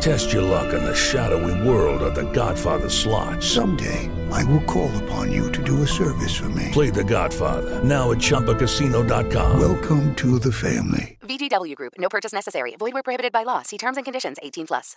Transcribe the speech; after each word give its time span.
Test 0.00 0.32
your 0.32 0.42
luck 0.42 0.72
in 0.72 0.84
the 0.84 0.94
shadowy 0.94 1.68
world 1.68 2.02
of 2.02 2.14
the 2.14 2.30
Godfather 2.32 2.88
slot. 2.88 3.42
Someday, 3.42 4.08
I 4.30 4.44
will 4.44 4.62
call 4.64 4.90
upon 5.04 5.32
you 5.32 5.50
to 5.52 5.62
do 5.62 5.82
a 5.82 5.86
service 5.86 6.34
for 6.36 6.48
me. 6.50 6.70
Play 6.72 6.90
the 6.90 7.04
Godfather, 7.04 7.82
now 7.82 8.12
at 8.12 8.18
Chumpacasino.com. 8.18 9.58
Welcome 9.60 10.14
to 10.16 10.38
the 10.38 10.52
family. 10.52 11.18
VGW 11.22 11.74
Group, 11.74 11.94
no 11.98 12.08
purchase 12.08 12.32
necessary. 12.32 12.76
Void 12.78 12.94
where 12.94 13.02
prohibited 13.02 13.32
by 13.32 13.42
law. 13.42 13.62
See 13.62 13.78
terms 13.78 13.96
and 13.96 14.04
conditions 14.04 14.38
18 14.42 14.66
plus. 14.66 14.96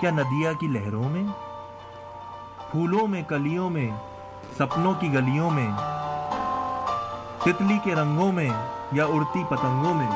کیا 0.00 0.10
ندیا 0.10 0.52
کی 0.52 0.66
لہروں 0.66 1.08
میں؟ 1.08 1.22
پھولوں 2.70 3.06
میں، 3.06 3.22
کلیوں 3.22 3.70
میں، 3.70 3.88
سپنوں 4.58 4.92
کی 5.00 5.12
گلیوں 5.14 5.50
میں، 5.50 5.70
تتلی 7.38 7.78
کے 7.84 7.94
رنگوں 7.94 8.32
میں 8.32 8.48
یا 8.92 9.04
اڑتی 9.04 9.42
پتنگوں 9.48 9.94
میں، 9.94 10.10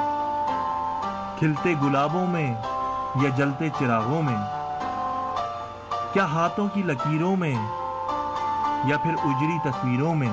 کھلتے 1.38 1.74
گلابوں 1.82 2.26
میں 2.26 2.54
یا 3.22 3.28
جلتے 3.36 3.68
چراغوں 3.78 4.22
میں؟ 4.22 4.36
کیا 6.12 6.24
ہاتھوں 6.24 6.68
کی 6.74 6.82
لکیروں 6.82 7.36
میں 7.36 7.54
یا 8.84 8.96
پھر 8.96 9.14
اجری 9.24 9.58
تصویروں 9.64 10.14
میں، 10.14 10.30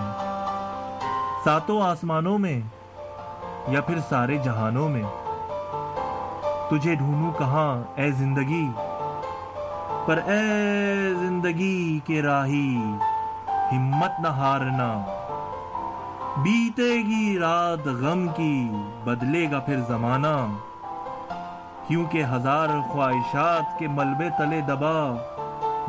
ساتوں 1.44 1.81
آسمانوں 1.81 2.38
میں 2.38 2.59
یا 3.67 3.81
پھر 3.81 4.00
سارے 4.09 4.38
جہانوں 4.38 4.89
میں؟ 4.89 5.03
تجھے 6.69 6.95
ڈھونڈوں 6.95 7.31
کہاں 7.39 7.67
اے 7.95 8.11
زندگی؟ 8.11 8.66
پر 10.10 10.18
اے 10.18 11.14
زندگی 11.14 12.00
کے 12.00 12.22
راہی، 12.22 12.78
ہمت 13.72 14.20
نہ 14.20 14.28
ہارنا۔ 14.28 15.06
بیتے 16.38 16.96
گی 16.96 17.40
رات 17.40 17.88
غم 17.88 18.28
کی، 18.36 18.70
بدلے 19.04 19.52
گا 19.52 19.60
پھر 19.60 19.80
زمانہ۔ 19.88 20.56
کیونکہ 21.88 22.24
ہزار 22.24 22.68
خواہشات 22.92 23.80
کے 23.80 23.88
ملبے 23.88 24.30
تلے 24.38 24.62
دبا، 24.62 25.16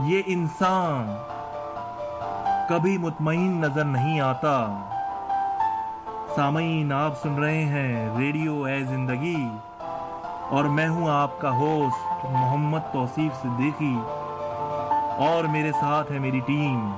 یہ 0.04 0.22
انسان 0.26 1.14
کبھی 2.68 2.98
مطمئن 2.98 3.60
نظر 3.60 3.84
نہیں 3.84 4.20
آتا۔ 4.20 4.84
سامعین، 6.36 6.92
آپ 6.92 7.22
سن 7.22 7.34
رہے 7.34 7.64
ہیں 7.64 8.18
ریڈیو 8.18 8.62
اے 8.62 8.84
زندگی۔ 8.84 9.48
اور 10.50 10.64
میں 10.64 10.88
ہوں 10.88 11.08
آپ 11.08 11.40
کا 11.40 11.50
ہوسٹ 11.50 12.24
محمد 12.24 12.78
توصیف 12.92 13.42
صدیقی۔ 13.42 13.98
اور 15.18 15.44
میرے 15.44 15.72
ساتھ 15.72 16.12
ہے 16.12 16.18
میری 16.18 16.40
ٹیم۔ 16.40 16.90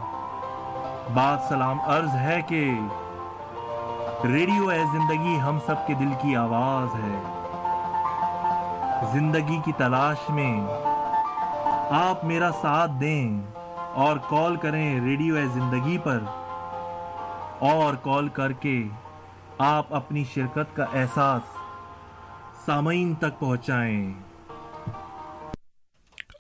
بات 1.15 1.49
سلام 1.49 1.81
عرض 1.81 2.15
ہے 2.15 2.43
کہ 2.47 2.81
ریڈیو 4.25 4.69
اے 4.69 4.79
زندگی 4.93 5.41
ہم 5.41 5.59
سب 5.67 5.87
کے 5.87 5.95
دل 5.95 6.11
کی 6.23 6.37
آواز 6.37 6.95
ہے۔ 6.95 7.23
زندگی 9.13 9.61
کی 9.65 9.73
تلاش 9.77 10.31
میں 10.31 10.61
آپ 11.91 12.25
میرا 12.25 12.51
ساتھ 12.61 12.91
دیں 13.01 13.41
اور 13.95 14.17
کال 14.29 14.57
کریں 14.57 15.01
ریڈیو 15.01 15.35
اے 15.35 15.47
زندگی 15.47 15.99
پر۔ 15.99 16.21
اور 17.59 17.95
کال 17.95 18.29
کر 18.29 18.53
کے 18.53 18.85
آپ 19.59 19.95
اپنی 19.95 20.25
شرکت 20.25 20.77
کا 20.77 20.85
احساس 20.95 21.43
سامعین 22.67 23.15
تک 23.15 23.41
پہنچائیں۔ 23.41 24.13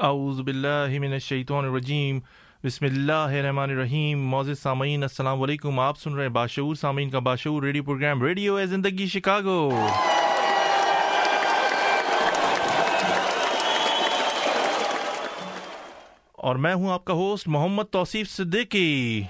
اعوذ 0.01 0.41
باللہ 0.41 0.99
من 1.01 1.13
الشیطان 1.13 1.65
الرجیم۔ 1.65 2.21
بسم 2.65 2.85
اللہ 2.85 3.13
الرحمن 3.13 3.71
الرحیم۔ 3.71 4.27
معزز 4.27 4.63
سامعین، 4.63 5.03
السلام 5.03 5.43
علیکم۔ 5.43 5.81
آپ 5.81 5.99
سن 5.99 6.15
رہے 6.15 6.23
ہیں 6.23 6.29
باشعور 6.29 6.75
سامعین 6.75 7.11
کا 7.11 7.19
باشعور 7.19 7.63
ریڈیو 7.63 7.83
پروگرام 7.83 8.23
ریڈیو 8.23 8.55
اے 8.55 8.67
زندگی 8.67 9.07
شکاگو۔ 9.07 9.87
اور 16.33 16.57
میں 16.57 16.75
ہوں 16.75 16.91
آپ 16.91 17.05
کا 17.05 17.15
ہوسٹ 17.15 17.49
محمد 17.49 17.83
توصیف 17.91 18.31
صدیقی۔ 18.31 19.23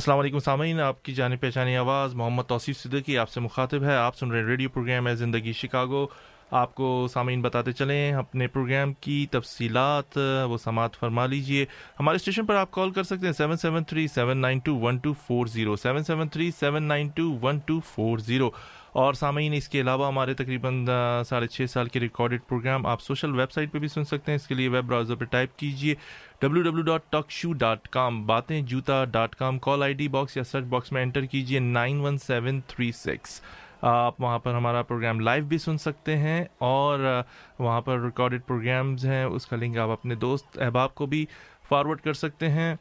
السلام 0.00 0.18
علیکم 0.18 0.38
سامعین، 0.38 0.80
آپ 0.80 1.02
کی 1.02 1.12
جانب 1.14 1.40
پہچانی 1.40 1.76
آواز 1.76 2.14
محمد 2.14 2.42
توصیف 2.42 2.78
صدیقی 2.78 3.18
آپ 3.18 3.30
سے 3.30 3.40
مخاطب 3.40 3.84
ہے۔ 3.84 3.96
آپ 3.96 4.16
سن 4.16 4.30
رہے 4.30 4.38
ہیں 4.38 4.46
ریڈیو 4.46 4.68
پروگرام 4.68 5.08
ہے 5.08 5.16
زندگی 5.16 5.52
شکاگو۔ 5.52 6.06
آپ 6.50 6.74
کو 6.74 7.08
سامعین 7.12 7.42
بتاتے 7.42 7.72
چلیں، 7.72 8.12
اپنے 8.12 8.46
پروگرام 8.46 8.92
کی 8.94 9.26
تفصیلات، 9.30 10.18
وہ 10.48 10.58
سماعت 10.58 10.96
فرما 10.96 11.26
لیجیے۔ 11.26 11.66
ہمارے 12.00 12.16
اسٹیشن 12.16 12.46
پر 12.46 12.54
آپ 12.54 12.70
کال 12.70 12.90
کر 12.90 13.02
سکتے 13.02 13.26
ہیں 13.26 13.32
seven 13.32 13.56
seven 13.56 13.84
three 13.84 14.08
seven 14.08 14.38
nine 14.38 14.58
two 14.58 14.76
one 14.76 14.96
two 14.96 15.12
four 15.12 15.46
zero, 15.46 15.76
seven 15.76 16.04
seven 16.04 16.28
three 16.28 16.50
seven 16.50 16.82
nine 16.82 17.08
two 17.08 17.38
one 17.42 17.58
two 17.58 17.80
four 17.80 18.18
zero. 18.18 18.50
اور 18.92 19.14
سامعین، 19.14 19.52
اس 19.52 19.68
کے 19.68 19.80
علاوہ 19.80 20.06
ہمارے 20.08 20.34
تقریباً 20.34 20.84
ساڑھے 21.26 21.46
چھ 21.46 21.70
سال 21.70 21.88
کے 21.88 22.00
ریکارڈڈ 22.00 22.40
پروگرام 22.48 22.86
آپ 22.86 23.02
سوشل 23.02 23.38
ویب 23.38 23.50
سائٹ 23.52 23.72
پہ 23.72 23.78
بھی 23.78 23.88
سن 23.88 24.04
سکتے 24.04 24.32
ہیں۔ 24.32 24.36
اس 24.36 24.46
کے 24.46 24.54
لیے 24.54 24.68
ویب 24.68 24.86
براؤزر 24.86 25.14
پہ 25.14 25.24
ٹائپ 25.24 25.58
کیجیے 25.58 25.94
W 26.40 26.62
W 26.62 26.82
dot 26.82 27.02
talk 27.10 27.30
show 27.30 27.52
dot 27.52 27.88
com 27.88 28.24
باتیں 28.26 28.60
جوتا 28.62 29.04
ڈاٹ 29.04 29.34
کام 29.34 29.58
کال 29.58 29.82
آئی 29.82 29.92
ڈی 29.94 30.08
باکس 30.08 30.36
یا 30.36 30.44
سرچ 30.44 30.64
باکس 30.68 30.92
میں 30.92 31.02
انٹر 31.02 31.24
کیجیے 31.24 31.58
nine 31.58 32.00
one 32.00 32.18
seven 32.18 32.60
three 32.66 32.90
six 32.92 33.40
آپ 33.82 34.20
وہاں 34.20 34.38
پر 34.38 34.54
ہمارا 34.54 34.82
پروگرام 34.82 35.20
لائیو 35.20 35.44
بھی 35.44 35.58
سن 35.58 35.78
سکتے 35.78 36.16
ہیں 36.16 36.44
اور 36.58 37.22
وہاں 37.58 37.80
پر 37.80 38.00
ریکارڈڈ 38.00 38.40
پروگرامز 38.46 39.06
ہیں۔ 39.06 39.24
اس 39.24 39.46
کا 39.46 39.56
لنک 39.56 39.78
آپ 39.78 39.90
اپنے 39.90 40.14
دوست 40.14 40.58
احباب 40.60 40.94
کو 40.94 41.06
بھی 41.06 41.24
فارورڈ 41.68 42.00
کر 42.00 42.12
سکتے 42.12 42.48
ہیں۔ 42.50 42.74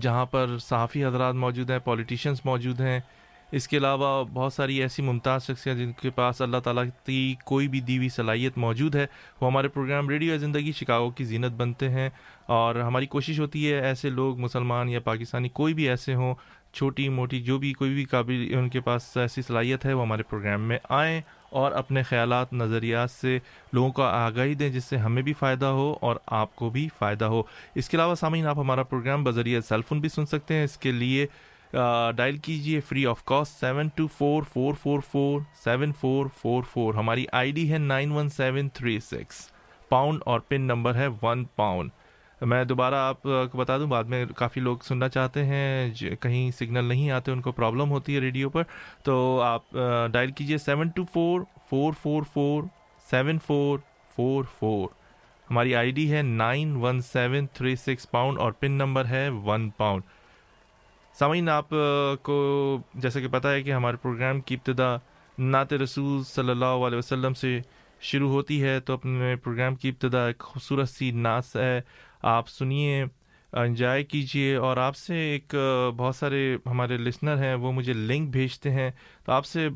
جہاں 0.00 0.26
پر 0.26 0.58
صحافی 0.58 1.04
حضرات 1.04 1.34
موجود 1.34 1.70
ہیں 1.70 1.78
پولیٹیشینس 1.84 2.44
موجود 2.44 2.80
ہیں۔ 2.80 2.98
اس 3.52 3.68
کے 3.68 3.76
علاوہ 3.76 4.24
بہت 4.24 4.52
ساری 4.52 4.82
ایسی 4.82 5.02
ممتاز 5.02 5.44
شخصیات 5.46 5.76
جن 5.76 5.92
کے 5.92 6.10
پاس 6.10 6.42
اللہ 6.42 6.56
تعالیٰ 6.56 6.84
کی 7.06 7.34
کوئی 7.44 7.68
بھی 7.68 7.80
دیوی 7.80 8.08
صلاحیت 8.08 8.58
موجود 8.58 8.94
ہے، 8.94 9.06
وہ 9.40 9.50
ہمارے 9.50 9.68
پروگرام 9.68 10.08
ریڈیو 10.08 10.36
زندگی 10.36 10.72
شکاگو 10.72 11.10
کی 11.10 11.24
زینت 11.24 11.52
بنتے 11.52 11.88
ہیں۔ 11.88 12.10
اور 12.46 12.74
ہماری 12.74 13.06
کوشش 13.06 13.40
ہوتی 13.40 13.72
ہے 13.72 13.80
ایسے 13.80 14.10
لوگ، 14.10 14.38
مسلمان 14.38 14.88
یا 14.88 15.00
پاکستانی 15.00 15.48
کوئی 15.48 15.74
بھی 15.74 15.88
ایسے 15.88 16.14
ہوں، 16.14 16.34
چھوٹی، 16.72 17.08
موٹی، 17.08 17.40
جو 17.40 17.58
بھی 17.58 17.72
کوئی 17.72 17.94
بھی 17.94 18.04
قابل 18.04 18.54
ان 18.54 18.68
کے 18.68 18.80
پاس 18.80 19.16
ایسی 19.16 19.42
صلاحیت 19.42 19.84
ہے، 19.84 19.92
وہ 19.92 20.02
ہمارے 20.02 20.22
پروگرام 20.22 20.60
میں 20.60 20.78
آئیں 20.88 21.20
اور 21.50 21.72
اپنے 21.72 22.02
خیالات، 22.02 22.52
نظریات 22.52 23.10
سے 23.10 23.38
لوگوں 23.72 23.90
کو 23.90 24.02
آگاہی 24.02 24.54
دیں، 24.54 24.68
جس 24.68 24.84
سے 24.84 24.96
ہمیں 24.96 25.22
بھی 25.22 25.32
فائدہ 25.32 25.66
ہو 25.66 25.94
اور 26.00 26.16
آپ 26.26 26.56
کو 26.56 26.70
بھی 26.70 26.88
فائدہ 26.98 27.24
ہو۔ 27.24 27.42
اس 27.74 27.88
کے 27.88 27.96
علاوہ 27.96 28.14
سامعین، 28.14 28.46
آپ 28.46 28.58
ہمارا 28.58 28.82
پروگرام 28.82 29.24
بذریعہ 29.24 29.60
سیل 29.60 29.80
فون 29.88 30.00
بھی 30.00 30.08
سن 30.08 30.26
سکتے 30.26 30.54
ہیں۔ 30.54 30.64
اس 30.64 30.76
کے 30.76 30.92
لیے 30.92 31.26
ڈائل 31.72 32.36
کیجیے 32.36 32.80
free 32.80 33.04
of 33.06 33.24
cost 33.24 33.60
seven 33.60 33.88
two 33.94 34.06
four 34.18 34.42
four 34.52 34.74
four 34.82 35.00
four 35.10 35.40
seven 35.64 35.92
four 36.00 36.26
four 36.40 36.62
four 36.72 36.94
ہماری 36.94 37.24
آئی 37.32 37.52
ڈی 37.52 37.70
ہے 37.72 37.78
nine 37.78 38.12
one 38.12 38.28
seven 38.28 38.68
three 38.74 38.98
six 39.00 39.40
pound 39.88 40.22
اور 40.26 40.40
پن 40.48 40.62
نمبر 40.62 40.94
ہے 40.94 41.06
ون 41.22 41.44
پاؤنڈ 41.56 41.90
میں 42.40 42.62
دوبارہ 42.64 42.94
آپ 42.94 43.22
کو 43.22 43.58
بتا 43.58 43.76
دوں، 43.78 43.86
بعد 43.86 44.04
میں 44.08 44.24
کافی 44.36 44.60
لوگ 44.60 44.76
سننا 44.84 45.08
چاہتے 45.08 45.44
ہیں 45.44 45.90
کہیں 46.20 46.50
سگنل 46.58 46.84
نہیں 46.84 47.10
آتے، 47.10 47.32
ان 47.32 47.40
کو 47.42 47.52
پرابلم 47.52 47.90
ہوتی 47.90 48.14
ہے 48.14 48.20
ریڈیو 48.20 48.50
پر۔ 48.50 48.62
تو 49.04 49.40
آپ 49.44 49.76
ڈائل 50.12 50.30
کیجیے 50.30 50.58
seven 50.58 50.88
two 50.96 51.04
four 51.12 51.40
four 51.70 51.92
four 52.02 52.22
four 52.32 52.62
seven 53.10 53.38
four 53.46 53.78
four 54.16 54.44
four 54.58 54.88
ہماری 55.50 55.74
آئی 55.74 55.90
ڈی 55.90 56.10
ہے 56.12 56.22
nine 56.22 56.74
one 56.82 57.00
seven 57.02 57.46
three 57.52 57.76
six 57.76 58.10
pound 58.10 58.38
اور 58.38 58.52
پن 58.52 58.72
نمبر 58.72 59.04
ہے 59.04 59.28
ون 59.44 59.68
پاؤنڈ 59.76 60.02
سامعین، 61.18 61.48
آپ 61.48 61.68
کو 62.22 62.36
جیسا 62.94 63.20
کہ 63.20 63.28
پتہ 63.28 63.48
ہے 63.48 63.62
کہ 63.62 63.72
ہمارے 63.72 63.96
پروگرام 63.96 64.40
کی 64.40 64.54
ابتدا 64.54 64.96
نعت 65.38 65.72
رسول 65.72 66.22
صلی 66.24 66.50
اللہ 66.50 66.86
علیہ 66.86 66.98
وسلم 66.98 67.34
سے 67.34 67.60
شروع 68.00 68.30
ہوتی 68.30 68.62
ہے، 68.62 68.78
تو 68.80 68.92
اپنے 68.92 69.34
پروگرام 69.36 69.74
کی 69.74 69.88
ابتدا 69.88 70.26
ایک 70.26 70.38
خوبصورت 70.38 70.88
سی 70.88 71.10
نعت 71.10 71.56
ہے۔ 71.56 71.80
آپ 72.22 72.48
سنیے، 72.48 73.04
انجوائے 73.52 74.04
کیجیے 74.04 74.54
اور 74.56 74.76
آپ 74.76 74.96
سے 74.96 75.14
ایک 75.14 75.54
بہت 75.96 76.16
سارے 76.16 76.56
ہمارے 76.66 76.96
لسنر 76.96 77.42
ہیں، 77.42 77.54
وہ 77.54 77.72
مجھے 77.72 77.92
لنک 77.92 78.30
بھیجتے 78.30 78.70
ہیں۔ 78.70 78.90
تو 79.24 79.32
آپ 79.32 79.46
سے 79.46 79.68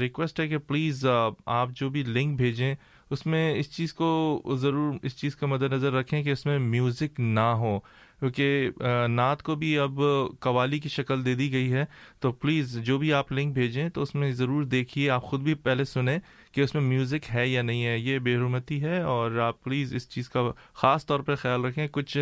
ریکویسٹ 0.00 0.40
ہے 0.40 0.48
کہ 0.48 0.58
پلیز 0.58 1.06
آپ 1.46 1.68
جو 1.76 1.88
بھی 1.90 2.02
لنک 2.02 2.36
بھیجیں، 2.36 2.74
اس 3.10 3.26
میں 3.26 3.54
اس 3.54 3.76
چیز 3.76 3.92
کو 3.94 4.42
ضرور، 4.60 4.94
اس 5.02 5.16
چیز 5.16 5.36
کا 5.36 5.46
مد 5.46 5.62
نظر 5.62 5.92
رکھیں 5.92 6.22
کہ 6.22 6.30
اس 6.30 6.46
میں 6.46 6.58
میوزک 6.58 7.20
نہ 7.20 7.40
ہو۔ 7.40 7.78
کیونکہ 8.20 8.70
نعت 9.08 9.42
کو 9.42 9.54
بھی 9.54 9.78
اب 9.78 10.00
قوالی 10.40 10.78
کی 10.78 10.88
شکل 10.88 11.24
دے 11.24 11.34
دی 11.34 11.50
گئی 11.52 11.72
ہے، 11.72 11.84
تو 12.20 12.32
پلیز 12.32 12.76
جو 12.84 12.98
بھی 12.98 13.12
آپ 13.12 13.32
لنک 13.32 13.54
بھیجیں 13.54 13.88
تو 13.88 14.02
اس 14.02 14.14
میں 14.14 14.30
ضرور 14.32 14.64
دیکھیے، 14.64 15.08
آپ 15.10 15.22
خود 15.24 15.40
بھی 15.42 15.54
پہلے 15.54 15.84
سنیں 15.84 16.18
کہ 16.52 16.60
اس 16.60 16.74
میں 16.74 16.82
میوزک 16.82 17.34
ہے 17.34 17.46
یا 17.48 17.62
نہیں 17.62 17.84
ہے، 17.86 17.98
یہ 17.98 18.18
بے 18.18 18.34
حرمتی 18.36 18.82
ہے 18.82 19.00
اور 19.02 19.38
آپ 19.42 19.62
پلیز 19.64 19.94
اس 19.94 20.08
چیز 20.10 20.28
کا 20.28 20.40
خاص 20.74 21.06
طور 21.06 21.20
پہ 21.20 21.34
خیال 21.34 21.64
رکھیں۔ 21.64 21.86
کچھ 21.92 22.16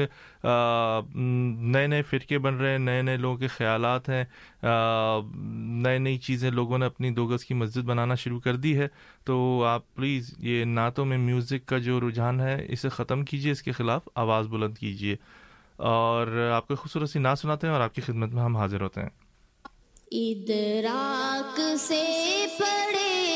نئے 0.45 1.87
نئے 1.87 2.03
فرقے 2.11 2.39
بن 2.39 2.55
رہے 2.55 2.71
ہیں، 2.71 2.79
نئے 2.79 3.03
نئے 3.03 3.17
لوگوں 3.17 3.37
کے 3.37 3.47
خیالات 3.49 4.09
ہیں 4.09 4.25
نئی 4.63 5.99
نئی 5.99 6.19
چیزیں 6.19 6.51
لوگوں 6.51 6.79
نے 6.79 6.87
اپنی 6.87 7.11
دو 7.11 7.27
گز 7.29 7.45
کی 7.45 7.55
مسجد 7.55 7.85
بنانا 7.85 8.15
شروع 8.15 8.41
کر 8.41 8.57
دی 8.57 8.77
ہے۔ 8.79 8.87
تو 9.25 9.65
آپ 9.69 9.95
پلیز 9.95 10.33
یہ 10.39 10.65
نعتوں 10.65 11.05
میں 11.05 11.19
میوزک 11.19 11.69
کا 11.69 11.79
جو 11.79 12.01
رجحان 12.01 12.41
ہے، 12.41 12.57
اسے 12.69 12.89
ختم 12.89 13.25
کیجیے 13.25 13.53
اس 13.53 13.63
کے 13.63 13.73
خلاف 13.73 14.09
آواز 14.15 14.47
بلند 14.49 14.79
کیجیے 14.79 15.17
اور 15.79 16.51
آپ 16.55 16.69
کو 16.69 16.75
خوبصورت 16.75 17.11
سی 17.11 17.19
نعت 17.19 17.39
سناتے 17.39 17.67
ہیں 17.67 17.75
اور 17.75 17.83
آپ 17.83 17.95
کی 17.95 18.01
خدمت 18.01 18.33
میں 18.33 18.43
ہم 18.43 18.57
حاضر 18.57 18.81
ہوتے 18.81 19.01
ہیں۔ 19.01 19.09
ادراک 20.11 21.61
سے 21.79 22.47
پڑے 22.59 23.35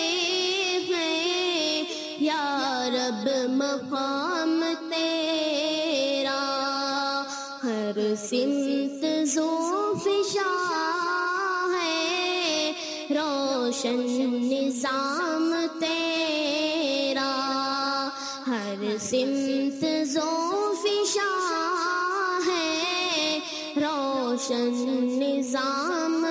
ہیں، 0.88 1.84
یا 2.20 2.88
رب 2.92 3.52
مقام 3.52 4.64
تیرا۔ 4.90 6.38
ہر 7.62 8.14
سمت 8.18 9.04
فشا 10.02 10.72
ہے، 11.74 12.72
روشن 13.10 14.00
نظام 14.42 15.54
تیرا۔ 15.80 17.28
ہر 18.46 18.98
سمت 19.00 19.84
روشن 24.50 24.70
نظام 25.22 26.21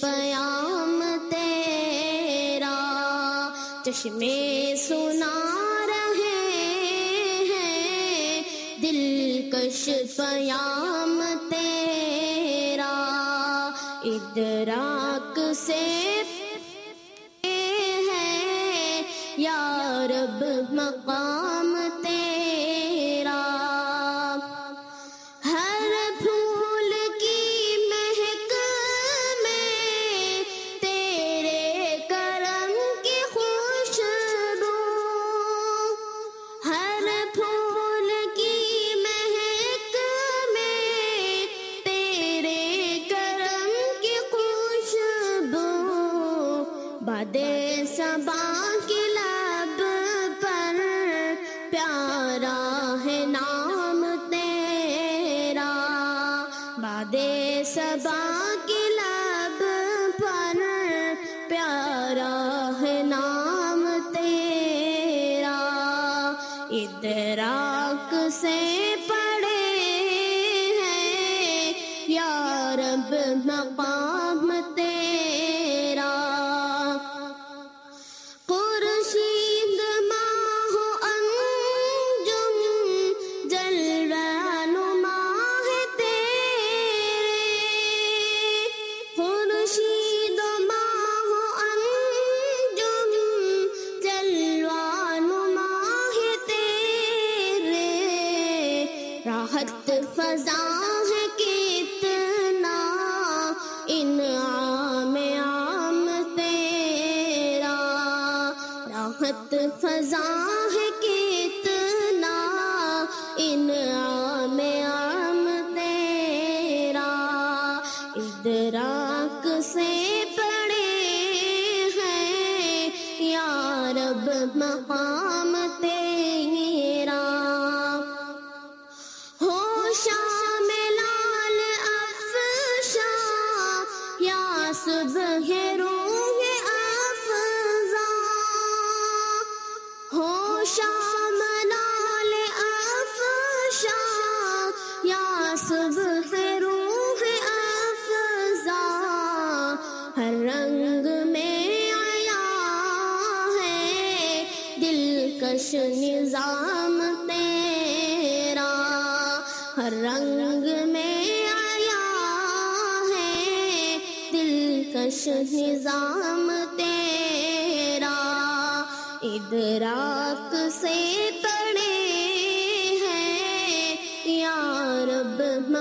پیام 0.00 1.02
تیرا 1.30 2.78
چشمے 3.84 4.74
سنا 4.88 5.34
رہے 5.88 6.38
ہیں۔ 7.50 8.42
دلکش 8.82 9.88
پیام 10.16 11.22
تیرا 11.50 12.94
ادرا 14.04 14.99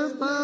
رب 0.10 0.24
مقام 0.24 0.39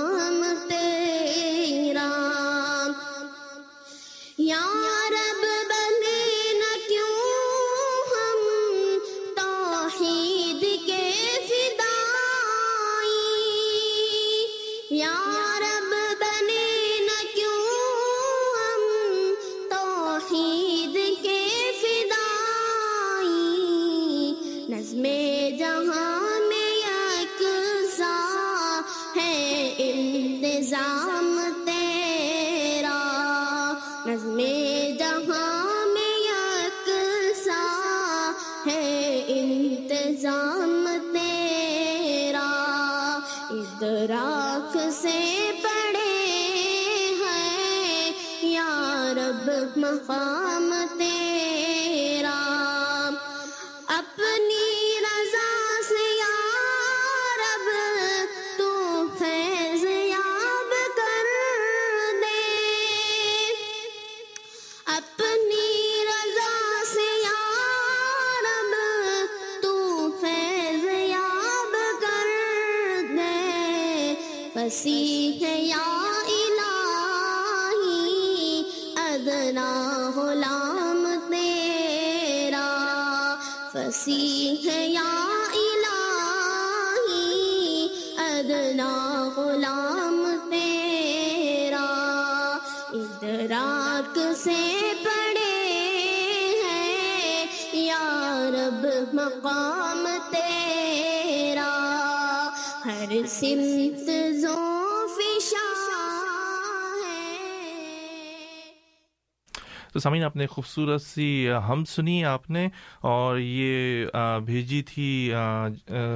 تو 109.96 110.00
سامعین، 110.00 110.24
آپ 110.24 110.36
نے 110.36 110.46
خوبصورت 110.48 111.02
سی 111.02 111.48
ہم 111.68 111.84
سنی، 111.86 112.24
آپ 112.26 112.50
نے، 112.52 112.68
اور 113.02 113.38
یہ 113.40 114.06
بھیجی 114.46 114.82
تھی 114.88 115.32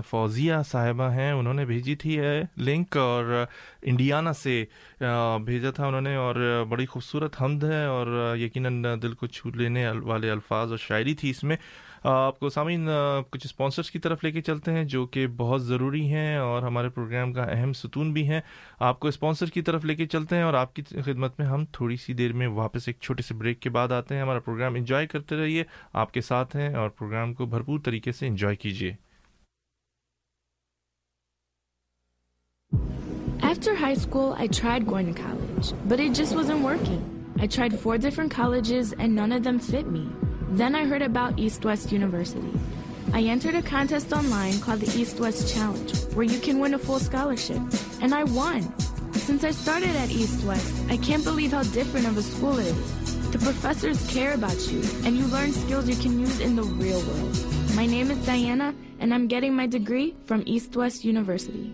فوزیہ 0.10 0.54
صاحبہ 0.68 1.10
ہیں، 1.14 1.32
انہوں 1.32 1.54
نے 1.54 1.66
بھیجی 1.66 1.96
تھی 1.96 2.20
ہے 2.20 2.42
لنک، 2.58 2.98
اور 2.98 3.46
انڈیانا 3.82 4.34
سے 4.34 4.64
بھیجا 5.46 5.72
تھا 5.72 5.86
انہوں 5.88 6.02
نے، 6.02 6.16
اور 6.16 6.36
بڑی 6.70 6.86
خوبصورت 6.86 7.42
حمد 7.42 7.64
ہے، 7.64 7.84
اور 7.86 8.36
یقیناً 8.38 8.84
دل 9.02 9.14
کو 9.14 9.28
چھو 9.28 9.50
لینے 9.56 9.88
والے 10.04 10.32
الفاظ 10.32 10.72
اور 10.72 10.78
شاعری 10.88 11.14
تھی 11.14 11.30
اس 11.30 11.44
میں۔ 11.44 11.58
آپ 12.03 12.39
کو 12.39 12.50
سامعین 12.50 12.89
کچھ 13.29 13.46
اسپانسرس 13.46 13.91
کی 13.91 14.00
طرف 14.00 14.24
لے 14.24 14.32
کے 14.32 14.41
چلتے 14.41 14.72
ہیں 14.72 14.84
جو 14.86 15.06
کہ 15.06 15.25
بہت 15.38 15.63
ضروری 15.63 16.01
ہیں 16.13 16.38
اور 16.38 16.63
ہمارے 16.63 16.89
پروگرام 16.89 17.34
کا 17.34 17.44
اہم 17.51 17.74
ستون 17.74 18.13
بھی 18.13 18.27
ہیں 18.27 18.39
آپ 18.79 19.00
کو 19.00 19.08
اسپانسر 19.08 19.50
کی 19.50 19.62
طرف 19.62 19.86
لے 19.86 19.96
کے 19.96 20.06
چلتے 20.08 20.36
ہیں 20.36 20.44
اور 20.44 20.53
آپ 20.53 20.74
کی 20.75 20.84
خدمت 21.06 21.39
میں 21.39 21.48
ہم 21.48 21.65
تھوڑی 21.72 21.96
سی 21.96 22.13
دیر 22.13 22.34
میں 22.34 22.48
واپس 22.53 22.88
ایک 22.88 22.98
چھوٹے 23.01 23.24
سے 23.24 23.34
بریک 23.34 23.60
کے 23.62 23.70
بعد 23.70 23.91
آتے 23.91 24.15
ہیں 24.15 24.22
ہمارا 24.22 24.39
پروگرام 24.39 24.75
انجوائے 24.75 25.08
کرتے 25.08 25.36
رہیے 25.36 25.63
آپ 25.94 26.13
کے 26.13 26.22
ساتھ 26.22 26.56
ہیں 26.56 26.74
اور 26.75 26.89
پروگرام 26.89 27.34
کو 27.34 27.46
بھرپور 27.48 27.79
طریقے 27.86 28.12
سے 28.12 28.27
انجوائے 28.27 28.56
کیجیے 28.56 28.96
After 33.41 33.74
high 33.75 33.96
school, 33.96 34.36
I 34.38 34.46
tried 34.50 34.86
going 34.86 35.08
to 35.08 35.22
college, 35.22 35.74
but 35.86 36.00
it 36.00 36.13
just 36.13 36.34
wasn't 36.34 36.62
working. 36.62 37.00
I 37.39 37.48
tried 37.48 37.77
four 37.77 37.98
different 37.98 38.32
colleges 38.34 38.94
and 38.94 39.15
none 39.15 39.32
of 39.32 39.44
them 39.44 39.60
fit 39.62 39.88
me. 39.88 40.03
Then 40.51 40.75
I 40.75 40.86
heard 40.86 41.03
about 41.03 41.38
East 41.38 41.63
West 41.63 41.91
University. 41.91 42.51
I 43.13 43.22
entered 43.22 43.56
a 43.56 43.62
contest 43.62 44.12
online 44.12 44.60
called 44.60 44.79
the 44.79 45.00
East 45.00 45.20
West 45.20 45.53
Challenge, 45.53 45.94
where 46.15 46.25
you 46.25 46.39
can 46.39 46.60
win 46.60 46.74
a 46.74 46.79
full 46.79 47.00
scholarship, 47.00 47.62
and 48.01 48.15
I 48.15 48.24
won. 48.24 48.74
Since 49.13 49.44
I 49.44 49.51
started 49.51 49.96
at 49.96 50.10
East 50.10 50.44
West, 50.46 50.74
I 50.89 50.98
can't 50.98 51.24
believe 51.24 51.51
how 51.51 51.62
different 51.63 52.08
of 52.08 52.18
a 52.18 52.24
school 52.24 52.58
it 52.58 52.65
is. 52.65 53.32
The 53.32 53.38
professors 53.38 54.01
care 54.12 54.34
about 54.34 54.60
you, 54.72 54.82
and 55.06 55.15
you 55.15 55.25
learn 55.27 55.51
skills 55.51 55.88
you 55.88 55.96
can 55.96 56.20
use 56.20 56.39
in 56.39 56.56
the 56.56 56.63
real 56.63 57.00
world. 57.00 57.38
My 57.75 57.86
name 57.86 58.10
is 58.10 58.18
Diana, 58.25 58.74
and 59.00 59.13
I'm 59.13 59.27
getting 59.27 59.56
my 59.56 59.68
degree 59.68 60.15
from 60.25 60.41
East 60.48 60.75
West 60.75 61.06
University. 61.06 61.74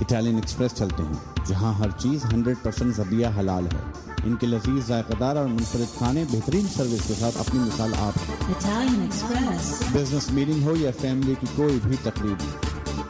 Italian 0.00 0.34
express 0.34 0.74
چلتے 0.74 1.02
ہیں 1.02 1.44
جہاں 1.48 1.74
ہر 1.74 1.90
چیز 1.98 2.26
100% 2.26 2.54
percent 2.62 2.96
ذبیہ 2.96 3.26
حلال 3.38 3.66
ہے 3.66 3.78
ان 4.24 4.36
کے 4.36 4.46
لذیذ 4.46 4.86
ذائقہ 4.86 5.12
دار 5.20 5.36
اور 5.36 5.46
منفرد 5.46 5.98
کھانے 5.98 6.24
بہترین 6.30 6.68
سروس 6.68 7.08
کے 7.08 7.14
ساتھ 7.14 7.38
اپنی 7.38 7.60
مثال 7.60 7.92
آپ 7.98 8.18
ہیں 8.20 8.36
Italian 8.52 9.06
Express. 9.06 9.64
بزنس 9.92 10.30
میٹنگ 10.30 10.62
ہو 10.62 10.76
یا 10.76 10.90
فیملی 11.00 11.34
کی 11.40 11.46
کوئی 11.56 11.78
بھی 11.84 11.96
تقریب 12.02 12.36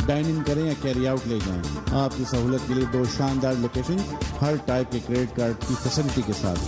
ڈائن 0.07 0.27
ان 0.27 0.43
کریں 0.47 0.65
یا 0.65 0.73
کیری 0.83 1.07
آؤٹ 1.09 1.27
لے 1.29 1.39
جائیں 1.47 1.63
آپ 1.95 2.17
کی 2.17 2.25
سہولت 2.31 2.69
کے 2.69 2.75
لیے 2.75 2.85
دو 2.93 3.05
شاندار 3.17 3.55
لوکیشن 3.61 3.97
ہر 4.43 4.55
ٹائپ 4.67 4.87
کے 4.93 4.99
کریڈٹ 5.07 5.31
کارڈ 5.37 5.55
کی 5.69 5.75
فیسلٹی 5.83 6.23
کے 6.27 6.33
ساتھ 6.41 6.63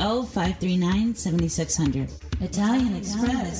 oh, 0.00 0.26
630-539-7600. 0.32 2.08
Italian 2.40 2.96
Express. 2.96 3.58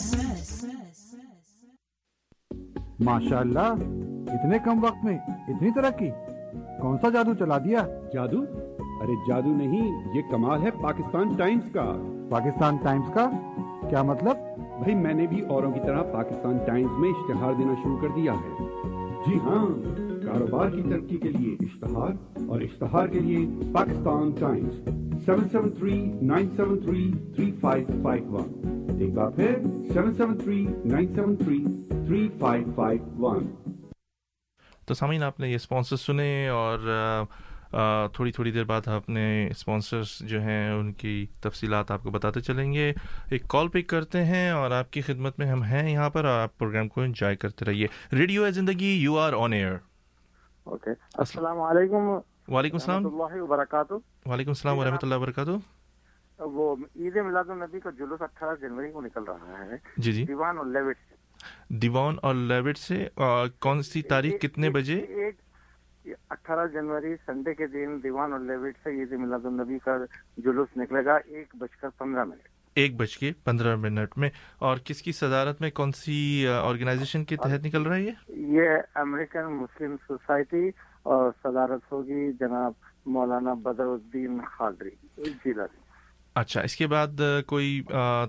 ماشاء 3.06 3.40
اللہ 3.40 3.68
اتنے 4.34 4.58
کم 4.64 4.76
وقت 4.84 5.04
میں 5.04 5.16
اتنی 5.26 5.70
ترقی 5.74 6.10
کون 6.80 6.96
سا 7.02 7.08
جادو 7.16 7.32
چلا 7.38 7.58
دیا 7.66 7.80
جادو 8.14 8.40
ارے 9.02 9.14
جادو 9.28 9.50
نہیں 9.56 9.86
یہ 10.16 10.22
کمال 10.30 10.58
ہے 10.62 10.70
پاکستان 10.82 11.26
ٹائمز 11.38 11.66
کا 11.74 11.86
پاکستان 12.30 12.72
ٹائمز 12.84 13.08
کا 13.14 13.24
کیا 13.88 14.02
مطلب 14.10 14.36
بھائی 14.80 14.94
میں 15.04 15.14
نے 15.20 15.24
بھی 15.26 15.40
اوروں 15.44 15.72
کی 15.72 15.80
طرح 15.86 16.02
پاکستان 16.12 16.54
ٹائمز 16.66 16.92
میں 17.04 17.10
اشتہار 17.10 17.52
دینا 17.58 17.74
شروع 17.82 17.98
کر 18.00 18.10
دیا 18.16 18.32
ہے 18.42 18.50
جی 19.26 19.36
ہاں 19.44 19.66
کاروبار 20.32 20.70
کی 20.70 20.82
ترقی 20.82 21.16
کے 21.16 21.28
لیے 21.28 21.54
اشتہار 21.60 22.40
اور 22.48 22.60
اشتہار 22.60 23.08
کے 23.08 23.20
لیے 23.20 23.38
Pakistan 23.74 24.30
Times 24.30 24.74
seven 25.24 25.48
seven 25.48 25.70
three 25.70 26.10
nine 26.22 26.48
seven 26.48 26.80
three 26.80 27.12
three 27.34 27.52
five 27.60 27.86
five 28.02 28.32
one. 28.32 28.68
ایک 29.00 29.14
بار 29.14 29.30
پھر 29.30 29.56
seven 29.92 30.14
seven 30.14 30.38
three 30.38 30.66
nine 30.84 31.14
seven 31.14 31.36
three 31.36 31.64
three 31.88 32.28
five 32.38 32.64
five 32.76 33.16
one. 33.16 33.46
تو 34.86 34.94
سامعین 34.94 35.22
آپ 35.22 35.40
نے 35.40 35.50
یہ 35.50 35.54
اسپانسر 35.54 35.96
سنے 35.96 36.48
اور 36.48 36.78
آ، 37.72 38.06
تھوڑی 38.06 38.32
تھوڑی 38.32 38.50
دیر 38.50 38.64
بعد 38.64 38.88
آپ 38.88 39.08
نے 39.08 39.48
اسپانسرس 39.48 40.18
جو 40.18 40.40
ہیں 40.40 40.70
ان 40.70 40.92
کی 40.92 41.26
تفصیلات 41.40 41.90
آپ 41.90 42.02
کو 42.02 42.10
بتاتے 42.10 42.40
چلیں 42.40 42.72
گے۔ 42.72 42.92
ایک 43.30 43.48
کال 43.48 43.68
پک 43.68 43.86
کرتے 43.86 44.24
ہیں 44.24 44.50
اور 44.50 44.70
آپ 44.70 44.92
کی 44.92 45.00
خدمت 45.00 45.38
میں 45.38 45.46
ہم 45.46 45.62
ہیں 45.62 45.92
یہاں 45.92 46.10
پر 46.10 46.24
اور 46.24 46.38
آپ 46.38 46.58
پروگرام 46.58 46.88
کو 46.88 47.00
انجوائے 47.00 47.36
کرتے 47.36 47.64
رہیے۔ 47.64 47.86
ریڈیو 48.12 48.46
ہے 48.46 48.50
زندگی 48.50 48.92
you 48.94 49.18
are 49.18 49.32
on 49.32 49.52
air 49.52 49.72
okay 50.68 50.90
السلام 51.18 51.60
علیکم 51.62 52.08
وعلیکم 52.48 52.76
السلام 52.76 53.06
اللہ 53.06 53.40
وبرکاتہ 53.42 53.94
وعلیکم 54.26 54.50
السلام 54.50 54.78
ورحمۃ 54.78 55.02
اللہ 55.02 55.14
وبرکاتہ 55.14 55.56
وہ 56.38 56.74
عید 56.96 57.16
میلاد 57.18 57.50
النبی 57.50 57.80
کا 57.80 57.90
جلوس 57.98 58.22
اٹھارہ 58.22 58.54
جنوری 58.60 58.90
کو 58.92 59.00
نکل 59.00 59.24
رہا 59.24 59.64
ہے 59.64 59.76
جی 59.96 60.12
جی 60.12 60.24
دیوان 60.24 60.58
اور 60.58 60.66
لیوٹ 60.66 60.96
سے 60.98 61.76
دیوان 61.78 62.16
اور 62.22 62.34
لیوٹ 62.34 62.78
سے 62.78 63.08
کون 63.58 63.82
سی 63.82 64.02
تاریخ 64.10 64.40
کتنے 64.42 64.70
بجے 64.70 64.98
ایک 64.98 65.40
اٹھارہ 66.30 66.66
جنوری 66.72 67.14
سنڈے 67.26 67.54
کے 67.54 67.66
دن 67.66 67.98
دیوان 68.02 68.32
اور 68.32 68.40
لیوٹ 68.42 68.76
سے 68.84 68.90
عید 68.90 69.12
میلاد 69.14 69.46
النبی 69.46 69.78
کا 69.78 69.96
جلوس 70.44 70.76
نکلے 70.76 71.04
گا 71.04 71.16
ایک 71.26 71.54
بج 71.54 71.76
کر 71.76 71.88
پندرہ 71.98 72.24
منٹ 72.24 72.48
ایک 72.74 72.96
بج 72.96 73.18
کے 73.18 73.32
پندرہ 73.44 73.76
منٹ 73.76 74.18
میں۔ 74.18 74.30
اور 74.58 74.76
کس 74.84 75.02
کی 75.02 75.12
صدارت 75.12 75.60
میں 75.60 75.70
کون 75.70 75.92
سی 75.92 76.48
آرگنائزیشن 76.48 77.24
کے 77.24 77.36
تحت 77.36 77.66
نکل 77.66 77.82
رہا 77.82 77.96
ہے 77.96 78.02
یہ؟ 78.02 78.10
یہ 78.28 78.70
امریکن 78.94 79.44
مسلم 79.44 79.96
سوسائٹی 80.06 80.68
اور 81.02 81.30
صدارت 81.42 81.92
ہوگی 81.92 82.32
جناب 82.32 82.72
مولانا 83.06 83.54
بدر 83.54 83.84
الدین 83.84 84.40
خالدری 84.56 85.22
جیلانی 85.26 85.80
اچھا 86.34 86.60
اس 86.60 86.76
کے 86.76 86.86
بعد 86.86 87.20
کوئی 87.46 87.82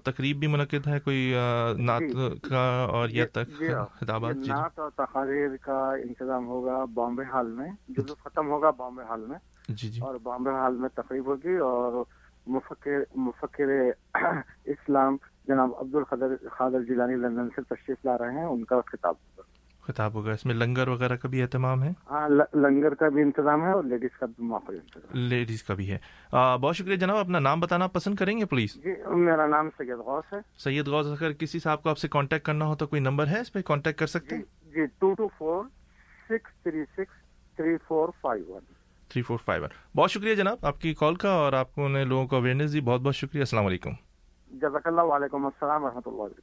تقریب 0.03 0.37
بھی 0.37 0.47
منعقد 0.47 0.87
ہے؟ 0.87 0.99
کوئی 0.99 1.35
نعت 1.77 1.99
جی۔ 1.99 2.49
کا 2.49 2.85
اور 2.89 3.09
یا 3.09 3.25
تک 3.31 3.59
جی۔ 3.59 3.67
خطابات؟ 3.99 4.35
جی 4.35 4.51
نعت 4.51 4.79
اور 4.79 4.89
تقاریر 4.89 5.55
کا 5.61 5.91
انتظام 5.91 6.47
ہوگا 6.47 6.85
بامبے 6.85 7.23
ہال 7.23 7.47
میں۔ 7.47 7.71
جلوس 7.87 8.17
ختم 8.23 8.47
ہوگا 8.47 8.69
بامبے 8.69 9.03
ہال 9.03 9.25
میں۔ 9.27 9.37
جی 9.69 9.89
جی۔ 9.89 10.01
اور 10.01 10.15
بامبے 10.15 10.49
ہال 10.49 10.75
میں 10.75 10.89
تقریب 10.89 11.25
ہوگی 11.25 11.55
اور 11.55 12.03
مفکر 12.47 13.03
مفکر 13.15 13.69
اسلام 14.65 15.17
جناب 15.47 15.69
عبد 15.79 15.95
القدر 15.95 16.47
خادر 16.51 16.83
جیلانی 16.83 17.15
لندن 17.15 17.49
سے 17.55 17.61
تشریف 17.61 18.05
لا 18.05 18.17
رہے 18.17 18.31
ہیں 18.31 18.45
ان 18.45 18.63
کا 18.63 18.81
خطاب 18.81 19.15
خطاب 19.81 20.13
ہوگا۔ 20.13 20.31
اس 20.31 20.45
میں 20.45 20.55
لنگر 20.55 20.87
وغیرہ 20.87 21.15
کا 21.15 21.27
بھی 21.27 21.41
اہتمام 21.41 21.83
ہے؟ 21.83 21.91
ہاں 22.09 22.29
لنگر 22.53 22.93
کا 22.93 23.09
بھی 23.09 23.21
انتظام 23.21 23.63
ہے 23.63 23.71
اور 23.71 23.83
لیڈیز 23.83 24.17
کا 24.19 24.25
بھی 24.25 24.43
موقع 24.45 24.71
انتظام 24.71 25.17
لیڈیز 25.19 25.63
کا 25.63 25.73
بھی 25.73 25.91
ہے۔ 25.91 25.97
آ, 26.31 26.55
بہت 26.55 26.75
شکریہ 26.75 26.95
جناب 26.95 27.17
اپنا 27.17 27.39
نام 27.39 27.59
بتانا 27.59 27.87
پسند 27.87 28.15
کریں 28.15 28.37
گے 28.37 28.45
پلیز؟ 28.45 28.73
جی 28.73 28.93
میرا 29.07 29.47
نام 29.47 29.69
سید 29.77 29.97
غوث 29.97 30.33
ہے۔ 30.33 30.37
سید 30.57 30.87
غوث 30.87 31.05
اگر 31.05 31.31
کسی 31.31 31.59
صاحب 31.59 31.83
کو 31.83 31.89
آپ 31.89 31.97
سے 31.97 32.07
کانٹیکٹ 32.07 32.45
کرنا 32.45 32.65
ہو 32.65 32.75
تو 32.75 32.87
کوئی 32.87 33.01
نمبر 33.01 33.27
ہے 33.27 33.39
اس 33.39 33.53
پہ 33.53 33.61
کانٹیکٹ 33.61 33.99
کر 33.99 34.07
سکتے 34.07 34.35
ہیں؟ 34.35 34.43
جی 34.71 34.85
two 34.85 35.13
two 35.13 35.27
four 35.27 35.63
six 36.29 36.63
three 36.63 36.83
six 36.83 37.13
three 37.55 37.77
four 37.87 38.09
five 38.21 38.53
one. 38.53 38.78
Three 39.09 39.21
four 39.23 39.37
five 39.45 39.63
one 39.63 39.69
بہت 39.95 40.11
شکریہ 40.11 40.35
جناب 40.35 40.65
آپ 40.65 40.81
کی 40.81 40.93
کال 40.93 41.15
کا 41.15 41.29
اور 41.29 41.53
آپ 41.53 41.75
کو 41.75 41.87
نے 41.87 42.05
لوگوں 42.05 42.27
کو 42.27 42.35
اویئرنیس 42.35 42.73
دی۔ 42.73 42.81
بہت 42.81 43.01
بہت 43.01 43.15
شکریہ۔ 43.15 43.41
السلام 43.41 43.65
علیکم۔ 43.65 43.89
جزاک 44.51 44.87
اللہ 44.87 45.01
وعلیکم 45.01 45.45
السلام 45.45 45.83
ورحمۃ 45.83 46.01
اللہ 46.05 46.39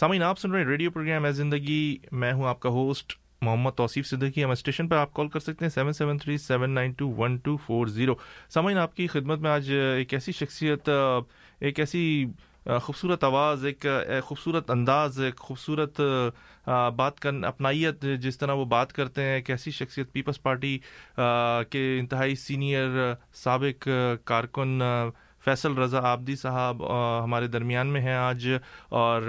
سامعین 0.00 0.22
آپ 0.22 0.38
سن 0.38 0.50
رہے 0.50 0.60
ہیں 0.60 0.66
ریڈیو 0.66 0.90
پروگرام 0.90 1.24
ہے 1.24 1.32
زندگی۔ 1.32 1.96
میں 2.12 2.32
ہوں 2.32 2.46
آپ 2.46 2.60
کا 2.60 2.68
ہوسٹ 2.68 3.12
محمد 3.42 3.70
توصیف 3.76 4.06
صدیقی۔ 4.06 4.44
ہم 4.44 4.50
اسٹیشن 4.50 4.88
پر 4.88 4.96
آپ 4.96 5.14
کال 5.14 5.28
کر 5.28 5.40
سکتے 5.40 5.64
ہیں۔ 5.64 5.70
Seven 5.70 5.92
seven 5.92 6.18
three 6.18 6.38
seven 6.38 6.70
nine 6.70 6.92
two 6.92 7.10
one 7.10 7.36
two 7.36 7.56
four 7.56 7.86
zero 7.86 8.14
سامعین 8.50 8.78
آپ 8.78 8.94
کی 8.96 9.06
خدمت 9.06 9.38
میں 9.38 9.50
آج 9.50 9.72
ایک 9.96 10.14
ایسی 10.14 10.32
شخصیت 10.32 10.88
ایک 11.60 11.80
ایسی 11.80 12.26
خوبصورت 12.66 13.24
آواز، 13.24 13.64
ایک 13.64 13.86
خوبصورت 14.24 14.70
انداز، 14.70 15.20
ایک 15.20 15.36
خوبصورت 15.36 16.00
بات 16.96 17.20
کر 17.20 17.44
اپنائیت، 17.44 18.04
جس 18.20 18.38
طرح 18.38 18.52
وہ 18.52 18.64
بات 18.64 18.92
کرتے 18.92 19.22
ہیں، 19.22 19.34
ایک 19.34 19.50
ایسی 19.50 19.70
شخصیت، 19.70 20.12
پیپلز 20.12 20.42
پارٹی 20.42 20.78
کے 21.70 21.96
انتہائی 22.00 22.34
سینئر 22.34 23.14
سابق 23.34 23.88
کارکن 24.24 24.82
فیصل 25.44 25.76
رضا 25.78 26.00
آبدی 26.10 26.36
صاحب 26.36 26.82
ہمارے 27.24 27.46
درمیان 27.46 27.86
میں 27.88 28.00
ہیں 28.00 28.14
آج، 28.14 28.48
اور 28.90 29.22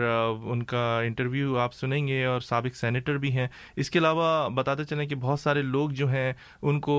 ان 0.43 0.63
کا 0.63 0.83
انٹرویو 1.05 1.57
آپ 1.59 1.73
سنیں 1.73 2.07
گے، 2.07 2.23
اور 2.25 2.39
سابق 2.41 2.75
سینیٹر 2.75 3.17
بھی 3.17 3.31
ہیں۔ 3.31 3.47
اس 3.75 3.89
کے 3.89 3.99
علاوہ 3.99 4.49
بتاتے 4.55 4.83
چلیں 4.85 5.05
کہ 5.05 5.15
بہت 5.15 5.39
سارے 5.39 5.61
لوگ 5.61 5.89
جو 5.91 6.09
ہیں، 6.09 6.31
ان 6.61 6.79
کو 6.79 6.97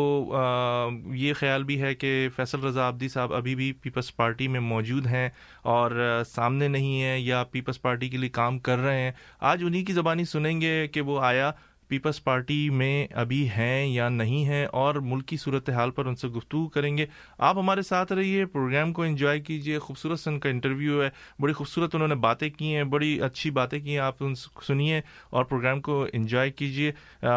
یہ 1.15 1.33
خیال 1.35 1.65
بھی 1.65 1.81
ہے 1.83 1.95
کہ 1.95 2.29
فیصل 2.37 2.65
رضا 2.65 2.87
آبدی 2.87 3.09
صاحب 3.09 3.35
ابھی 3.35 3.55
بھی 3.55 3.73
پیپلز 3.83 4.15
پارٹی 4.17 4.49
میں 4.49 4.61
موجود 4.63 5.07
ہیں، 5.07 5.29
اور 5.65 6.23
سامنے 6.29 6.69
نہیں 6.69 7.03
ہیں 7.03 7.19
یا 7.19 7.43
پیپلز 7.53 7.81
پارٹی 7.83 8.09
کے 8.09 8.17
لیے 8.17 8.31
کام 8.31 8.59
کر 8.61 8.79
رہے 8.79 9.01
ہیں۔ 9.01 9.13
آج 9.41 9.65
انہی 9.67 9.85
کی 9.85 9.93
زبانی 9.93 10.25
سنیں 10.25 10.61
گے 10.61 10.87
کہ 10.89 11.01
وہ 11.01 11.21
آیا 11.23 11.51
پیپلز 11.93 12.25
پارٹی 12.25 12.71
میں 12.71 13.07
ابھی 13.15 13.49
ہیں 13.51 13.87
یا 13.87 14.09
نہیں 14.09 14.45
ہیں 14.45 14.67
اور 14.67 14.95
ملکی 14.95 15.37
صورتحال 15.37 15.91
پر 15.91 16.07
ان 16.07 16.17
سے 16.17 16.29
گفتگو 16.29 16.69
کریں 16.69 16.97
گے۔ 16.99 17.07
آپ 17.39 17.59
ہمارے 17.59 17.83
ساتھ 17.83 18.13
رہیے 18.13 18.47
پروگرام 18.47 18.93
کو 18.93 19.03
انجوائے 19.03 19.41
کیجیے۔ 19.41 19.79
خوبصورت 19.79 20.21
سے 20.21 20.31
ان 20.31 20.41
کا 20.41 20.49
انٹرویو 20.49 21.03
ہے۔ 21.03 21.11
بڑی 21.41 21.53
خوبصورت 21.53 21.95
انہوں 21.95 22.09
نے 22.09 22.15
باتیں 22.15 22.51
کی 22.51 22.77
ہیں 22.77 22.85
بڑی 22.85 23.21
اچھی 23.21 23.51
باتیں 23.51 23.81
کی 23.81 23.91
ہیں 23.91 23.99
آپ 23.99 24.15
ان 24.21 24.35
سنیے 24.63 25.01
اور 25.31 25.45
پروگرام 25.45 25.81
کو 25.81 26.07
انجوائے 26.13 26.51
کیجیے۔ 26.51 26.93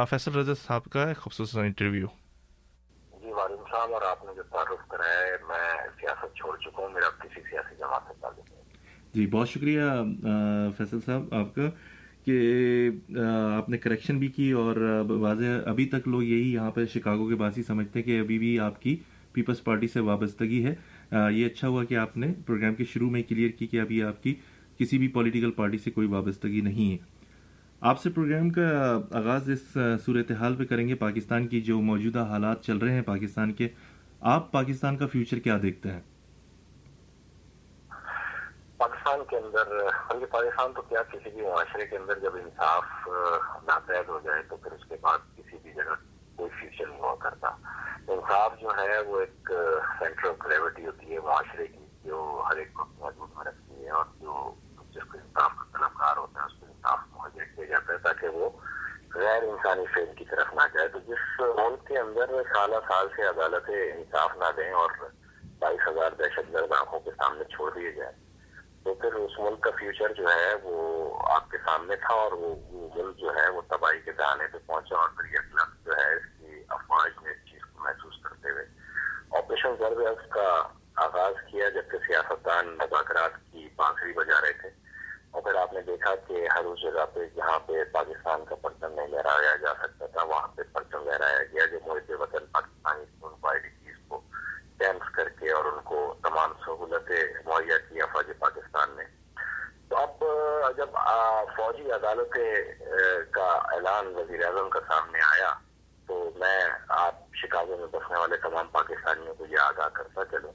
فیصل 0.09 0.31
رضا 0.31 0.53
صاحب 0.67 0.83
کا 0.83 1.13
خوبصورت 1.19 1.49
سا 1.49 1.61
انٹرویو۔ 1.61 2.07
جی 3.21 3.31
وعلیکم 3.31 3.63
السلام۔ 3.63 3.93
اور 3.93 4.01
آپ 4.01 4.25
نے 4.25 4.31
جو 4.35 4.43
تعارف 4.43 4.87
کرایا 4.87 5.19
ہے 5.19 5.31
میں 5.47 5.89
سیاست 6.01 6.35
چھوڑ 6.35 6.57
چکا 6.57 6.81
ہوں 6.81 6.89
میرا 6.89 7.09
کسی 7.09 7.41
سیاسی 7.49 7.75
جماعت 7.79 8.01
سے 8.07 8.13
تعلق 8.21 8.51
نہیں۔ 8.51 8.61
جی 9.13 9.27
بہت 9.27 9.49
شکریہ 9.49 9.81
فیصل 10.77 10.99
صاحب 11.05 11.33
آپ 11.33 11.55
کا۔ 11.55 11.61
کہ 12.25 12.89
آپ 13.55 13.69
نے 13.69 13.77
کریکشن 13.77 14.17
بھی 14.19 14.27
کی 14.27 14.51
اور 14.51 14.75
واضح 15.09 15.45
ابھی 15.65 15.85
تک 15.85 16.07
لوگ 16.07 16.23
یہی 16.23 16.53
یہاں 16.53 16.71
پہ 16.71 16.85
شکاگو 16.85 17.27
کے 17.27 17.35
باسی 17.35 17.63
سمجھتے 17.63 17.99
ہیں 17.99 18.05
کہ 18.05 18.19
ابھی 18.19 18.37
بھی 18.39 18.59
آپ 18.59 18.81
کی 18.81 18.95
پیپلز 19.33 19.63
پارٹی 19.63 19.87
سے 19.87 19.99
وابستگی 19.99 20.65
ہے۔ 20.65 20.73
یہ 21.31 21.45
اچھا 21.45 21.67
ہوا 21.67 21.83
کہ 21.83 21.95
آپ 21.97 22.17
نے 22.17 22.27
پروگرام 22.45 22.75
کے 22.75 22.83
شروع 22.83 23.09
میں 23.09 23.21
کلیئر 23.23 23.49
کی 23.49 23.67
کہ 23.67 23.79
ابھی 23.79 24.01
آپ 24.03 24.23
کی 24.23 24.33
کسی 24.77 24.97
بھی 24.97 25.07
پولیٹیکل 25.07 25.51
پارٹی 25.51 25.77
سے 25.77 25.91
کوئی 25.91 26.07
وابستگی 26.07 26.61
نہیں 26.61 26.91
ہے۔ 26.91 26.97
آپ 27.81 28.01
سے 28.01 28.09
پروگرام 28.09 28.49
کا 28.49 28.99
آغاز 29.11 29.49
اس 29.49 29.77
صورتحال 30.05 30.55
پہ 30.55 30.65
کریں 30.65 30.87
گے۔ 30.87 30.95
پاکستان 30.95 31.47
کی 31.47 31.61
جو 31.61 31.81
موجودہ 31.81 32.19
حالات 32.19 32.63
چل 32.63 32.77
رہے 32.77 32.93
ہیں، 32.93 33.01
پاکستان 33.01 33.53
کے، 33.53 33.67
آپ 34.19 34.51
پاکستان 34.51 34.97
کا 34.97 35.07
فیوچر 35.07 35.39
کیا 35.39 35.57
دیکھتے 35.61 35.91
ہیں؟ 35.91 36.01
پاکستان 39.05 39.25
کے 39.29 39.37
اندر 39.37 39.67
بلکہ 40.09 40.25
پاکستان 40.25 40.73
تو 40.73 40.81
کیا 40.81 41.01
کسی 41.09 41.29
بھی 41.29 41.41
معاشرے 41.41 41.85
کے 41.87 41.97
اندر 41.97 42.19
جب 42.19 42.35
انصاف 42.35 43.07
ناپید 43.67 44.09
ہو 44.09 44.19
جائے 44.23 44.43
تو 44.49 44.55
پھر 44.57 44.71
اس 44.71 44.85
کے 44.89 44.95
بعد 45.01 45.19
کسی 45.37 45.57
بھی 45.63 45.73
جگہ 45.73 45.95
کوئی 46.35 46.49
فیوچر 46.59 46.87
نہیں 46.87 46.99
ہوا 46.99 47.15
کرتا۔ 47.19 47.47
انصاف 48.07 48.59
جو 48.61 48.71
ہے 48.77 48.99
وہ 49.07 49.19
ایک 49.19 49.51
سینٹر 49.99 50.29
آف 50.29 50.35
گریوٹی 50.45 50.85
ہوتی 50.85 51.13
ہے 51.13 51.19
معاشرے 51.19 51.67
کی، 51.67 51.85
جو 52.03 52.41
ہر 52.49 52.57
ایک 52.57 52.79
وقت 52.79 52.99
موجود 52.99 53.29
میں 53.35 53.45
رکھتی 53.45 53.85
ہے 53.85 53.89
اور 53.89 54.05
جو 54.19 54.53
جس 54.95 55.03
کو 55.11 55.17
انصاف 55.17 55.51
کا 55.57 55.77
طلبگار 55.77 56.17
ہوتا 56.17 56.41
ہے، 56.41 56.45
اس 56.45 56.59
کو 56.59 56.65
انصاف 56.65 56.99
مہیا 57.13 57.43
کیا 57.55 57.65
جاتا 57.65 57.93
ہے 57.93 57.97
تاکہ 57.97 58.37
وہ 58.37 58.49
غیر 59.15 59.43
انسانی 59.43 59.85
فیل 59.93 60.13
کی 60.17 60.25
طرف 60.31 60.53
نہ 60.53 60.67
جائے۔ 60.73 60.87
تو 60.87 60.99
جس 61.07 61.39
ملک 61.39 61.87
کے 61.87 61.99
اندر 61.99 62.35
سالہ 62.53 62.83
سال 62.87 63.07
سے 63.15 63.27
عدالتیں 63.27 63.81
انصاف 63.91 64.37
نہ 64.37 64.51
دیں 64.57 64.71
اور 64.73 64.99
بائیس 65.59 65.87
ہزار 65.87 66.11
دہشت 66.19 66.53
گرد 66.53 66.71
آنکھوں 66.79 66.99
کے 66.99 67.11
سامنے 67.11 67.43
چھوڑ 67.55 67.71
دیے 67.75 67.91
جائیں 67.91 68.24
تو 68.85 68.93
پھر 68.93 69.13
اس 69.15 69.37
ملک 69.39 69.61
کا 69.61 69.69
فیوچر 69.79 70.13
جو 70.13 70.25
ہے 70.25 70.53
وہ 70.63 70.75
آپ 71.29 71.49
کے 71.51 71.57
سامنے 71.65 71.95
تھا 71.95 72.13
اور 72.15 72.31
وہ 72.31 72.53
ملک 72.95 73.17
جو 73.17 73.35
ہے 73.35 73.47
وہ 73.49 73.61
تباہی 73.67 73.99
کے 73.99 74.11
دہانے 74.11 74.47
پہ 74.47 74.57
پہنچا 74.65 74.97
اور 74.97 75.09
پھر 75.09 75.31
یہ 75.33 75.47
کلب 75.51 75.85
جو 75.85 75.91
ہے 75.91 76.13
اس 76.15 76.25
کی 76.39 76.63
افواج 76.69 77.11
نے 77.23 77.31
اس 77.31 77.49
چیز 77.51 77.61
کو 77.63 77.83
محسوس 77.83 78.21
کرتے 78.23 78.51
ہوئے 78.51 78.65
آپریشن 79.37 79.75
ضرب 79.79 80.01
کا 80.29 80.47
آغاز 81.03 81.41
کیا 81.51 81.69
جبکہ 81.69 82.05
سیاستدان 82.07 82.67
مذاکرات 82.77 83.39
کی 83.51 83.67
بانسری 83.75 84.13
بجا 84.13 84.41
رہے 84.41 84.53
تھے 84.61 84.69
اور 85.31 85.41
پھر 85.41 85.55
آپ 85.55 85.73
نے 85.73 85.81
دیکھا 85.81 86.15
کہ 86.27 86.47
ہر 86.55 86.65
اس 86.65 86.81
جگہ 86.81 87.05
پہ 87.13 87.25
جہاں 87.35 87.59
پہ 87.59 87.83
پاکستان 87.91 88.45
کا 88.45 88.55
پرچم 88.61 88.93
نہیں 88.93 89.07
لہرایا 89.07 89.55
جا 89.55 89.73
سکتا 89.81 90.05
تھا، 90.07 90.23
وہاں 90.23 90.47
پہ 90.47 90.61
پرچم 90.73 91.03
لہرایا 91.03 91.43
گیا 91.53 91.65
جو 91.65 91.79
محب 91.85 92.21
وطن 92.21 92.45
پاکستانی 92.51 93.03
ان 93.21 93.33
کو 93.41 93.47
آئی 93.47 93.59
ڈی 93.59 93.69
چیز 93.83 93.95
کو 94.07 94.21
کیمپس 94.79 95.15
کر 95.15 95.29
کے 95.29 95.51
اور 95.51 95.65
ان 95.65 95.81
کو 95.83 95.99
تمام 96.23 96.53
سہولتیں 96.65 97.23
مہیا 97.45 97.77
کی 97.89 98.01
افواج 98.01 98.31
پاکستان 98.39 98.95
نے۔ 98.95 99.03
تو 99.89 99.97
اب 99.97 100.23
جب 100.77 100.97
فوجی 101.55 101.91
عدالتیں 101.91 102.53
کا 103.31 103.47
اعلان 103.73 104.07
وزیر 104.15 104.45
اعظم 104.45 104.69
کا 104.69 104.79
سامنے 104.87 105.19
آیا، 105.21 105.53
تو 106.07 106.29
میں 106.35 106.59
آپ 106.87 107.35
شکاگو 107.35 107.77
میں 107.77 107.87
بسنے 107.91 108.17
والے 108.17 108.37
تمام 108.37 108.67
پاکستانیوں 108.71 109.33
کو 109.33 109.45
یہ 109.45 109.59
آگاہ 109.59 109.89
کرتا 109.93 110.25
چلوں 110.31 110.51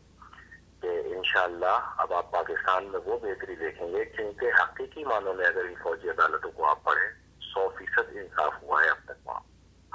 کہ 0.82 1.00
انشاءاللہ 1.16 1.78
اب 1.96 2.12
آپ 2.14 2.30
پاکستان 2.32 2.84
میں 2.84 3.00
وہ 3.04 3.18
بہتری 3.18 3.54
دیکھیں 3.56 3.88
گے، 3.92 4.04
کیونکہ 4.04 4.60
حقیقی 4.60 5.04
معنوں 5.04 5.34
میں 5.34 5.46
اگر 5.46 5.64
ان 5.64 5.74
فوجی 5.82 6.10
عدالتوں 6.10 6.50
کو 6.50 6.68
آپ 6.68 6.84
پڑھیں، 6.84 7.10
سو 7.52 7.68
فیصد 7.78 8.16
انصاف 8.16 8.62
ہوا 8.62 8.82
ہے 8.84 8.88
اب 8.88 9.04
تک 9.04 9.26
وہاں، 9.26 9.40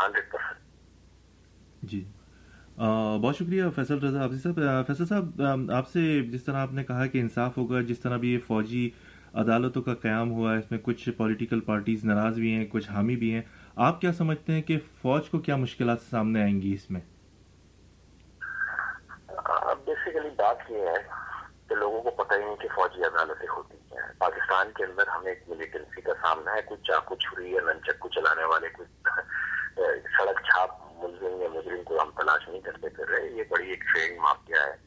ہنڈریڈ 0.03 0.31
پرسینٹ 0.31 0.63
جی۔ 1.91 2.03
بہت 2.77 3.35
شکریہ 3.35 3.63
فیصل 3.75 3.99
رضا 3.99 4.21
حافظ 4.21 4.41
صاحب۔ 4.43 4.59
فیصل 4.87 5.05
صاحب 5.05 5.41
آپ 5.71 5.87
سے 5.89 6.21
جس 6.21 6.43
طرح 6.43 6.57
آپ 6.57 6.71
نے 6.73 6.83
کہا 6.83 7.05
کہ 7.07 7.17
انصاف 7.17 7.57
ہوگا، 7.57 7.81
جس 7.81 7.99
طرح 7.99 8.17
بھی 8.17 8.33
یہ 8.33 8.39
فوجی 8.47 8.89
عدالتوں 9.33 9.81
کا 9.81 9.93
قیام 9.93 10.31
ہوا 10.31 10.53
ہے، 10.53 10.59
اس 10.59 10.71
میں 10.71 10.79
کچھ 10.83 11.09
پولیٹیکل 11.17 11.59
پارٹیز 11.59 12.03
ناراض 12.05 12.35
بھی 12.35 12.51
ہیں، 12.53 12.65
کچھ 12.71 12.89
حامی 12.91 13.15
بھی 13.15 13.33
ہیں، 13.33 13.41
آپ 13.75 14.01
کیا 14.01 14.11
سمجھتے 14.13 14.53
ہیں 14.53 14.61
کہ 14.61 14.77
فوج 15.01 15.29
کو 15.29 15.39
کیا 15.39 15.55
مشکلات 15.55 16.01
سامنے 16.09 16.41
آئیں 16.41 16.61
گی 16.61 16.73
اس 16.73 16.89
میں؟ 16.91 17.01
بیسیکلی 19.85 20.29
بات 20.37 20.71
یہ 20.71 20.87
ہے 20.87 21.01
کہ 21.69 21.75
لوگوں 21.75 22.01
کو 22.01 22.11
پتہ 22.23 22.33
ہی 22.33 22.45
نہیں 22.45 22.55
کہ 22.55 22.67
فوجی 22.75 23.03
عدالتیں 23.03 23.47
ہوتی 23.47 23.77
ہیں۔ 23.91 24.01
پاکستان 24.19 24.71
کے 24.75 24.83
اندر 24.83 25.07
ہمیں 25.07 25.31
ایک 25.31 25.43
ملیٹنسی 25.49 26.01
کا 26.01 26.13
سامنا 26.21 26.51
ہے، 26.51 26.61
کچھ 26.65 26.83
چاقو 26.87 27.15
چھری 27.15 27.51
یا 27.51 27.61
ننچکو 27.65 28.09
چلانے 28.09 28.43
والے، 28.43 28.67
کچھ 28.73 29.09
سڑک 30.17 30.41
چھاپ 30.41 30.84
ملزم 31.25 31.41
یا 31.41 31.49
مجرم 31.49 31.83
کو 31.83 32.01
ہم 32.01 32.11
تلاش 32.11 32.49
نہیں 32.49 32.61
کرتے 32.61 32.89
پھر 32.89 33.07
رہے، 33.07 33.27
یہ 33.27 33.43
بڑی 33.49 33.69
ایک 33.69 33.83
ٹرین 33.93 34.17
مافیا 34.17 34.63
ہے۔ 34.63 34.85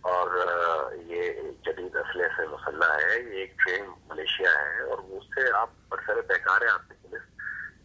اور 0.00 0.28
یہ 0.94 1.32
جدید 1.64 1.96
اسلحے 1.96 2.28
سے 2.36 2.46
مسلح 2.46 2.92
ہے، 2.92 3.20
یہ 3.20 3.30
ایک 3.30 3.58
ٹرین 3.58 3.84
ملیشیا 4.08 4.50
ہے۔ 4.50 4.80
اور 4.80 4.98
اس 4.98 5.24
سے 5.24 5.40
آپ 5.54 5.70
برسر 5.88 6.20
پیکار 6.20 6.60
ہے 6.60 6.66
آپ 6.66 6.88
کی 6.88 6.94
پولیس۔ 7.02 7.22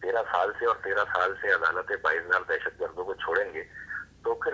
تیرہ 0.02 0.22
سال 0.32 0.52
سے 0.58 0.66
اور 0.66 0.76
تیرہ 0.84 1.04
سال 1.14 1.34
سے 1.42 1.52
عدالتیں 1.52 1.96
بائیس 2.02 2.22
ہزار 2.26 2.40
دہشت 2.48 2.80
گردوں 2.80 3.04
کو 3.04 3.14
چھوڑیں 3.14 3.54
گے۔ 3.54 3.64
تو 4.24 4.34
پھر 4.34 4.52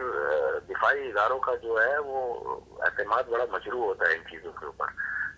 دفاعی 0.69 1.09
اداروں 1.09 1.38
کا 1.38 1.55
جو 1.55 1.83
ہے، 1.83 1.99
وہ 1.99 2.45
اعتماد 2.81 3.23
بڑا 3.23 3.45
مجروع 3.53 3.85
ہوتا 3.85 4.09
ہے 4.09 4.15
ان 4.15 4.25
چیزوں 4.31 4.53
کے 4.53 4.67
اوپر۔ 4.67 4.87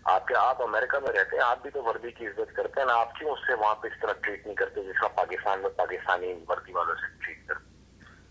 آپ 0.04 0.26
کے، 0.26 0.34
آپ 0.36 0.62
امریکہ 0.62 0.98
میں 0.98 1.08
رہتے 1.08 1.36
ہیں، 1.36 1.44
آپ 1.44 1.62
بھی 1.62 1.70
تو 1.70 1.82
وردی 1.82 2.10
کی 2.10 2.26
عزت 2.26 2.56
کرتے 2.56 2.80
ہیں 2.80 2.86
نا 2.86 2.94
آپ 2.94 3.14
کیوں 3.14 3.30
اس 3.30 3.38
سے 3.46 3.54
وہاں 3.54 3.74
پہ 3.74 3.88
اس 3.88 4.00
طرح 4.00 4.12
ٹریٹ 4.20 4.46
نہیں 4.46 4.56
کرتے 4.56 4.82
جس 4.82 4.94
طرح 5.00 5.08
پاکستان 5.08 5.60
میں 5.60 5.70
پاکستانی 5.70 6.44
وردی 6.48 6.72
والوں 6.72 6.94
سے 6.94 7.24
ٹریٹ 7.24 7.48
کرتے 7.48 7.73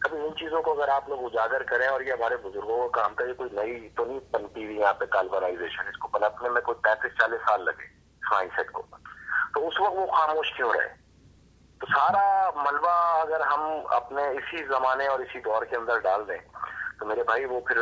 کبھی 0.04 0.20
ان 0.22 0.36
چیزوں 0.36 0.62
کو 0.62 0.72
اگر 0.72 0.90
آپ 0.90 1.10
لوگ 1.10 1.24
اجاگر 1.24 1.64
کریں 1.64 1.88
اور 1.88 2.02
یہ 2.02 2.12
ہمارے 2.12 2.38
بزرگوں 2.38 2.88
کا 2.88 3.02
کام 3.02 3.14
تھا، 3.16 3.26
یہ 3.26 3.34
کوئی 3.34 3.50
نئی 3.54 3.90
تو 3.90 4.06
نہیں 4.06 4.20
بنتی 4.32 4.66
ہوئی 4.66 4.80
یہاں 4.80 4.94
پہ 4.94 5.06
کالبرائزیشن 5.06 5.88
اس 5.88 5.98
کو 5.98 6.08
بنانے 6.08 6.50
میں 6.50 6.62
کوئی 6.62 6.78
پینتیس 6.84 7.18
چالیس 7.20 7.42
سال 7.48 7.66
لگے 7.66 7.88
مائنڈ 8.32 8.52
سیٹ 8.56 8.72
کو۔ 8.72 8.84
تو 9.54 9.68
اس 9.68 9.80
وقت 9.82 9.94
وہ 9.96 10.06
خاموش 10.08 10.52
کیوں 10.54 10.72
رہے؟ 10.74 10.88
تو 11.80 11.86
سارا 11.86 12.50
ملبہ 12.56 12.96
اگر 13.22 13.42
ہم 13.42 13.62
اپنے 13.90 14.28
اسی 14.30 14.64
زمانے 14.64 15.08
اور 15.08 15.20
اسی 15.20 15.40
دور 15.40 15.64
کے 15.64 15.76
اندر 15.76 16.00
ڈال 16.00 16.28
دیں، 16.28 16.38
تو 17.00 17.04
تو 17.04 17.10
میرے 17.10 17.24
بھائی 17.24 17.46
وہ 17.46 17.60
پھر 17.62 17.78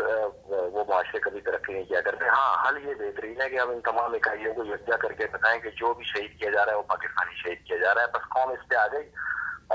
وہ 0.45 0.84
معاشرے 0.89 1.19
کبھی 1.19 1.41
ترقی 1.41 1.73
نہیں 1.73 1.84
کیا 1.84 2.01
کرتے۔ 2.01 2.27
ہاں 2.27 2.67
حل 2.67 2.77
یہ 2.88 2.93
بہترین 2.93 3.41
ہے 3.41 3.49
کہ 3.49 3.60
ہم 3.60 3.69
ان 3.69 3.81
تمام 3.81 4.13
اکائیوں 4.13 4.53
کو 4.53 4.63
یکجا 4.65 4.97
کر 4.97 5.12
کے 5.12 5.27
بتائیں 5.31 5.60
کہ 5.62 5.69
جو 5.69 5.93
بھی 5.93 6.05
شہید 6.05 6.39
کیا 6.39 6.49
جا 6.49 6.65
رہا 6.65 6.71
ہے 6.71 6.77
وہ 6.77 6.88
پاکستانی 6.88 7.36
شہید 7.36 7.67
کیا 7.67 7.77
جا 7.77 7.93
رہا 7.93 8.01
ہے، 8.01 8.07
بس 8.07 8.23
قوم 8.29 8.51
اس 8.51 8.67
پہ 8.67 8.75
آ 8.75 8.88
گئی۔ 8.88 9.10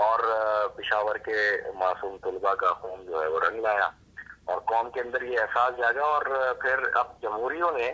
اور 0.00 0.20
پشاور 0.68 1.16
کے 1.16 1.38
معصوم 1.74 2.16
طلبہ 2.24 2.54
کا 2.54 2.72
خون 2.72 3.04
جو 3.06 3.22
ہے 3.22 3.26
وہ 3.26 3.40
رنگ 3.40 3.60
لایا 3.60 3.88
اور 4.44 4.58
قوم 4.60 4.90
کے 4.90 5.00
اندر 5.00 5.22
یہ 5.22 5.38
احساس 5.40 5.76
جاگا 5.78 6.04
اور 6.04 6.26
پھر 6.60 6.82
اب 6.94 7.22
جمہوریوں 7.22 7.70
نے 7.72 7.92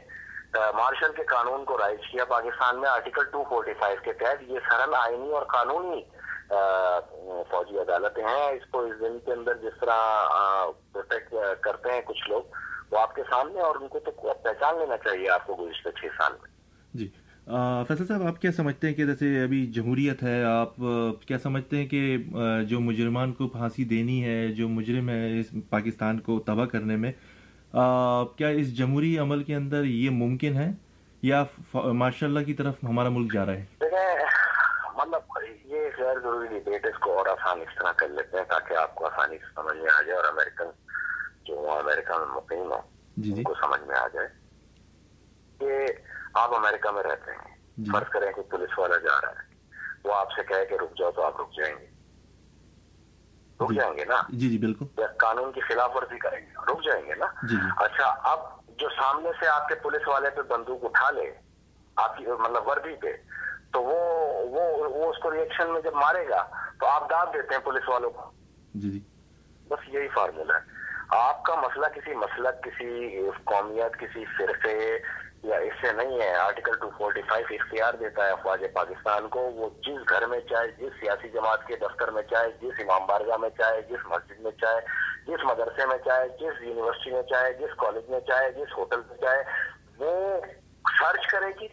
مارشل 0.75 1.13
کے 1.17 1.25
قانون 1.25 1.65
کو 1.65 1.79
رائج 1.79 2.01
کیا، 2.11 2.25
پاکستان 2.25 2.81
میں 2.81 2.89
آرٹیکل 2.91 3.25
ٹو 3.25 3.45
فورٹی 3.49 3.73
فائیو 3.81 3.99
کے 4.05 4.13
تحت 4.13 4.43
یہ 4.43 4.59
سرل 4.71 4.95
آئینی 4.95 5.31
اور 5.31 5.43
قانونی 5.43 6.03
فوجی 7.51 7.79
عدالتیں 7.79 8.25
ہیں۔ 8.25 8.51
اس 8.51 8.67
کو 8.71 8.81
اس 8.81 9.01
دن 9.01 9.19
کے 9.25 9.33
اندر 9.33 9.55
جس 9.55 9.81
طرح 9.81 10.01
پروٹیکٹ 10.93 11.35
کرتے 11.61 11.93
ہیں 11.93 12.01
کچھ 12.05 12.29
لوگ 12.29 12.43
وہ 12.91 12.99
آپ 12.99 13.15
کے 13.15 13.23
سامنے 13.31 13.61
اور 13.61 13.77
ان 13.77 13.89
کو 13.89 13.99
تو 13.99 14.11
پہچان 14.43 14.79
لینا 14.79 14.97
چاہیے 14.97 15.31
آپ 15.31 15.47
کو 15.47 15.55
گزشتہ 15.55 15.89
چھ 15.91 16.07
سال 16.19 16.33
میں۔ 16.33 16.51
جی۔ 16.95 17.09
فیصل 17.47 18.07
صاحب 18.07 18.27
آپ 18.27 18.41
کیا 18.41 18.53
سمجھتے 18.53 18.87
ہیں 18.87 18.95
کہ 18.95 19.05
جیسے 19.05 19.43
ابھی 19.43 19.67
جمہوریت 19.67 20.23
ہے 20.23 20.43
آپ 20.45 20.77
کیا 21.27 21.39
سمجھتے 21.39 21.77
ہیں 21.77 21.87
کہ 21.87 22.17
جو 22.69 22.81
مجرمان 22.81 23.33
کو 23.33 23.49
پھانسی 23.49 23.85
دینی 23.85 24.23
ہے 24.25 24.47
جو 24.49 24.69
مجرم 24.69 25.09
ہے 25.09 25.41
اس 25.41 25.55
پاکستان 25.71 26.21
کو 26.21 26.39
تباہ 26.41 26.67
کرنے 26.67 26.97
میں 26.97 27.13
کیا 28.39 28.49
اس 28.49 28.77
جمہوری 28.77 29.19
عمل 29.19 29.43
کے 29.43 29.55
اندر 29.55 29.85
یہ 29.85 30.11
ممکن 30.11 30.57
ہے 30.57 30.71
یا 31.23 31.45
ماشاء 31.73 32.27
اللہ 32.27 32.41
کی 32.41 32.55
طرف 32.55 32.85
ہمارا 32.85 33.09
ملک 33.09 33.33
جا 33.33 33.47
رہا 33.47 33.53
ہے 33.53 33.65
مطلب 34.97 35.39
یہ 35.65 35.89
غیر 35.99 36.19
ضروری 36.23 36.57
اس 36.85 36.99
کو 36.99 37.17
اور 37.19 37.27
آسان 37.27 37.61
اس 37.61 37.75
طرح 37.79 37.93
کر 37.93 38.09
لیتے 38.09 38.37
ہیں 38.37 38.45
تاکہ 38.45 38.75
آپ 38.75 38.95
کو 38.95 39.07
آسانی 39.07 39.39
سے 39.39 39.53
سمجھ 39.55 39.77
میں 39.77 39.91
آ 39.93 40.01
جائے 40.03 40.17
اور 40.17 40.25
امریکن 40.25 40.71
جو 41.45 41.71
امریکہ 41.71 42.19
میں 42.19 42.35
مقیم 42.37 42.73
ہو 42.73 42.81
جی 43.17 43.33
جی. 43.33 43.43
کو 43.43 43.55
سمجھ 43.55 43.81
میں 43.81 43.97
آ 43.97 44.07
جائے 44.15 44.29
کہ 45.61 45.87
آپ 46.35 46.55
امریکہ 46.55 46.91
میں 46.91 47.03
رہتے 47.03 47.31
ہیں۔ 47.31 47.57
جی. 47.77 47.91
فرض 47.93 48.09
کریں 48.09 48.33
کہ 48.33 48.43
پولیس 48.43 48.79
والا 48.79 48.97
جا 48.97 49.21
رہا 49.21 49.29
ہے۔ 49.29 49.55
وہ 50.05 50.15
آپ 50.15 50.33
سے 50.33 50.43
کہے 50.45 50.67
کہ 50.67 50.75
رک 50.75 50.99
جاؤ 50.99 51.11
تو 51.11 51.23
آپ 51.23 51.41
رک 51.41 51.55
جائیں 51.57 51.75
گے۔ 51.81 51.87
رک 53.61 53.69
جی. 53.69 53.75
جائیں 53.75 53.97
گے 53.97 54.05
نا؟ 54.05 54.23
جی 54.29 54.51
جی 54.51 54.59
بالکل۔ 54.59 54.85
قانون 55.19 55.53
کی 55.53 55.61
خلاف 55.61 55.97
ورزی 55.97 56.19
کریں 56.19 56.41
گے 56.41 56.73
رک 56.73 56.85
جائیں 56.85 57.07
گے 57.07 57.15
نا؟ 57.15 57.27
جی۔ 57.43 57.57
اچھا 57.77 58.07
اب 58.07 58.39
جو 58.67 58.89
سامنے 58.89 59.31
سے 59.41 59.49
آپ 59.49 59.69
کے 59.69 59.75
پولیس 59.75 60.09
والے 60.09 60.31
پہ 60.31 60.43
بندوق 60.43 60.85
اٹھا 60.85 61.11
لے 61.11 61.35
آپ 61.97 62.17
کی 62.17 62.27
مطلب 62.27 62.69
وردی 62.69 62.97
پہ 62.97 63.17
تو 63.73 63.83
وہ 63.83 63.99
وہ 64.49 64.89
وہ 64.89 65.11
اس 65.11 65.19
کو 65.23 65.31
ریئیکشن 65.31 65.73
میں 65.73 65.81
جب 65.81 65.95
مارے 65.95 66.29
گا 66.29 66.49
تو 66.81 66.87
آپ 66.87 67.11
داد 67.11 67.27
دیتے 67.27 67.55
ہیں 67.55 67.63
پولیس 67.63 67.89
والوں 67.89 68.11
کو۔ 68.11 68.31
جی 68.75 69.01
بس 69.69 69.89
یہی 69.89 70.09
فارمولا 70.09 70.55
ہے۔ 70.57 70.83
آپ 71.09 71.43
کا 71.43 71.55
مسئلہ 71.55 71.87
کسی 71.87 72.15
مسلک 72.15 72.65
کسی 72.65 73.21
قومیت 73.45 74.01
کسی 74.01 74.25
فرقے 74.25 74.99
یا 75.43 75.57
اس 75.57 75.73
سے 75.81 75.93
نہیں 75.93 76.21
ہے 76.21 76.35
آرٹیکل 76.35 76.79
ٹو 76.81 76.91
فورٹی 76.99 77.23
فائیو 77.23 77.47
اختیار 77.51 77.95
دیتا 77.95 78.27
ہے 78.27 78.31
افواج 78.31 78.65
پاکستان 78.75 79.29
کو، 79.29 79.41
وہ 79.41 79.71
جس 79.87 80.09
گھر 80.09 80.27
میں 80.27 80.41
چاہے، 80.41 80.69
جس 80.69 80.93
سیاسی 81.01 81.29
جماعت 81.29 81.67
کے 81.67 81.77
دفتر 81.77 82.11
میں 82.11 82.23
چاہے، 82.23 82.51
جس 82.61 82.73
امام 82.79 83.07
بارگاہ 83.07 83.37
میں 83.37 83.51
چاہے، 83.51 83.83
جس 83.83 84.07
مسجد 84.07 84.41
میں 84.41 84.51
چاہے، 84.51 84.81
جس 85.27 85.45
مدرسے 85.45 85.87
میں 85.87 85.99
چاہے، 86.05 86.29
جس 86.29 86.63
یونیورسٹی 86.63 87.11
میں 87.11 87.23
چاہے، 87.23 87.53
جس 87.53 87.75
کالج 87.77 88.11
میں 88.11 88.21
چاہے، 88.21 88.51
جس 88.51 88.79
ہوٹل 88.79 89.01
میں 89.09 89.17
چاہے، 89.17 89.43
وہ 89.99 90.41
سرچ 91.01 91.27
کرے 91.27 91.51
گی۔ 91.61 91.69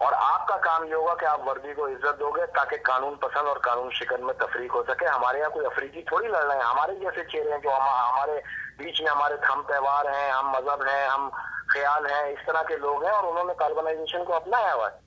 اور 0.00 0.12
آپ 0.16 0.48
کا 0.48 0.56
کام 0.56 0.84
یہ 0.84 0.94
ہوگا 0.94 1.14
کہ 1.14 1.24
آپ 1.24 1.48
وردی 1.48 1.74
کو 1.74 1.86
عزت 1.86 2.20
دو 2.20 2.30
گے 2.30 2.46
تاکہ 2.46 2.76
قانون 2.84 3.14
پسند 3.14 3.48
اور 3.48 3.56
قانون 3.56 3.90
شکن 3.90 4.26
میں 4.26 4.34
تفریق 4.34 4.74
ہو 4.74 4.82
سکے۔ 4.88 5.06
ہمارے 5.06 5.38
یہاں 5.38 5.50
کوئی 5.50 5.66
افریقی 5.66 6.02
تھوڑی 6.02 6.28
لڑ 6.28 6.44
رہے 6.44 6.56
ہیں 6.56 6.62
ہمارے 6.62 6.94
جیسے 6.94 7.24
چہرے 7.24 7.50
ہیں 7.50 7.58
جو 7.58 7.70
ہمارے 7.70 8.40
بیچ 8.84 9.02
میں 9.02 9.10
ہمارے 9.10 9.34
ہم 9.52 9.62
تہوار 9.68 10.04
ہیں، 10.04 10.30
ہم 10.30 10.48
مذہب 10.48 10.82
ہیں، 10.82 11.08
ہم 11.08 11.28
خیال 11.74 12.06
ہیں، 12.06 12.22
اس 12.22 12.38
طرح 12.46 12.62
کے 12.62 12.76
لوگ 12.76 13.04
ہیں 13.04 13.12
اور 13.12 13.24
انہوں 13.24 13.44
نے 13.44 13.52
کاربنائزیشن 13.58 14.24
کو 14.24 14.34
اپنایا 14.34 14.74
ہوا 14.74 14.92
ہے۔ 14.92 14.98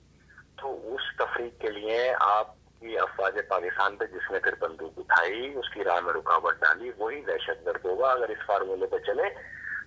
تو 0.56 0.94
اس 0.94 1.16
تفریق 1.18 1.60
کے 1.60 1.70
لیے 1.70 2.14
آپ 2.20 2.46
کی 2.80 2.98
افواج 2.98 3.38
پاکستان 3.48 3.96
پہ 3.96 4.04
جس 4.04 4.30
نے 4.30 4.38
پھر 4.38 4.54
بندوق 4.60 4.98
اٹھائی، 4.98 5.58
اس 5.58 5.70
کی 5.70 5.84
راہ 5.84 6.00
میں 6.00 6.14
رکاوٹ 6.14 6.54
ڈالی، 6.54 6.90
وہی 6.98 7.20
دہشت 7.20 7.66
گرد 7.66 7.84
ہوگا۔ 7.84 8.12
اگر 8.12 8.28
اس 8.28 8.46
فارمولے 8.46 8.86
پہ 8.86 8.98
چلے 8.98 9.22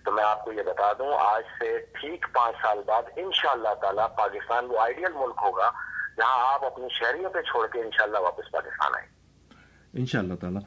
تو 0.06 0.12
میں 0.12 0.24
آپ 0.24 0.46
کو 0.46 0.52
یہ 0.52 0.64
بتا 0.64 0.94
دوں، 0.94 1.14
آج 1.20 1.44
سے 1.60 1.86
ٹھیک 1.94 2.26
پانچ 2.34 2.56
سال 2.62 2.80
بعد 2.86 3.04
ان 3.16 3.32
شاء 3.32 3.52
اللہ 3.52 3.74
تعالیٰ 3.82 4.16
پاکستان 4.16 4.66
وہ 4.66 4.80
آئیڈیل 4.80 5.14
ملک 5.16 5.40
ہوگا 5.42 5.72
جہاں 6.18 6.54
آپ 6.54 6.66
اپنی 6.66 6.88
شہریوں 6.90 7.30
پہ 7.30 7.42
چھوڑ 7.42 7.68
کے 7.68 7.82
انشاءاللہ 7.82 8.20
واپس 8.20 8.52
پاکستان 8.52 8.96
آئیں۔ 8.96 9.08
ان 9.94 10.06
شاء 10.06 10.20
اللہ 10.20 10.34
تعالیٰ۔ 10.34 10.62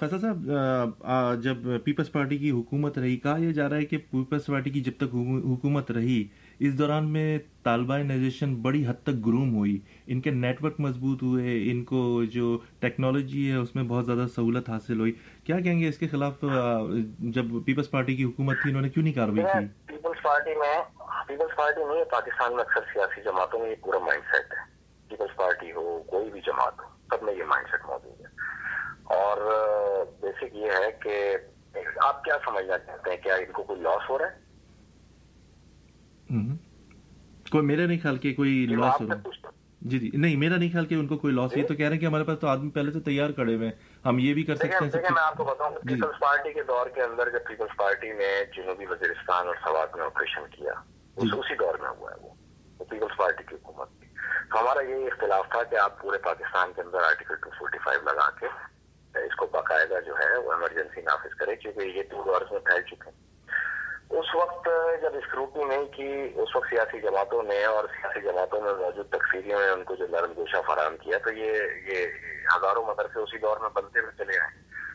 فیصل 0.00 0.18
صاحب 0.20 1.42
جب 1.42 1.56
پیپلز 1.84 2.10
پارٹی 2.12 2.36
کی 2.38 2.50
حکومت 2.50 2.98
رہی، 2.98 3.16
کہا 3.16 3.36
یہ 3.38 3.52
جا 3.52 3.68
رہا 3.68 3.76
ہے 3.76 3.84
کہ 3.84 3.96
پیپلز 4.10 4.46
پارٹی 4.46 4.70
کی 4.70 4.80
جب 4.80 4.92
تک 4.96 5.14
حکومت 5.14 5.90
رہی، 5.90 6.22
اس 6.58 6.78
دوران 6.78 7.10
میں 7.12 7.38
طالبائزیشن 7.64 8.54
بڑی 8.62 8.84
حد 8.86 9.02
تک 9.02 9.24
گروم 9.26 9.54
ہوئی، 9.56 9.78
ان 10.06 10.20
کے 10.20 10.30
نیٹ 10.30 10.62
ورک 10.64 10.78
مضبوط 10.80 11.22
ہوئے، 11.22 11.58
ان 11.70 11.82
کو 11.84 12.24
جو 12.32 12.56
ٹیکنالوجی 12.80 13.50
ہے، 13.50 13.56
اس 13.56 13.74
میں 13.74 13.84
بہت 13.84 14.06
زیادہ 14.06 14.26
سہولت 14.34 14.70
حاصل 14.70 15.00
ہوئی۔ 15.00 15.12
کیا 15.44 15.60
کہیں 15.60 15.80
گے 15.80 15.88
اس 15.88 15.98
کے 15.98 16.08
خلاف 16.08 16.44
جب 17.34 17.44
پیپلز 17.66 17.90
پارٹی 17.90 18.16
کی 18.16 18.24
حکومت 18.24 18.62
تھی، 18.62 18.70
انہوں 18.70 18.82
نے 18.82 18.88
کیوں 18.88 19.04
نہیں 19.04 19.14
کاروائی 19.14 19.46
کی؟ 19.52 19.66
پیپلز 19.86 20.22
پارٹی 20.22 20.54
میں، 20.58 20.76
پیپلز 21.28 21.56
پارٹی 21.56 21.84
میں 21.84 22.04
پاکستان 22.10 22.56
میں 22.56 22.64
اکثر 22.64 22.92
سیاسی 22.92 23.22
جماعتوں 23.24 23.60
میں 23.60 23.70
یہ 23.70 23.82
پورا 23.84 23.98
مائنڈ 24.06 24.24
سیٹ 24.32 24.52
ہے۔ 24.52 24.64
پیپلز 25.10 25.36
پارٹی 25.36 25.72
ہو، 25.72 26.02
کوئی 26.06 26.30
بھی 26.30 26.40
جماعت 26.46 26.80
ہو، 26.80 26.88
سب 27.10 27.24
میں 27.24 27.34
یہ 27.34 27.44
مائنڈ 27.48 27.70
سیٹ 27.70 27.88
موجود 27.88 28.20
ہے۔ 28.20 28.27
اور 29.08 29.36
بیسک 30.20 30.56
یہ 30.56 30.70
ہے 30.70 30.92
کہ 30.92 31.36
آپ 31.96 32.24
کیا 32.24 32.36
سمجھنا 32.44 32.78
چاہتے 32.78 33.10
ہیں؟ 33.10 33.16
کیا 33.16 33.34
ان 33.34 33.52
کو 33.52 33.62
کوئی 33.62 33.80
لاس 33.80 34.10
ہو 34.10 34.18
رہا 34.18 34.26
ہے؟ 34.26 34.36
کوئی 37.50 37.66
میرا 37.66 37.86
نہیں 37.86 37.98
خیال 38.02 38.18
کہ 38.18 38.34
کوئی 38.34 38.66
لاس 38.66 39.00
ہو 39.00 39.06
رہا 39.08 39.14
ہے۔ 39.14 39.48
جی 39.80 39.98
جی 39.98 40.10
نہیں 40.14 40.36
میرا 40.36 40.56
نہیں 40.56 40.72
خیال 40.72 40.86
کہ 40.86 40.94
ان 40.94 41.06
کو 41.06 41.16
کوئی 41.16 41.34
لاس 41.34 41.56
یہ 41.56 41.66
تو 41.66 41.74
کہہ 41.74 41.86
رہے 41.86 41.94
ہیں 41.94 42.00
کہ 42.00 42.06
ہمارے 42.06 42.24
پاس 42.24 42.38
تو 42.40 42.46
آدمی 42.46 42.70
پہلے 42.70 42.92
سے 42.92 43.00
تیار 43.00 43.30
کھڑے 43.30 43.54
ہوئے 43.54 43.70
ہم 44.04 44.18
یہ 44.18 44.34
بھی 44.34 44.42
کر 44.42 44.54
سکتے 44.54 44.68
ہیں 44.68 45.10
میں 45.10 45.22
آپ 45.22 45.36
کو 45.36 45.44
بتاؤں 45.44 45.70
پیپلز 45.70 46.20
پارٹی 46.20 46.52
کے 46.52 46.62
دور 46.62 46.86
کے 46.86 47.02
اندر 47.02 47.30
جب 47.30 47.46
پیپلز 47.46 47.76
پارٹی 47.76 48.12
نے 48.12 48.44
جنوبی 48.56 48.86
وزیرستان 48.86 49.46
اور 49.46 49.54
سوات 49.64 49.96
میں 49.96 50.04
آپریشن 50.04 50.40
کیا 50.50 50.72
اسی 51.16 51.54
دور 51.54 51.78
میں 51.78 51.88
ہوا 51.88 52.10
ہے 52.10 52.16
وہ 52.20 52.84
پیپلز 52.84 53.16
پارٹی 53.18 53.44
کی 53.48 53.54
حکومت۔ 53.54 53.88
ہمارا 54.54 54.80
یہ 54.80 55.06
اختلاف 55.06 55.48
تھا 55.50 55.62
کہ 55.62 55.76
آپ 55.76 56.00
پورے 56.02 56.18
پاکستان 56.18 56.72
کے 56.76 56.82
اندر 56.82 56.98
آرٹیکل 56.98 57.34
ٹو 57.34 57.50
فورٹی 57.58 57.78
فائیو 57.84 58.00
لگا 58.02 58.30
کے 58.30 58.46
اس 59.14 59.36
کو 59.36 59.46
باقاعدہ 59.46 60.00
جو 60.06 60.14
ہے 60.18 60.36
وہ 60.36 60.52
ایمرجنسی 60.52 61.00
نافذ 61.00 61.34
کرے، 61.34 61.56
کیونکہ 61.56 61.80
یہ 61.80 62.02
دو 62.02 62.22
ڈورس 62.24 62.52
میں 62.52 62.60
پھیل 62.60 62.82
چکے 62.82 63.10
ہیں۔ 63.10 63.28
اس 64.10 64.34
وقت 64.34 64.68
جب 65.02 65.14
اسکروٹنی 65.14 65.64
نہیں 65.64 65.86
کی، 65.86 66.32
اس 66.36 66.56
وقت 66.56 66.66
سیاسی 66.70 67.00
جماعتوں 67.00 67.42
نے 67.42 67.64
اور 67.64 67.84
سیاسی 67.84 68.20
جماعتوں 68.20 68.60
میں 68.60 68.72
موجود 68.72 69.10
تکفیریوں 69.10 69.60
نے 69.60 69.68
ان 69.68 69.84
کو 69.84 69.94
جو 69.94 70.06
نرم 70.10 70.32
گوشہ 70.36 70.56
فراہم 70.66 70.96
کیا، 70.96 71.18
تو 71.18 71.32
یہ 71.32 71.52
یہ 71.86 72.06
ہزاروں 72.56 72.84
مدرسے 72.84 73.18
اسی 73.18 73.38
دور 73.38 73.56
میں 73.56 73.68
بنتے 73.68 74.00
ہوئے 74.00 74.24
چلے 74.24 74.38
آئے۔ 74.38 74.50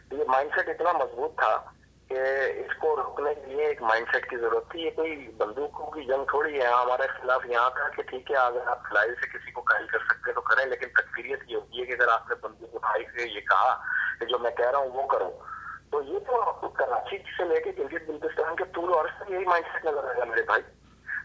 تو 0.09 0.15
یہ 0.15 0.23
مائنڈ 0.27 0.51
سیٹ 0.55 0.69
اتنا 0.69 0.91
مضبوط 0.91 1.37
تھا 1.37 1.71
کہ 2.13 2.59
اس 2.61 2.75
کو 2.79 2.95
روکنے 2.95 3.33
کے 3.35 3.53
لیے 3.53 3.65
ایک 3.65 3.81
مائنڈ 3.81 4.07
سیٹ 4.11 4.29
کی 4.29 4.37
ضرورت 4.37 4.69
تھی، 4.71 4.81
یہ 4.81 4.89
کوئی 4.95 5.15
بندوقوں 5.37 5.91
کی 5.91 6.03
جنگ 6.05 6.25
تھوڑی 6.25 6.59
ہے 6.61 6.65
ہاں، 6.65 6.81
ہمارا 6.81 7.05
خلاف 7.21 7.45
یہاں 7.45 7.69
تھا 7.69 7.87
کہ 7.95 8.03
ٹھیک 8.03 8.31
ہے، 8.31 8.35
اگر 8.37 8.67
آپ 8.67 8.83
کھلائی 8.83 9.11
سے 9.21 9.37
کسی 9.37 9.51
کو 9.51 9.61
قائل 9.61 9.87
کر 9.87 9.99
سکتے 10.09 10.31
تو 10.31 10.41
کریں، 10.41 10.65
لیکن 10.65 10.89
تکفیریت 10.89 11.39
یہ 11.47 11.55
ہوتی 11.55 11.79
ہے 11.79 11.85
کہ 11.85 11.93
اگر 11.93 12.07
آپ 12.07 12.29
نے 12.29 12.35
بندوق 12.41 12.75
اٹھائی 12.75 13.05
سے 13.15 13.27
یہ 13.29 13.41
کہا 13.41 13.73
کہ 14.19 14.25
جو 14.25 14.39
میں 14.39 14.51
کہہ 14.51 14.71
رہا 14.71 14.79
ہوں 14.79 14.91
وہ 14.93 15.07
کروں 15.07 15.31
تو 15.91 16.01
یہ 16.01 16.19
تو 16.19 16.67
کراچی 16.67 17.17
سے 17.37 17.43
لے 17.43 17.59
کے 17.61 17.71
گلگت 17.77 18.09
بلتستان 18.09 18.55
کے 18.55 18.63
طول 18.75 18.93
اور 18.93 19.05
سے 19.17 19.33
یہی 19.33 19.45
مائنڈ 19.45 19.65
سیٹ 19.73 19.85
نظر 19.85 20.03
آئے 20.03 20.17
گا 20.17 20.23
میرے 20.23 20.41
بھائی۔ 20.41 20.61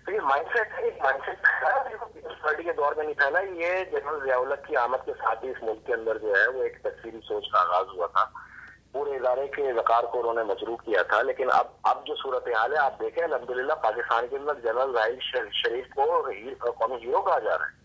تو 0.07 0.13
یہ 0.13 0.21
مائنڈ 0.21 0.47
سیٹ 0.57 0.79
ہے، 0.79 0.85
ایک 0.85 1.01
مائنڈ 1.03 1.23
سیٹ 1.27 1.43
پیپلز 1.43 2.43
پارٹی 2.43 2.63
کے 2.63 2.73
دور 2.73 2.93
میں 2.97 3.05
نہیں 3.05 3.15
پھیلا 3.15 3.41
یہ 3.41 3.85
جنرل 3.93 4.25
ضیاء 4.25 4.39
الگ 4.39 4.67
کی 4.67 4.77
آمد 4.77 5.05
کے 5.05 5.13
ساتھ 5.13 5.45
ہی 5.45 5.51
اس 5.51 5.63
ملک 5.63 5.87
کے 5.87 5.95
اندر 5.95 6.19
جو 6.19 6.35
ہے 6.37 6.47
وہ 6.49 6.63
ایک 6.63 6.83
تفصیلی 6.83 7.21
سوچ 7.29 7.51
کا 7.53 7.61
آغاز 7.61 7.87
ہوا 7.97 8.07
تھا۔ 8.07 8.25
پورے 8.93 9.11
ادارے 9.11 9.47
کے 9.47 9.73
وقار 9.73 10.03
کو 10.03 10.21
انہوں 10.21 10.35
نے 10.35 10.43
مجروع 10.43 10.77
کیا 10.77 11.03
تھا، 11.03 11.23
لیکن 11.23 11.49
اب 11.53 11.67
اب 11.83 12.07
جو 12.07 12.15
صورتحال 12.15 12.73
ہے، 12.73 12.79
آپ 12.79 13.01
دیکھیں، 13.01 13.25
الحمدللہ، 13.25 13.73
پاکستان 13.73 14.29
کے 14.29 14.37
اندر 14.37 14.55
جنرل 14.55 14.97
راہیل 14.97 15.19
شریف 15.53 15.95
کو 15.95 16.27
قومی 16.71 16.97
ہیرو 16.97 17.23
کہا 17.23 17.39
جا 17.39 17.59
رہا 17.59 17.67
ہے۔ 17.67 17.79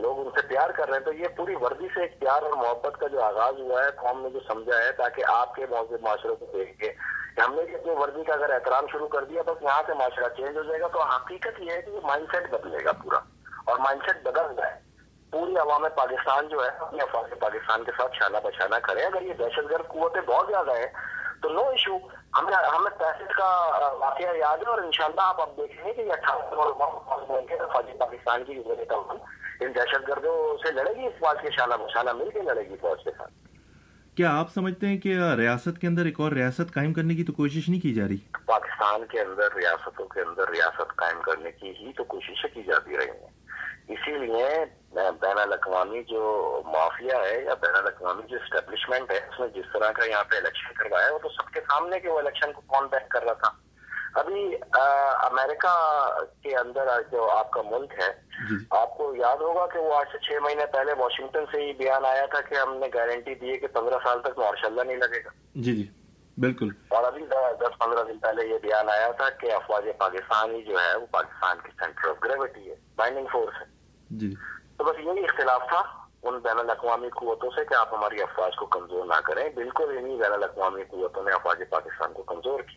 لوگ 0.00 0.20
ان 0.20 0.28
سے 0.40 0.46
پیار 0.46 0.70
کر 0.70 0.88
رہے 0.88 0.98
ہیں۔ 0.98 1.04
تو 1.04 1.12
یہ 1.12 1.28
پوری 1.36 1.54
ورزی 1.54 1.88
سے 1.94 2.02
ایک 2.02 2.20
پیار 2.20 2.42
اور 2.42 2.52
محبت 2.52 3.00
کا 3.00 3.06
جو 3.06 3.22
آغاز 3.22 3.54
ہوا 3.58 3.84
ہے، 3.84 3.90
قوم 3.90 4.22
نے 4.22 4.30
جو 4.30 4.40
سمجھا 4.48 4.78
ہے، 4.78 4.92
تاکہ 4.92 5.22
آپ 5.26 5.54
کے 5.54 5.66
موضوع 5.70 5.96
معاشرے 6.00 6.34
کو 6.34 6.46
دیکھ 6.52 6.78
کے۔ 6.78 6.92
ہم 7.40 7.54
نے 7.54 7.62
اپنی 7.62 7.92
ورزی 7.92 8.24
کا 8.24 8.34
اگر 8.34 8.50
احترام 8.50 8.86
شروع 8.92 9.08
کر 9.08 9.24
دیا، 9.24 9.42
بس 9.42 9.62
یہاں 9.62 9.82
سے 9.86 9.94
معاشرہ 9.94 10.28
چینج 10.36 10.56
ہو 10.56 10.62
جائے 10.62 10.80
گا۔ 10.80 10.86
تو 10.86 11.02
حقیقت 11.02 11.60
یہ 11.60 11.70
ہے 11.70 11.82
کہ 11.82 11.90
یہ 11.90 12.00
مائنڈ 12.02 12.26
سیٹ 12.32 12.50
بدلے 12.50 12.84
گا 12.84 12.92
پورا۔ 12.92 13.18
اور 13.66 13.78
مائنڈ 13.78 14.02
سیٹ 14.06 14.22
بدل 14.22 14.56
جائے۔ 14.56 14.89
پوری 15.30 15.56
عوام 15.56 15.82
پاکستان 15.96 16.48
جو 16.48 16.62
ہے 16.64 16.68
اپنی 16.68 17.00
افواج 17.00 17.38
پاکستان 17.38 17.84
کے 17.84 17.92
ساتھ 17.96 18.16
چھانا 18.16 18.38
بچانا 18.38 18.78
کرے 18.78 19.02
اگر 19.02 19.22
یہ 19.22 19.34
دہشت 19.38 19.70
گرد 19.70 19.88
قوتیں 19.88 20.20
بہت 20.26 20.46
زیادہ 20.48 20.76
ہیں 20.78 20.86
تو 21.42 21.48
نو 21.48 21.68
ایشو 21.68 21.96
ہمیں 22.38 22.52
ہمیں 22.52 22.90
پیسٹ 22.98 23.32
کا 23.32 23.50
واقعہ 24.00 24.36
یاد 24.36 24.56
ہے 24.56 24.70
اور 24.70 24.78
انشاءاللہ 24.78 25.20
آپ 25.20 25.40
اب 25.40 25.56
دیکھیں 25.56 25.84
گے 25.86 25.92
کہ 25.92 26.00
یہ 26.00 26.12
اٹھارہ 26.12 27.66
فوجی 27.72 27.98
پاکستان 27.98 28.44
کی 28.44 28.62
ان 29.60 29.74
دہشت 29.74 30.08
گردوں 30.08 30.56
سے 30.56 30.72
لڑے 30.72 30.92
گی 30.94 31.08
فوج 31.20 31.42
کے 31.42 31.50
شانہ 31.50 31.74
بشانہ 31.74 32.12
مل 32.12 32.30
کے 32.30 32.40
لڑے 32.40 32.68
گی 32.68 32.76
فوج 32.80 33.04
کے 33.04 33.10
ساتھ۔ 33.18 33.32
اسی 43.92 44.18
لیے 44.26 44.64
بین 44.92 45.38
الاقوامی 45.38 46.02
جو 46.02 46.22
مافیا 46.64 47.16
ہے 47.16 47.44
یا 47.44 47.54
بین 47.54 47.76
الاقوامی 47.76 48.22
جو 48.28 48.36
اسٹیبلشمنٹ 48.42 49.10
ہے 49.10 49.16
اس 49.16 49.40
نے 49.40 49.48
جس 49.48 49.72
طرح 49.72 49.90
کا 49.92 50.04
یہاں 50.04 50.24
پہ 50.24 50.36
الیکشن 50.36 50.74
کروایا 50.74 51.12
وہ 51.12 51.18
تو 51.18 51.28
سب 51.28 51.54
کے 51.54 51.60
سامنے 51.60 52.00
کہ 52.00 52.08
وہ 52.08 52.18
الیکشن 52.18 52.52
کو 52.52 52.62
کون 52.66 52.86
بیک 52.86 53.08
کر 53.08 53.22
رہا 53.22 53.32
تھا۔ 53.32 53.50
ابھی 54.14 54.56
امریکہ 55.22 55.74
کے 56.42 56.56
اندر 56.56 56.88
جو 57.12 57.30
آپ 57.30 57.50
کا 57.50 57.62
ملک 57.62 57.92
ہے 57.92 58.12
جی۔ 58.50 58.56
آپ 58.70 58.96
کو 58.96 59.14
یاد 59.14 59.36
ہوگا 59.36 59.66
کہ 59.66 59.78
وہ 59.78 59.94
آج 59.94 60.06
سے 60.12 60.18
چھ 60.18 60.42
مہینے 60.42 60.66
پہلے 60.66 60.92
واشنگٹن 60.98 61.44
سے 61.52 61.62
ہی 61.62 61.72
بیان 61.72 62.04
آیا 62.04 62.26
تھا 62.26 62.40
کہ 62.40 62.54
ہم 62.54 62.76
نے 62.76 62.86
گارنٹی 62.94 63.34
دی 63.34 63.50
ہے 63.50 63.56
کہ 63.56 63.66
پندرہ 63.66 63.98
سال 64.04 64.22
تک 64.22 64.38
ماشاء 64.38 64.68
اللہ 64.68 64.82
نہیں 64.82 64.96
لگے 64.96 65.24
گا۔ 65.24 65.30
جی 65.54 65.76
جی۔ 65.76 65.90
بالکل۔ 66.38 66.68
اور 66.88 67.04
ابھی 67.04 67.26
دس 67.26 67.78
پندرہ 67.78 68.04
دن 68.04 68.18
پہلے 68.18 68.46
یہ 68.46 68.58
بیان 68.58 68.88
آیا 68.88 69.10
تھا 69.10 69.30
کہ 69.30 69.52
افواج 69.52 69.84
پاکستانی 69.98 70.62
جو 70.62 70.76
ہے 70.80 70.96
وہ 70.96 71.06
پاکستان 71.10 71.58
کی 71.64 71.70
سینٹر 71.78 72.08
آف 72.08 72.16
گریوٹی 72.24 72.70
ہے 72.70 72.74
بائنڈنگ 72.96 73.26
فورس 73.32 73.54
ہے۔ 73.60 73.79
جی۔ 74.10 74.34
تو 74.76 74.84
بس 74.84 74.98
یہی 74.98 75.24
اختلاف 75.24 75.62
تھا 75.68 75.82
ان 76.22 76.34
بین 76.38 76.58
الاقوامی 76.58 77.08
قوتوں 77.08 77.50
سے 77.56 77.64
کہ 77.64 77.74
آپ 77.74 77.94
ہماری 77.94 78.22
افواج 78.22 78.56
کو 78.56 78.66
کمزور 78.66 79.06
نہ 79.06 79.20
کریں۔ 79.24 79.48
بالکل 79.54 79.98
انہیں 79.98 80.18
بین 80.18 80.32
الاقوامی 80.32 80.82
قوتوں 80.88 81.24
نے 81.24 81.30
افواج 81.30 81.62
پاکستان 81.70 82.12
کو 82.12 82.22
کمزور 82.22 82.60
کی۔ 82.60 82.76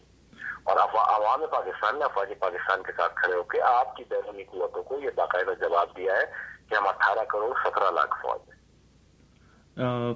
اور 0.64 0.78
عوام 0.96 1.40
پاکستان 1.52 2.00
نے 2.00 2.06
افواج 2.06 2.34
پاکستان 2.40 2.84
کے 2.84 2.92
ساتھ 2.98 3.16
کھڑے 3.16 3.34
ہو 3.34 3.44
کے 3.44 3.62
آپ 3.62 3.96
کی 3.96 4.04
بیرونی 4.10 4.44
قوتوں 4.44 4.84
کو 4.84 5.00
یہ 5.00 5.10
باقاعدہ 5.16 5.54
جواب 5.60 5.88
دیا 5.98 6.14
ہے 6.14 6.26
کہ 6.70 6.76
ہم 6.76 6.88
اٹھارہ 6.88 7.24
کروڑ 7.26 7.54
سترہ 7.64 7.92
لاکھ 7.92 8.22
فوج 8.22 8.50
ہیں۔ 8.50 8.54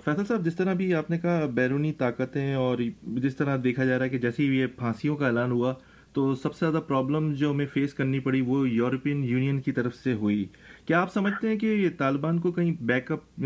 فیصل 0.05 0.25
صاحب 0.25 0.39
جس 0.39 0.55
طرح 0.55 0.73
بھی 0.73 0.95
آپ 0.95 1.09
نے 1.09 1.17
کہا 1.17 1.45
بیرونی 1.45 1.93
طاقتیں 1.93 2.55
اور 2.55 2.77
جس 3.01 3.35
طرح 3.35 3.57
دیکھا 3.63 3.85
جا 3.85 3.97
رہا 3.97 4.05
ہے 4.05 4.09
کہ 4.09 4.17
جیسے 4.17 4.43
ہی 4.43 4.59
یہ 4.59 4.67
پھانسیوں 4.67 5.17
کا 5.17 5.25
اعلان 5.25 5.51
ہوا 5.51 5.73
تو 6.17 6.35
سب 6.35 6.53
سے 6.53 6.65
زیادہ 6.65 6.83
پرابلم 6.83 7.33
جو 7.33 7.51
ہمیں 7.51 7.65
فیس 7.73 7.93
کرنی 7.93 8.19
پڑی 8.19 8.41
وہ 8.41 8.69
یورپین 8.69 9.23
یونین 9.23 9.61
کی 9.61 9.71
طرف 9.71 9.95
سے 9.95 10.13
ہوئی۔ 10.13 10.45
کیا 10.85 11.01
آپ 11.01 11.13
سمجھتے 11.13 11.49
ہیں 11.49 11.57
کہ 11.59 11.65
یہ 11.65 11.89
طالبان 11.97 12.39
کو 12.39 12.51
کہیں 12.51 12.71
بیک 12.81 13.11
اپ 13.11 13.39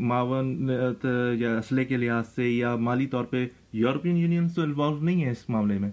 معاون 0.00 0.70
یا 1.34 1.58
اسلحے 1.58 1.84
کے 1.84 1.96
لحاظ 1.96 2.28
سے 2.28 2.48
یا 2.48 2.76
مالی 2.76 3.06
طور 3.06 3.24
پہ 3.24 3.46
یورپین 3.72 4.16
یونین 4.16 4.48
تو 4.48 4.62
انوالو 4.62 5.00
نہیں 5.00 5.24
ہے 5.24 5.30
اس 5.30 5.50
معاملے 5.50 5.78
میں؟ 5.78 5.90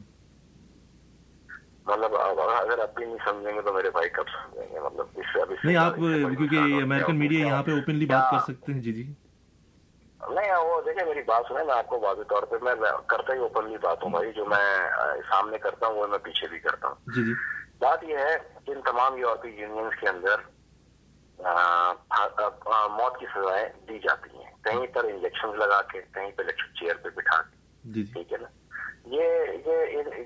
مطلب 1.87 2.15
اگر 2.15 2.79
آپ 2.79 2.95
بھی 2.95 3.05
نہیں 3.05 3.17
سمجھیں 3.25 3.55
گے 3.55 3.61
تو 3.61 3.73
میرے 3.73 3.89
بھائی 3.89 4.09
کب 4.09 4.29
سمجھیں 4.29 4.73
گے؟ 4.73 4.79
مطلب 4.79 5.53
نہیں 5.63 5.77
آپ 5.77 5.95
کیونکہ 5.95 6.57
امریکن 6.83 7.15
میڈیا 7.15 7.45
یہاں 7.47 7.63
پہ 7.63 7.71
اوپنلی 7.71 8.05
بات 8.05 8.31
کر 8.31 8.53
سکتے 8.53 8.73
ہیں۔ 8.73 8.81
جی 8.81 8.93
جی۔ 8.93 9.11
نہیں 10.31 10.51
وہ 10.55 10.81
دیکھیں 10.81 11.07
میری 11.07 11.21
بات 11.21 11.45
سنیں 11.47 11.63
میں 11.63 11.75
آپ 11.75 11.87
کو 11.87 11.99
واضح 11.99 12.21
طور 12.21 12.43
پہ 12.43 12.55
میں 12.61 12.75
کرتا 13.07 13.33
ہی 13.33 13.39
اوپنلی 13.39 13.77
بات 13.77 14.03
ہوں 14.03 14.09
بھائی 14.09 14.31
جو 14.31 14.45
میں 14.45 14.89
سامنے 15.29 15.57
کرتا 15.57 15.87
ہوں 15.87 15.95
وہ 15.95 16.07
میں 16.07 16.17
پیچھے 16.17 16.47
بھی 16.47 16.59
کرتا 16.59 16.87
ہوں۔ 16.87 16.95
جی، 17.07 17.25
جی۔ 17.25 17.33
بات 17.79 18.03
یہ 18.03 18.17
ہے 18.17 18.37
کہ 18.65 18.71
ان 18.71 18.81
تمام 18.81 19.17
یورپی 19.17 19.49
یونینز 19.49 19.99
کے 19.99 20.07
اندر 20.09 20.35
موت 22.89 23.19
کی 23.19 23.25
سزائیں 23.25 23.69
دی 23.87 23.99
جاتی 23.99 24.37
ہیں۔ 24.37 24.51
کہیں 24.63 24.87
پر 24.87 25.03
انجیکشن 25.03 25.57
لگا 25.57 25.81
کے 25.81 26.01
کہیں 26.01 26.31
پہ 26.31 26.43
الیکٹرک 26.43 26.75
چیئر 26.79 26.95
پہ 26.95 27.09
بٹھا 27.15 27.41
کے۔ 27.41 27.55
جی، 27.83 28.03
ٹھیک 28.13 28.33
ہے 28.33 28.37
نا؟ 28.37 28.47
یہ 29.05 29.29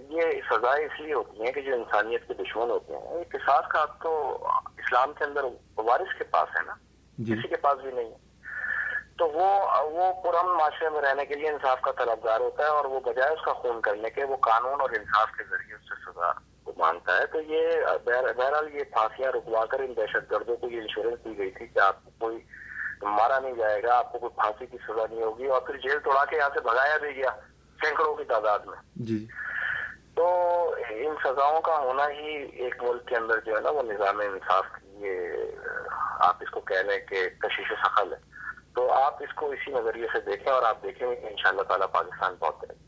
یہ 0.10 0.42
سزائیں 0.50 0.86
اس 0.86 1.00
لیے 1.00 1.14
ہوتی 1.14 1.44
ہیں 1.44 1.52
کہ 1.52 1.62
جو 1.62 1.74
انسانیت 1.76 2.28
کے 2.28 2.34
دشمن 2.34 2.70
ہوتے 2.70 2.98
ہیں 2.98 3.20
یہ 3.20 3.24
قصاص 3.32 3.68
کا 3.68 3.82
آپ 3.82 4.04
تو 4.04 4.44
اسلام 4.78 5.14
کے 5.14 5.24
اندر 5.24 5.44
وارث 5.78 6.18
کے 6.18 6.24
پاس 6.24 6.58
ہے 6.58 6.62
نا؟ 6.62 6.74
کسی 7.18 7.48
کے 7.48 7.56
پاس 7.56 7.80
بھی 7.80 7.92
نہیں 7.92 8.12
ہے۔ 8.12 8.33
تو 9.18 9.28
وہ 9.28 9.68
وہ 9.82 10.22
پرامن 10.24 10.58
معاشرے 10.58 10.90
میں 10.90 11.02
رہنے 11.02 11.26
کے 11.26 11.36
لیے 11.36 11.50
انصاف 11.50 11.82
کا 11.82 11.92
طلبگار 11.92 12.40
ہوتا 12.40 12.64
ہے 12.64 12.68
اور 12.68 12.86
وہ 12.86 13.00
بجائے 13.00 13.34
اس 13.34 13.46
کا 13.46 13.54
خون 13.54 13.82
کرنے 13.82 14.10
کے 14.10 14.24
وہ 14.24 14.38
قانون 14.38 14.82
اور 14.82 14.90
انصاف 14.90 15.28
کے 15.38 15.44
ذریعے 15.44 15.76
اس 15.76 15.82
سے 15.82 16.12
سزا 16.12 16.32
کو 16.64 16.72
مانگتا 16.78 17.18
ہے۔ 17.18 17.26
تو 17.26 17.42
یہ 17.42 17.72
بہرحال 18.06 18.76
یہ 18.76 18.84
پھانسیاں 18.84 19.32
رکوا 19.32 19.66
کر 19.66 19.80
ان 19.80 19.94
دہشت 19.98 20.32
گردوں 20.32 20.56
کو 20.56 20.68
یہ 20.68 20.82
انشورنس 20.82 21.26
دی 21.26 21.38
گئی 21.38 21.52
تھی 21.52 21.68
کہ 21.68 21.80
آپ 21.80 22.06
کو 22.06 22.12
کوئی 22.20 22.40
مارا 23.02 23.40
نہیں 23.40 23.54
جائے 23.54 23.84
گا 23.84 23.98
آپ 23.98 24.12
کو 24.12 24.20
کوئی 24.20 24.36
پھانسی 24.36 24.66
کی 24.66 24.78
سزا 24.88 25.06
نہیں 25.10 25.24
ہوگی 25.24 25.46
اور 25.46 25.62
پھر 25.62 25.78
جیل 25.78 26.00
توڑا 26.00 26.26
کے 26.26 26.38
یہاں 26.38 26.50
سے 26.54 26.60
بھگایا 26.60 26.98
بھی 26.98 27.16
گیا 27.16 27.32
سینکڑوں 27.86 28.16
کی 28.16 28.24
تعداد 28.24 28.60
میں۔ 28.60 28.78
جی۔ 28.96 29.28
تو 30.16 30.28
ان 30.90 31.16
سزاؤں 31.24 31.62
کا 31.62 31.80
ہونا 31.80 32.10
ہی 32.10 32.28
ایک 32.44 32.84
ملک 32.84 33.08
کے 33.08 33.16
اندر 33.16 33.40
جو 33.40 33.56
ہے 33.56 33.62
نا 33.62 33.70
وہ 33.70 33.84
نظام 33.84 34.20
انصاف 34.20 34.66
یہ 34.84 35.28
آپ 36.20 36.36
اس 36.42 36.50
کو 36.50 36.60
کہہ 36.60 36.76
لیں 36.76 37.00
کہ 37.00 37.30
کشش 37.30 37.74
سخل 37.86 38.14
ہے۔ 38.14 38.33
تو 38.76 38.92
آپ 38.92 39.24
اس 39.24 39.34
کو 39.34 39.52
اسی 39.52 39.72
نظریے 39.72 40.08
سے 40.14 40.20
دیکھیں 40.26 40.54
اور 40.54 40.64
آپ 40.64 40.84
دیکھیں 40.84 41.10
گے 41.10 41.16
کہ 41.16 41.26
ان 41.26 41.38
شاء 41.38 41.50
اللہ 41.50 41.62
تعالیٰ 41.62 41.88
پاکستان 41.92 42.34
بہت 42.40 42.62
ترقی 42.62 42.80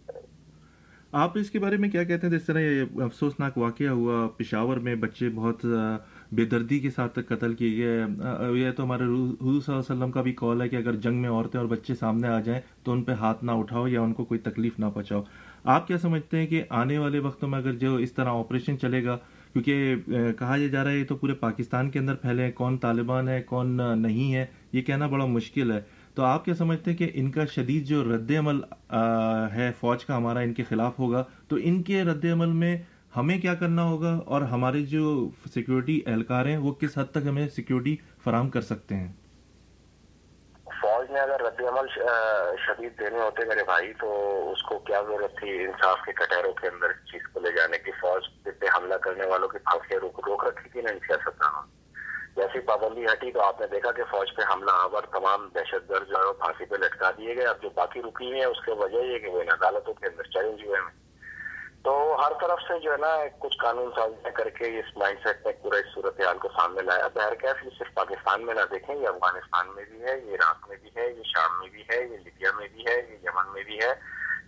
آپ 1.12 1.32
اس 1.36 1.50
کے 1.50 1.60
بارے 1.60 1.78
میں 1.78 1.90
کیا 1.90 2.04
کہتے 2.04 2.28
ہیں؟ 2.28 2.34
جس 2.34 2.46
طرح 2.46 2.60
یہ 2.60 3.02
افسوسناک 3.02 3.58
واقعہ 3.58 3.88
ہوا، 3.88 4.28
پشاور 4.38 4.78
میں 4.78 4.96
بچے 4.96 5.30
بہت 5.30 5.66
بے 6.32 6.46
دردی 6.46 6.80
کے 6.80 6.90
ساتھ 6.90 7.20
قتل 7.28 7.54
کیے 7.54 7.78
گئے 7.78 8.58
یہ 8.60 8.72
تو 8.72 8.84
ہمارے 8.84 9.04
حضور 9.04 9.38
صلی 9.38 9.48
اللہ 9.48 9.72
علیہ 9.72 9.78
وسلم 9.78 10.12
کا 10.12 10.22
بھی 10.22 10.34
کال 10.34 10.62
ہے 10.62 10.70
کہ 10.70 10.76
اگر 10.76 10.96
جنگ 10.96 11.22
میں 11.22 11.30
عورتیں 11.30 11.60
اور 11.60 11.68
بچے 11.68 11.96
سامنے 11.96 12.28
آ 12.28 12.40
جائیں 12.40 12.62
تو 12.84 12.92
ان 12.92 13.04
پہ 13.04 13.12
ہاتھ 13.12 13.44
نہ 13.44 13.52
اٹھاؤ 13.52 13.88
یا 13.88 14.02
ان 14.02 14.14
کو 14.14 14.26
کوئی 14.26 14.40
تکلیف 14.40 14.80
نہ 14.80 14.86
پہنچاؤ۔ 14.94 15.22
آپ 15.64 15.88
کیا 15.88 15.98
سمجھتے 15.98 16.38
ہیں 16.38 16.48
کہ 16.48 16.64
آنے 16.70 16.98
والے 16.98 17.20
وقتوں 17.20 17.50
میں 17.50 17.60
اگر 17.60 17.74
جو 17.74 17.96
اس 17.96 18.12
طرح 18.14 18.30
آپریشن 18.30 18.80
چلے 18.80 19.04
گا 19.06 19.18
کیونکہ 19.56 19.96
کہا 20.40 20.56
یہ 20.56 20.68
جا 20.68 20.84
رہا 20.84 20.92
ہے، 20.92 20.98
یہ 20.98 21.06
تو 21.06 21.16
پورے 21.16 21.34
پاکستان 21.34 21.90
کے 21.90 22.00
اندر 22.00 22.16
پھیلے 22.16 22.44
ہیں۔ 22.44 22.52
کون 22.52 22.78
طالبان 22.78 23.28
ہے، 23.28 23.42
کون 23.42 23.80
نہیں 23.96 24.34
ہے، 24.34 24.46
یہ 24.74 24.82
کہنا 24.82 25.08
بڑا 25.08 25.26
مشکل 25.26 25.72
ہے۔ 25.72 25.82
تو 26.14 26.24
آپ 26.24 26.46
کیا 26.46 26.54
سمجھتے 26.54 26.92
ہیں 26.92 26.98
کہ 26.98 27.12
ان 27.14 27.32
کا 27.32 27.46
شدید 27.46 27.86
جو 27.86 28.16
رد 28.16 28.32
عمل 28.40 28.60
ہے 29.54 29.72
فوج 29.80 30.06
کا، 30.06 30.18
ہمارا 30.18 30.40
ان 30.40 30.54
کے 30.54 30.64
خلاف 30.64 31.00
ہوگا۔ 31.00 31.24
تو 31.48 31.58
ان 31.64 31.84
کے 31.84 32.04
رد 32.04 32.26
عمل 32.26 32.48
میں 32.48 32.78
ہمیں 33.18 33.42
کیا 33.42 33.54
کرنا 33.54 33.84
ہوگا؟ 33.84 34.14
اور 34.26 34.42
ہمارے 34.42 34.86
جو 34.86 35.30
سیکیورٹی 35.54 36.02
اہلکار 36.06 36.46
ہیں، 36.46 36.58
وہ 36.58 36.74
کس 36.74 36.98
حد 36.98 37.12
تک 37.12 37.28
ہمیں 37.28 37.48
سیکیورٹی 37.56 37.96
فراہم 38.24 38.50
کر 38.50 38.62
سکتے 38.62 38.96
ہیں؟ 38.96 39.08
میں 41.16 41.24
اگر 41.24 41.42
رد 41.42 41.60
عمل 41.68 41.88
شدید 42.66 43.00
دینے 43.00 43.20
ہوتے 43.20 43.46
میرے 43.46 43.64
بھائی، 43.64 43.94
تو 44.00 44.08
اس 44.52 44.62
کو 44.62 44.80
کیا 44.88 45.02
ضرورت 45.02 45.38
تھی 45.40 45.52
انصاف 45.66 46.00
کے 46.06 46.14
کٹہروں 46.14 46.54
کے 46.54 46.68
اندر 46.68 46.90
اس 46.90 47.12
چیز 47.12 47.22
کو 47.34 47.40
لے 47.40 47.52
جانے 47.52 47.78
کی؟ 47.78 47.92
فوج 47.92 48.28
پہ 48.44 48.66
حملہ 48.78 48.96
کرنے 48.96 49.28
والوں 49.28 49.48
کی 49.48 49.58
پھانسیاں 49.58 50.00
روک 50.00 50.20
روک 50.28 50.44
رکھی 50.46 50.70
تھی 50.70 50.82
نا 50.82 50.92
ان 50.92 51.00
سیاستدانوں 51.08 51.64
جیسی 52.36 52.60
پابندی 52.60 53.06
ہٹی 53.06 53.32
تو 53.32 53.42
آپ 53.42 53.62
نے 53.62 53.68
دیکھا 53.68 53.92
کہ 53.92 54.04
فوج 54.12 54.36
پہ 54.36 54.42
حملہ 54.54 54.72
آور 54.82 55.04
تمام 55.12 55.48
دہشت 55.56 55.90
گرد 55.90 56.08
جو 56.10 56.18
ہے 56.18 56.34
پھانسی 56.40 56.66
پہ 56.66 56.76
لٹکا 56.76 57.12
دیے 57.18 57.36
گئے۔ 57.36 57.46
اب 57.46 57.62
جو 57.62 57.70
باقی 57.76 58.02
رکی 58.02 58.26
ہوئی 58.26 58.40
ہیں، 58.40 58.46
اس 58.46 58.66
کی 58.66 58.72
وجہ 58.72 59.06
یہ 59.06 59.20
کہ 59.20 59.28
وہ 59.28 59.42
ان 59.42 59.50
عدالتوں 59.50 59.94
کے 59.94 60.08
اندر 60.08 60.24
چیلنج 60.24 60.66
ہوئے 60.66 60.80
ہیں۔ 60.80 61.05
تو 61.86 62.16
ہر 62.20 62.32
طرف 62.42 62.60
سے 62.68 62.80
جو 62.80 62.92
ہے 62.92 62.98
نا 62.98 63.16
کچھ 63.40 63.58
قانون 63.58 63.92
سازیاں 63.96 64.32
کر 64.32 64.50
کے 64.50 64.68
اس 64.80 64.98
مائنڈ 64.98 65.20
سیٹ 65.24 65.46
میں 65.46 65.54
پورا 65.62 65.78
اس 65.78 65.94
صورتحال 65.94 66.38
کو 66.38 66.50
سامنے 66.58 66.82
لایا 66.82 67.08
بہر 67.14 67.36
کیف 67.36 67.64
یہ 67.66 67.70
صرف 67.80 67.94
پاکستان 67.94 68.46
میں 68.46 68.54
نہ 68.54 68.60
دیکھیں، 68.72 68.96
یہ 68.96 69.08
افغانستان 69.08 69.76
میں 69.76 69.84
بھی 69.84 70.04
ہے، 70.04 70.20
یہ 70.20 70.36
عراق 70.36 70.70
میں 70.70 70.78
بھی 70.78 70.90
ہے، 70.96 71.10
یہ 71.10 71.24
شام 71.24 71.60
میں 71.60 71.70
بھی 71.70 71.82
ہے، 71.82 72.02
یہ 72.02 72.18
لیبیا 72.18 72.52
میں 72.56 72.68
بھی 72.68 72.86
ہے، 72.88 72.96
یہ 73.10 73.18
یمن 73.24 73.54
میں 73.54 73.64
بھی 73.64 73.80
ہے، 73.80 73.94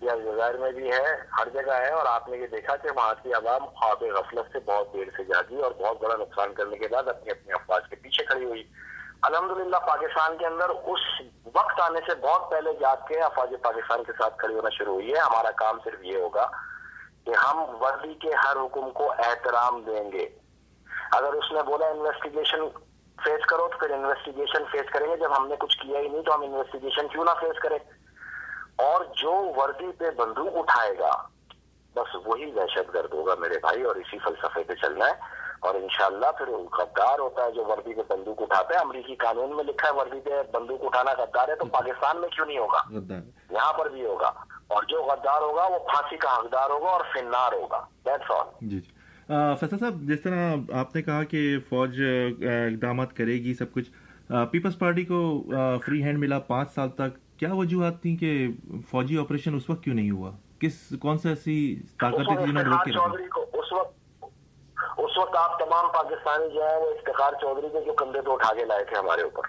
یہ 0.01 0.11
الجزائر 0.11 0.57
میں 0.57 0.71
بھی 0.71 0.91
ہے، 0.91 1.15
ہر 1.39 1.49
جگہ 1.53 1.73
ہے۔ 1.73 1.89
اور 1.89 2.05
آپ 2.05 2.29
نے 2.29 2.37
یہ 2.37 2.47
دیکھا 2.47 2.75
کہ 2.75 2.89
وہاں 2.95 3.13
کی 3.23 3.33
عوام 3.33 3.65
خواب 3.65 4.03
غفلت 4.03 4.51
سے 4.53 4.59
بہت 4.65 4.93
دیر 4.93 5.07
سے 5.17 5.23
جاگی 5.23 5.61
اور 5.61 5.71
بہت 5.71 6.01
بڑا 6.01 6.15
نقصان 6.15 6.53
کرنے 6.53 6.77
کے 6.77 6.87
بعد 6.87 7.07
اپنی 7.07 7.31
اپنی 7.31 7.53
افواج 7.53 7.89
کے 7.89 7.95
پیچھے 7.95 8.25
کھڑی 8.25 8.45
ہوئی۔ 8.45 8.63
الحمدللہ، 9.21 9.77
پاکستان 9.77 10.37
کے 10.37 10.45
اندر 10.45 10.69
اس 10.69 11.05
وقت 11.53 11.79
آنے 11.79 11.99
سے 12.07 12.15
بہت 12.15 12.49
پہلے 12.51 12.73
جاگ 12.79 13.07
کے 13.07 13.19
افواج 13.19 13.53
پاکستان 13.61 14.03
کے 14.03 14.11
ساتھ 14.11 14.37
کھڑی 14.37 14.55
ہونا 14.55 14.69
شروع 14.69 14.93
ہوئی 14.93 15.13
ہے۔ 15.13 15.19
ہمارا 15.19 15.51
کام 15.51 15.77
صرف 15.83 16.03
یہ 16.03 16.17
ہوگا 16.17 16.49
کہ 17.27 17.33
ہم 17.45 17.63
وردی 17.81 18.13
کے 18.13 18.33
ہر 18.33 18.55
حکم 18.55 18.91
کو 18.91 19.11
احترام 19.11 19.81
دیں 19.81 20.11
گے۔ 20.11 20.29
اگر 21.11 21.33
اس 21.33 21.51
نے 21.51 21.63
بولا 21.63 21.87
انویسٹیگیشن 21.87 22.57
فیس 23.23 23.45
کرو 23.45 23.67
تو 23.71 23.77
پھر 23.77 23.89
انویسٹیگیشن 23.89 24.63
فیس 24.71 24.89
کریں 24.93 25.07
گے۔ 25.07 25.17
جب 25.17 25.37
ہم 25.37 25.47
نے 25.47 25.55
کچھ 25.59 25.77
کیا 25.77 25.99
ہی 25.99 26.07
نہیں 26.07 26.21
تو 26.21 26.35
ہم 26.35 26.41
انویسٹیگیشن 26.41 27.07
کیوں 27.07 27.25
نہ 27.25 27.29
فیس 27.39 27.59
کریں؟ 27.59 27.77
اور 28.75 29.05
جو 29.05 29.51
وردی 29.57 29.91
پہ 29.97 30.11
بندوق 30.11 30.55
اٹھائے 30.55 30.99
گا 30.99 31.11
بس 31.95 32.15
وہی 32.25 32.51
دہشت 32.51 32.93
گرد 32.93 33.13
ہوگا 33.13 33.35
میرے 33.35 33.59
بھائی 33.59 33.83
اور 33.83 33.95
اسی 33.95 34.17
فلسفے 34.19 34.63
پہ 34.63 34.73
چلنا 34.73 35.05
ہے۔ 35.05 35.13
اور 35.59 35.75
انشاءاللہ 35.75 36.31
پھر 36.37 36.47
غدار 36.47 37.19
ہوتا 37.19 37.43
ہے 37.43 37.51
جو 37.51 37.65
وردی 37.65 37.93
پہ 37.93 38.01
بندوق 38.07 38.41
اٹھاتا 38.41 38.75
ہے۔ 38.75 38.79
امریکی 38.79 39.15
قانون 39.15 39.55
میں 39.55 39.63
لکھا 39.63 39.89
ہے 39.89 39.93
وردی 39.93 40.19
پہ 40.19 40.41
بندوق 40.51 40.79
اٹھانا 40.83 41.11
غدار 41.11 41.47
ہے 41.49 41.55
تو 41.55 41.65
پاکستان 41.65 42.21
میں 42.21 42.29
کیوں 42.29 42.45
نہیں 42.45 42.57
ہوگا؟ 42.57 42.79
یہاں 43.49 43.73
پر 43.73 43.89
بھی 43.89 44.05
ہوگا۔ 44.05 44.31
اور 44.67 44.83
جو 44.83 45.01
غدار 45.03 45.41
ہوگا 45.41 45.63
وہ 45.63 45.79
پھانسی 45.87 46.17
کا 46.17 46.35
حقدار 46.35 46.69
ہوگا 46.69 46.89
اور 46.89 47.01
فنار 47.13 47.53
ہوگا۔ 47.53 47.79
دیٹس 48.05 48.31
آل 48.31 48.47
جی 48.61 48.79
جی۔ 48.79 48.91
فیصل 49.59 49.77
صاحب 49.77 50.01
جس 50.01 50.21
طرح 50.21 50.55
آپ 50.73 50.95
نے 50.95 51.01
کہا 51.01 51.23
کہ 51.23 51.57
فوج 51.69 52.01
اقدامات 52.41 53.15
کرے 53.17 53.33
گی 53.43 53.53
سب 53.53 53.71
کچھ 53.73 53.89
پیپلز 54.51 54.77
پارٹی 54.79 55.05
کو 55.05 55.19
فری 55.85 56.03
ہینڈ 56.03 56.19
ملا 56.19 56.39
پانچ 56.47 56.71
سال 56.71 56.89
تک 56.89 57.17
کیا 57.39 57.53
وجوہات 57.53 58.01
تھیں 58.01 58.15
کہ 58.17 58.47
فوجی 58.91 59.17
آپریشن 59.17 59.55
اس 59.55 59.69
وقت 59.69 59.83
کیوں 59.83 59.95
نہیں 59.95 60.11
ہوا؟ 60.11 60.31
کس 60.59 60.73
کون 61.01 61.17
سے 61.17 61.29
ایسی 61.29 61.57
طاقت 61.99 62.27
تھی 62.27 62.35
جنہوں 62.35 62.53
نے 62.53 62.61
روک 62.61 62.85
کے 62.85 62.91
اس 65.03 65.17
وقت 65.17 65.35
آپ 65.35 65.59
تمام 65.59 65.85
پاکستانی 65.93 66.53
جو 66.53 66.61
ہیں 66.67 66.77
وہ 66.77 66.89
افتخار 66.89 67.33
چودھری 67.41 67.67
کے 67.73 67.85
جو 67.85 67.93
کندھے 67.93 68.21
تو 68.21 68.33
اٹھا 68.33 68.53
کے 68.53 68.65
لائے 68.65 68.83
تھے 68.83 68.97
ہمارے 68.97 69.21
اوپر۔ 69.21 69.47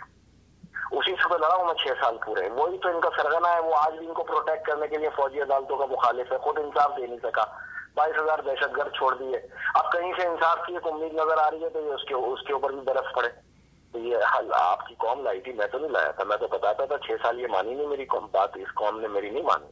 اسی 0.90 1.12
سے 1.12 1.38
لڑا 1.38 1.54
ہوں 1.54 1.64
میں 1.64 1.74
چھ 1.74 1.88
سال 2.00 2.16
پورے۔ 2.26 2.48
وہی 2.48 2.78
تو 2.78 2.88
ان 2.88 3.00
کا 3.00 3.08
سرگنا 3.16 3.52
ہے، 3.52 3.60
وہ 3.60 3.74
آج 3.74 3.94
بھی 3.98 4.08
ان 4.08 4.14
کو 4.14 4.22
پروٹیکٹ 4.22 4.66
کرنے 4.66 4.88
کے 4.88 4.96
لیے 4.96 5.08
فوجی 5.16 5.42
عدالتوں 5.42 5.76
کا 5.76 5.86
مخالف 5.86 6.32
ہے، 6.32 6.38
خود 6.38 6.58
انصاف 6.58 6.90
دے 6.96 7.06
نہیں 7.06 7.18
سکا۔ 7.22 7.44
بائیس 7.94 8.16
ہزار 8.22 8.38
دہشت 8.38 8.76
گرد 8.76 8.94
چھوڑ 8.94 9.14
دیے۔ 9.14 9.46
اب 9.74 9.92
کہیں 9.92 10.12
سے 10.20 10.26
انصاف 10.26 10.58
کی 10.66 10.74
ایک 10.74 10.86
امید 10.86 11.12
نظر 11.12 11.38
آ 11.38 11.50
رہی 11.50 11.64
ہے 11.64 11.68
تو 11.68 11.80
یہ 11.80 11.92
اس 11.92 12.04
کے 12.04 12.14
اس 12.14 12.46
کے 12.46 12.52
اوپر 12.52 12.70
بھی 12.70 12.80
برف 12.80 13.14
پڑے۔ 13.14 13.28
تو 13.92 13.98
یہ 13.98 14.16
حل 14.38 14.52
آپ 14.54 14.86
کی 14.86 14.94
قوم 14.94 15.22
لائی 15.22 15.40
تھی، 15.40 15.52
میں 15.52 15.66
تو 15.66 15.78
نہیں 15.78 15.90
لایا 15.90 16.10
تھا۔ 16.10 16.24
میں 16.24 16.36
تو 16.36 16.48
بتاتا 16.48 16.84
تھا 16.84 16.98
چھ 16.98 17.10
سال 17.22 17.40
یہ 17.40 17.46
مانی 17.50 17.74
نہیں 17.74 17.86
میری 17.86 18.06
قوم 18.06 18.26
بات 18.32 18.50
اس 18.54 18.74
قوم 18.74 19.00
نے 19.00 19.08
میری 19.08 19.30
نہیں 19.30 19.42
مانی۔ 19.42 19.66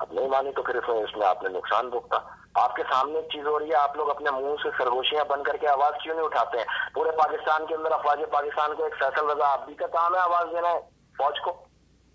اب 0.00 0.12
نہیں 0.12 0.28
مانی 0.28 0.52
تو 0.52 0.62
پھر 0.62 0.74
اس 0.76 1.16
میں 1.16 1.26
آپ 1.26 1.42
نے 1.42 1.48
نقصان 1.48 1.90
بھگتا 1.90 2.16
آپ 2.54 2.76
کے 2.76 2.82
سامنے 2.92 3.18
ایک 3.18 3.28
چیز 3.32 3.46
ہو 3.46 3.58
رہی 3.58 3.70
ہے، 3.70 3.74
آپ 3.74 3.96
لوگ 3.96 4.10
اپنے 4.10 4.30
منہ 4.30 4.62
سے 4.62 4.68
سرگوشیاں 4.78 5.24
بن 5.24 5.42
کر 5.42 5.56
کے 5.56 5.68
آواز 5.68 5.92
کیوں 6.02 6.14
نہیں 6.14 6.24
اٹھاتے 6.24 6.58
ہیں؟ 6.58 6.64
پورے 6.94 7.10
پاکستان 7.10 7.66
کے 7.66 7.74
اندر، 7.74 7.92
افواج 7.92 8.20
پاکستان 8.30 8.74
کو 8.76 8.84
ایک 8.84 8.94
فیصل 8.98 9.30
رضا، 9.30 9.52
آپ 9.52 9.66
بھی 9.66 9.74
کا 9.74 9.86
کام 9.86 10.14
ہے 10.14 10.20
آواز 10.20 10.44
دینا 10.50 10.70
ہے 10.70 10.80
فوج 11.18 11.40
کو۔ 11.40 11.50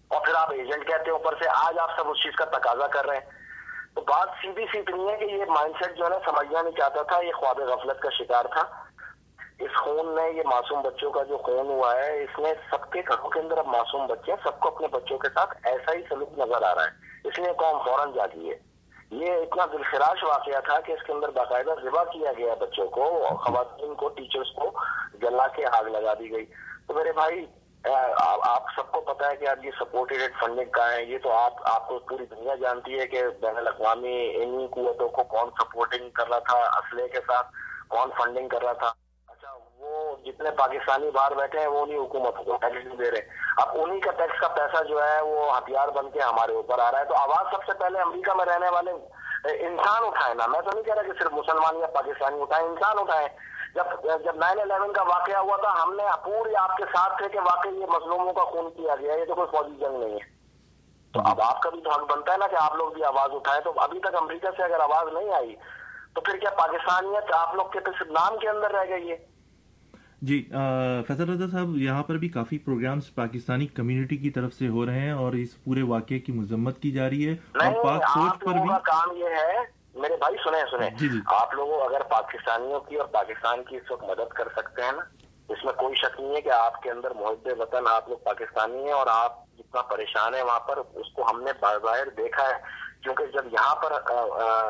اور 0.07 0.25
پھر 0.25 0.35
آپ 0.35 0.51
ایجنٹ 0.51 0.87
کہتے 0.87 1.03
ہیں 1.03 1.11
اوپر 1.11 1.33
سے، 1.43 1.49
آج 1.49 1.79
آپ 1.79 1.89
سب 1.97 2.09
اس 2.09 2.23
چیز 2.23 2.35
کا 2.35 2.45
تقاضا 2.45 2.87
کر 2.87 3.05
رہے 3.05 3.17
ہیں۔ 3.17 3.31
تو 3.95 4.01
بات 4.01 4.29
سیدھی 4.41 4.65
سی 4.71 4.79
اتنی 4.79 5.09
ہے 5.09 5.17
کہ 5.17 5.23
یہ 5.23 5.45
مائنڈ 5.45 5.75
سیٹ 5.83 5.97
جو 5.97 6.03
ہے 6.05 6.09
نا، 6.09 6.17
سمجھنا 6.25 6.61
نہیں 6.61 6.77
چاہتا 6.77 7.01
تھا، 7.01 7.21
یہ 7.21 7.31
خواب 7.33 7.59
غفلت 7.59 8.01
کا 8.01 8.09
شکار 8.09 8.45
تھا۔ 8.45 8.61
اس 9.59 9.71
خون 9.81 10.15
نے، 10.15 10.31
یہ 10.31 10.43
معصوم 10.45 10.81
بچوں 10.81 11.11
کا 11.11 11.23
جو 11.23 11.37
خون 11.37 11.67
ہوا 11.67 11.95
ہے، 11.95 12.23
اس 12.23 12.39
نے 12.39 12.53
سب 12.71 12.91
کے 12.91 13.01
گھروں 13.07 13.29
کے 13.29 13.39
اندر 13.39 13.57
اب 13.57 13.65
معصوم 13.65 14.07
بچے 14.07 14.31
ہیں، 14.31 14.39
سب 14.43 14.59
کو 14.59 14.69
اپنے 14.69 14.87
بچوں 14.87 15.17
کے 15.17 15.27
ساتھ 15.27 15.57
ایسا 15.63 15.93
ہی 15.93 16.01
سلوک 16.09 16.39
نظر 16.39 16.63
آ 16.63 16.75
رہا 16.75 16.83
ہے۔ 16.83 17.19
اس 17.23 17.39
لیے 17.39 17.53
قوم 17.57 17.83
فوراً 17.85 18.11
جاگی 18.13 18.51
ہے۔ 18.51 18.68
یہ 19.11 19.33
اتنا 19.33 19.65
دلخراش 19.71 20.23
واقعہ 20.23 20.59
تھا 20.65 20.79
کہ 20.79 20.91
اس 20.91 21.03
کے 21.03 21.11
اندر 21.13 21.29
باقاعدہ 21.35 21.75
ذبح 21.83 22.03
کیا 22.11 22.31
گیا 22.37 22.53
بچوں 22.59 22.87
کو 22.87 23.05
خواتین 23.45 23.93
کو 23.95 24.09
ٹیچرز 24.09 24.51
کو 24.55 24.71
جلا 25.21 25.47
کے 25.55 25.65
آگ 25.77 25.87
لگا 25.87 26.13
دی 26.19 26.31
گئی۔ 26.31 26.45
تو 26.87 26.93
میرے 26.93 27.11
بھائی 27.11 27.45
آپ 27.85 28.65
سب 28.75 28.91
کو 28.91 29.01
پتا 29.01 29.29
ہے 29.31 29.35
کہ 29.37 29.47
آپ 29.47 29.65
یہ 29.65 29.71
سپورٹیڈ 29.79 30.31
فنڈنگ 30.39 30.69
کا 30.71 30.91
ہے؟ 30.91 31.03
یہ 31.03 31.17
تو 31.23 31.31
آپ 31.31 31.53
آپ 31.65 31.87
کو 31.87 31.99
پوری 31.99 32.25
دنیا 32.25 32.55
جانتی 32.55 32.99
ہے 32.99 33.07
کہ 33.07 33.23
بین 33.41 33.57
الاقوامی 33.57 34.17
انہیں 34.35 34.67
قوتوں 34.67 35.09
کو 35.09 35.23
کون 35.33 35.49
سپورٹنگ 35.59 36.09
کر 36.09 36.29
رہا 36.29 36.39
تھا، 36.39 36.57
اسلحے 36.57 37.07
کے 37.07 37.21
ساتھ 37.27 37.47
کون 37.89 38.09
فنڈنگ 38.17 38.47
کر 38.47 38.63
رہا 38.63 38.73
تھا۔ 38.73 38.91
وہ 39.79 40.15
جتنے 40.25 40.51
پاکستانی 40.51 41.11
باہر 41.11 41.33
بیٹھے 41.33 41.59
ہیں، 41.59 41.67
وہ 41.67 41.81
انہیں 41.81 41.97
حکومت 41.97 42.35
کو 42.45 42.57
ٹیکس 42.61 42.99
دے 42.99 43.11
رہے۔ 43.11 43.21
اب 43.57 43.69
انہی 43.73 43.99
کا 43.99 44.11
ٹیکس 44.11 44.39
کا 44.41 44.47
پیسہ 44.47 44.83
جو 44.83 45.03
ہے، 45.03 45.21
وہ 45.21 45.57
ہتھیار 45.57 45.87
بن 45.87 46.09
کے 46.09 46.19
ہمارے 46.19 46.53
اوپر 46.53 46.79
آ 46.79 46.91
رہا 46.91 46.99
ہے۔ 46.99 47.05
تو 47.05 47.15
آواز 47.15 47.45
سب 47.51 47.71
سے 47.71 47.77
پہلے 47.79 47.99
امریکہ 47.99 48.37
میں 48.37 48.45
رہنے 48.45 48.69
والے 48.69 48.91
انسان 49.67 50.03
اٹھائے 50.05 50.33
نا۔ 50.33 50.47
میں 50.47 50.61
تو 50.61 50.69
نہیں 50.73 50.83
کہہ 50.83 50.93
رہا 50.93 51.01
کہ 51.01 51.11
صرف 51.19 51.31
مسلمان 51.31 51.75
یا 51.75 51.87
پاکستانی 51.87 52.41
اٹھائے 52.41 52.63
انسان 52.63 52.95
اٹھائے 52.99 53.27
جب 53.75 53.83
جب 54.25 54.35
نائن 54.35 54.59
الیون 54.59 54.93
کا 54.93 55.01
واقعہ 55.01 55.37
ہوا 55.37 55.57
تھا، 55.57 55.83
ہم 55.83 55.95
نے 55.95 56.03
پوری 56.23 56.55
آپ 56.55 56.77
کے 56.77 56.83
ساتھ 56.95 57.17
تھے 57.17 57.29
کہ 57.29 57.39
واقعی 57.39 57.71
یہ 57.71 57.85
مظلوموں 57.85 58.33
کا 58.33 58.43
خون 58.43 58.71
کیا 58.71 58.95
گیا، 58.95 59.13
یہ 59.13 59.25
تو 59.25 59.35
کوئی 59.35 59.47
فوجی 59.51 59.75
جنگ 59.75 59.99
نہیں 59.99 60.13
ہے۔ 60.13 60.39
تو 61.13 61.19
اب 61.25 61.41
آپ 61.41 61.61
کا 61.61 61.69
بھی 61.69 61.81
تو 61.81 61.89
حق 61.89 62.11
بنتا 62.11 62.31
ہے 62.31 62.37
نا 62.37 62.47
کہ 62.47 62.55
آپ 62.59 62.75
لوگ 62.75 62.91
بھی 62.91 63.03
آواز 63.03 63.29
اٹھائیں۔ 63.33 63.61
تو 63.61 63.73
ابھی 63.77 63.99
تک 63.99 64.15
امریکہ 64.15 64.47
سے 64.57 64.63
اگر 64.63 64.79
آواز 64.79 65.13
نہیں 65.13 65.33
آئی، 65.33 65.55
تو 66.15 66.21
پھر 66.21 66.37
کیا 66.37 66.49
پاکستانیت 66.49 67.33
آپ 67.33 67.55
لوگ 67.55 67.65
کے 67.65 67.79
نام 68.09 68.37
کے 68.37 68.49
اندر 68.49 68.71
رہ 68.71 68.85
گئی 68.89 69.11
ہے؟ 69.11 69.28
جی 70.21 70.41
فیصل 71.07 71.29
رضا 71.29 71.45
صاحب 71.51 71.75
یہاں 71.77 72.03
پر 72.03 72.17
بھی 72.17 72.29
کافی 72.29 72.57
پروگرامز 72.57 73.13
پاکستانی 73.15 73.67
کمیونٹی 73.67 74.17
کی 74.17 74.29
طرف 74.29 74.53
سے 74.53 74.67
ہو 74.67 74.85
رہے 74.85 74.99
ہیں 74.99 75.11
اور 75.11 75.33
اس 75.33 75.63
پورے 75.63 75.81
واقعے 75.81 76.19
کی 76.19 76.31
مذمت 76.31 76.81
کی 76.81 76.91
جا 76.91 77.09
رہی 77.09 77.27
ہے 77.27 77.35
اور 77.55 77.83
پاک 77.83 78.03
سوچ 78.07 78.39
پر 78.39 78.59
بھی 78.61 78.69
کام 78.83 79.15
یہ 79.17 79.35
ہے 79.35 79.63
میرے 79.95 80.17
بھائی 80.17 80.35
سنیں 80.43 80.63
سنیں 80.71 80.89
جی، 80.89 81.09
جی۔ 81.09 81.19
آپ 81.25 81.53
لوگوں 81.53 81.79
اگر 81.81 82.03
پاکستانیوں 82.09 82.79
کی 82.79 82.95
اور 82.95 83.07
پاکستان 83.07 83.63
کی 83.63 83.77
اس 83.77 83.91
وقت 83.91 84.03
مدد 84.03 84.33
کر 84.33 84.47
سکتے 84.55 84.81
ہیں 84.81 84.91
نا 84.91 85.03
اس 85.49 85.63
میں 85.65 85.73
کوئی 85.73 85.95
شک 85.95 86.19
نہیں 86.19 86.35
ہے 86.35 86.41
کہ 86.41 86.49
آپ 86.49 86.81
کے 86.81 86.91
اندر 86.91 87.11
محب 87.15 87.47
وطن 87.59 87.87
آپ 87.87 88.09
لوگ 88.09 88.17
پاکستانی 88.17 88.83
ہیں 88.83 88.91
اور 88.91 89.07
آپ 89.07 89.45
جتنا 89.57 89.81
پریشان 89.81 90.35
ہیں 90.35 90.43
وہاں 90.43 90.59
پر 90.59 90.77
اس 90.77 91.11
کو 91.13 91.29
ہم 91.29 91.41
نے 91.41 91.51
باظاہر 91.59 92.09
دیکھا 92.17 92.43
ہے۔ 92.43 92.87
کیونکہ 93.03 93.25
جب 93.25 93.45
یہاں 93.53 93.75
پر 93.75 93.93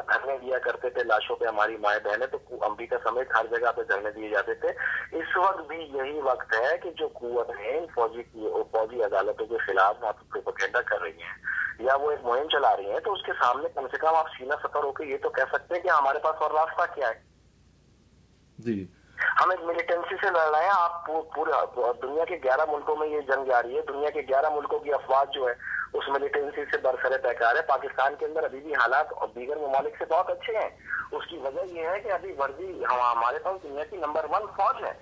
دھرنے 0.08 0.38
دیا 0.38 0.58
کرتے 0.60 0.90
تھے 0.90 1.04
لاشوں 1.04 1.36
پہ 1.36 1.46
ہماری 1.46 1.78
مائیں 1.78 2.00
بہنیں 2.00 2.28
تو 2.28 2.38
امبی 2.62 2.86
کا 2.88 2.96
سمیت 3.04 3.36
ہر 3.36 3.46
جگہ 3.46 3.72
پہ 3.76 3.82
دھرنے 3.84 4.12
دیے 4.12 4.30
جاتے 4.30 4.54
تھے۔ 4.54 4.68
اس 5.12 5.38
وقت 5.38 5.62
بھی 5.68 5.78
یہی 5.94 6.20
وقت 6.22 6.54
ہے 6.60 6.78
کہ 6.78 6.92
جو 6.92 7.08
قوت 7.08 7.50
ہیں 7.50 7.86
فوجی 7.96 8.24
کی 8.24 8.48
فوجی 8.72 9.04
عدالتوں 9.04 9.46
کے 9.46 9.58
خلاف 9.58 10.04
آپ 10.04 10.16
پروپیگنڈا 10.30 10.82
کر 10.82 11.02
رہی 11.02 11.22
ہیں۔ 11.22 11.38
یا 11.80 11.96
وہ 11.96 12.12
ایک 12.12 12.20
مہم 12.24 12.48
چلا 12.48 12.78
رہی 12.78 12.92
ہیں 12.92 13.00
تو 13.00 13.14
اس 13.14 13.24
کے 13.26 13.32
سامنے 13.42 13.70
کم 13.76 13.88
سے 13.92 13.98
کم 13.98 14.16
آپ 14.16 14.28
سینہ 14.38 14.54
سفر 14.64 14.84
ہو 14.84 14.92
کے 14.92 15.06
یہ 15.06 15.18
تو 15.18 15.30
کہہ 15.30 15.50
سکتے 15.52 15.76
ہیں 15.76 15.82
کہ 15.82 15.88
ہمارے 15.88 16.20
پاس 16.20 16.36
اور 16.40 16.52
راستہ 16.52 16.96
کیا 16.96 17.08
ہے۔ 17.08 17.22
جی۔ 18.58 18.88
ہم 19.44 19.50
ایک 19.50 19.60
ملیٹنسی 19.64 20.16
سے 20.16 20.32
لڑ 20.32 20.56
رہے 20.56 20.64
ہیں 20.64 20.72
آپ 20.74 21.06
پورا 21.06 21.92
دنیا 22.02 22.26
کے 22.26 22.36
گیارہ 22.44 22.72
ملکوں 22.72 22.96
میں 22.96 23.08
یہ 23.08 23.22
جنگ 23.22 23.46
جاری 23.46 23.78
ہے 23.78 23.82
دنیا 23.82 24.10
کے 24.10 24.22
گیارہ 24.22 24.50
ملکوں 24.50 24.80
کی 24.80 24.94
افواج 24.94 25.34
جو 25.34 25.50
ہے 25.50 25.54
اس 25.94 26.10
ملیٹنسی 26.10 26.66
سے 26.66 26.78
برسر 26.78 27.18
پیکار 27.18 27.56
ہے۔ 27.56 27.62
پاکستان 27.62 28.16
کے 28.20 28.26
اندر 28.26 28.44
ابھی 28.44 28.60
بھی 28.60 28.74
حالات 28.74 29.14
اور 29.14 29.28
دیگر 29.36 29.56
ممالک 29.58 29.96
سے 30.00 30.06
بہت 30.06 30.30
اچھے 30.30 30.58
ہیں۔ 30.58 30.70
اس 31.12 31.26
کی 31.30 31.38
وجہ 31.38 31.62
یہ 31.66 31.88
ہے 31.88 32.00
کہ 32.00 32.12
ابھی 32.12 32.34
وردی 32.38 32.86
ہمارے 32.86 33.40
پاس 33.40 33.64
دنیا 33.64 33.84
کی 33.84 33.98
نمبر 33.98 34.26
ون 34.30 34.46
فوج 34.46 34.84
ہے۔ 34.84 34.94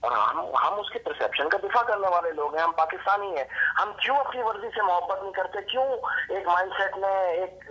اور 0.00 0.12
ہم 0.12 0.40
ہم 0.40 0.80
اس 0.80 0.90
کے 0.90 0.98
پرسیپشن 0.98 1.48
کا 1.48 1.58
دفاع 1.62 1.82
کرنے 1.82 2.08
والے 2.08 2.32
لوگ 2.32 2.54
ہیں۔ 2.54 2.62
ہم 2.62 2.72
پاکستانی 2.72 3.36
ہیں۔ 3.36 3.44
ہم 3.82 3.92
کیوں 3.92 4.16
اپنی 4.16 4.42
ورزی 4.42 4.68
سے 4.68 4.82
محبت 4.82 5.22
نہیں 5.22 5.32
کرتے؟ 5.32 5.62
کیوں 5.62 5.86
ایک 6.28 6.48
مائنڈ 6.48 6.72
سیٹ 6.78 6.96
میں 6.96 7.32
ایک 7.32 7.70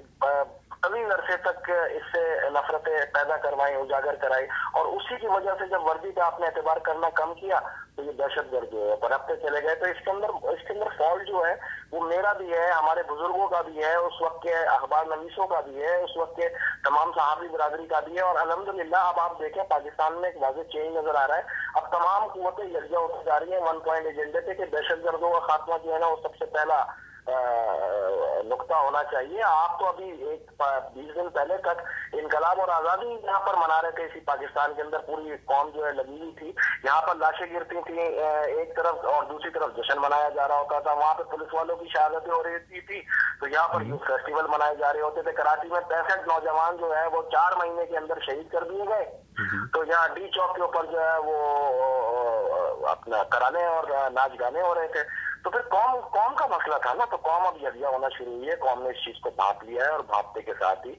طویل 0.83 1.11
عرصے 1.11 1.37
تک 1.37 1.69
اس 1.69 2.11
سے 2.11 2.49
نفرتیں 2.49 2.97
پیدا 3.13 3.37
کروائیں 3.37 3.75
اجاگر 3.75 4.15
کرائی 4.15 4.47
اور 4.73 4.85
اسی 4.85 5.17
کی 5.17 5.27
وجہ 5.27 5.51
سے 5.59 5.67
جب 5.67 5.85
وردی 5.87 6.11
پہ 6.11 6.21
آپ 6.21 6.39
نے 6.39 6.45
اعتبار 6.45 6.77
کرنا 6.83 7.09
کم 7.15 7.33
کیا 7.33 7.59
تو 7.95 8.03
یہ 8.03 8.11
دہشت 8.11 8.51
گرد 8.51 8.71
جو 8.71 8.89
ہے 8.89 8.95
برتتے 9.01 9.35
چلے 9.35 9.63
گئے۔ 9.63 9.75
تو 9.75 9.85
اس 9.85 10.03
کے 10.05 10.11
اندر، 10.11 10.29
اس 10.49 10.67
کے 10.67 10.73
اندر 10.73 10.87
فالٹ 10.97 11.27
جو 11.27 11.45
ہے، 11.45 11.53
وہ 11.91 11.99
میرا 12.07 12.33
بھی 12.33 12.51
ہے، 12.53 12.69
ہمارے 12.71 13.03
بزرگوں 13.03 13.47
کا 13.47 13.61
بھی 13.61 13.83
ہے، 13.83 13.93
اس 13.95 14.21
وقت 14.21 14.41
کے 14.43 14.53
اخبار 14.53 15.05
نویسوں 15.05 15.47
کا 15.47 15.59
بھی 15.59 15.83
ہے، 15.83 15.95
اس 15.95 16.17
وقت 16.17 16.35
کے 16.35 16.47
تمام 16.83 17.11
صحافی 17.15 17.47
برادری 17.47 17.87
کا 17.87 17.99
بھی 17.99 18.15
ہے 18.15 18.21
اور 18.21 18.35
الحمدللہ 18.35 19.03
اب 19.03 19.19
آپ 19.19 19.39
دیکھیں، 19.39 19.63
پاکستان 19.63 20.21
میں 20.21 20.29
ایک 20.29 20.41
واضح 20.41 20.71
چینج 20.71 20.97
نظر 20.97 21.15
آ 21.15 21.27
رہا 21.27 21.37
ہے۔ 21.37 21.61
اب 21.75 21.91
تمام 21.91 22.27
قوتیں 22.27 22.65
یکجا 22.65 22.99
ہوتی 22.99 23.23
جا 23.25 23.39
رہی 23.39 23.53
ہیں 23.53 23.59
ون 23.59 23.79
پوائنٹ 23.79 24.05
ایجنڈے 24.05 24.41
پہ 24.41 24.53
کہ 24.53 24.65
دہشت 24.65 25.05
گردوں 25.05 25.31
کا 25.31 25.39
خاتمہ 25.47 25.77
جو 25.83 25.93
ہے 25.93 25.99
نا، 25.99 26.07
وہ 26.07 26.15
سب 26.23 26.35
سے 26.39 26.45
پہلا 26.45 26.83
نقطہ 27.29 28.73
ہونا 28.73 29.03
چاہیے۔ 29.03 29.43
آپ 29.43 29.79
تو 29.79 29.85
ابھی 29.87 30.25
ایک 30.25 30.51
بیس 30.93 31.15
دن 31.15 31.29
پہلے 31.29 31.57
تک 31.57 31.81
انقلاب 32.13 32.59
اور 32.59 32.69
آزادی 32.69 33.07
یہاں 33.07 33.39
پر 33.39 33.53
منا 33.53 33.81
رہے 33.81 33.91
تھے۔ 33.91 34.05
اسی 34.05 34.19
پاکستان 34.19 34.73
کے 34.73 34.81
اندر 34.81 34.99
پوری 34.99 35.35
قوم 35.45 35.69
جو 35.69 35.85
ہے 35.87 35.91
لگی 35.91 36.19
ہوئی 36.19 36.31
تھی۔ 36.39 36.51
یہاں 36.83 37.01
پر 37.01 37.15
لاشیں 37.15 37.53
گرتی 37.53 37.75
تھیں۔ 37.85 38.05
ایک 38.45 38.75
طرف 38.75 39.05
اور 39.05 39.23
دوسری 39.23 39.51
طرف 39.51 39.75
جشن 39.77 40.01
منایا 40.01 40.29
جا 40.29 40.47
رہا 40.47 40.59
ہوتا 40.59 40.79
تھا۔ 40.79 40.93
وہاں 40.93 41.13
پہ 41.15 41.23
پولیس 41.23 41.53
والوں 41.53 41.75
کی 41.75 41.87
شہادتیں 41.93 42.33
ہو 42.33 42.43
رہی 42.43 42.59
تھی 42.59 43.01
تو 43.39 43.47
یہاں 43.47 43.67
پر 43.67 43.75
ہاں 43.75 43.83
جی۔ 43.83 43.89
یوتھ 43.89 44.03
فیسٹیول 44.07 44.47
منائے 44.47 44.75
جا 44.75 44.93
رہے 44.93 45.01
ہوتے 45.01 45.21
تھے۔ 45.21 45.31
کراچی 45.31 45.67
میں 45.67 45.81
پینسٹھ 45.89 46.27
نوجوان 46.27 46.77
جو 46.77 46.95
ہے 46.95 47.07
وہ 47.07 47.21
چار 47.31 47.51
مہینے 47.57 47.85
کے 47.85 47.97
اندر 47.97 48.19
شہید 48.19 48.51
کر 48.51 48.63
دیے 48.63 48.83
گئے۔ 48.89 49.03
ہاں 49.39 49.45
جی۔ 49.51 49.69
تو 49.73 49.83
یہاں 49.83 50.07
ڈی 50.13 50.27
چوک 50.29 50.55
کے 50.55 50.61
اوپر 50.61 50.85
جو 50.85 51.01
ہے 51.01 51.17
وہ 51.17 52.87
اپنا 52.87 53.23
کرانے 53.23 53.65
اور 53.65 53.83
ناچ 54.11 54.39
گانے 54.39 54.61
ہو 54.61 54.75
رہے 54.75 54.87
تھے۔ 54.87 55.32
تو 55.43 55.49
پھر 55.49 55.61
قوم 55.61 55.99
قوم 56.01 56.35
کا 56.35 56.45
مسئلہ 56.45 56.75
تھا 56.81 56.93
نا، 56.93 57.05
تو 57.05 57.17
قوم 57.17 57.47
اب 57.47 57.57
یویہ 57.61 57.85
ہونا 57.85 58.07
شروع 58.17 58.33
ہوئی 58.33 58.49
ہے، 58.49 58.55
قوم 58.55 58.83
نے 58.83 58.89
اس 58.89 59.05
چیز 59.05 59.19
کو 59.21 59.29
بھاپ 59.29 59.63
لیا 59.63 59.85
ہے 59.85 59.89
اور 59.89 59.99
بھاپنے 59.99 60.41
کے 60.41 60.53
ساتھ 60.59 60.87
ہی 60.87 60.93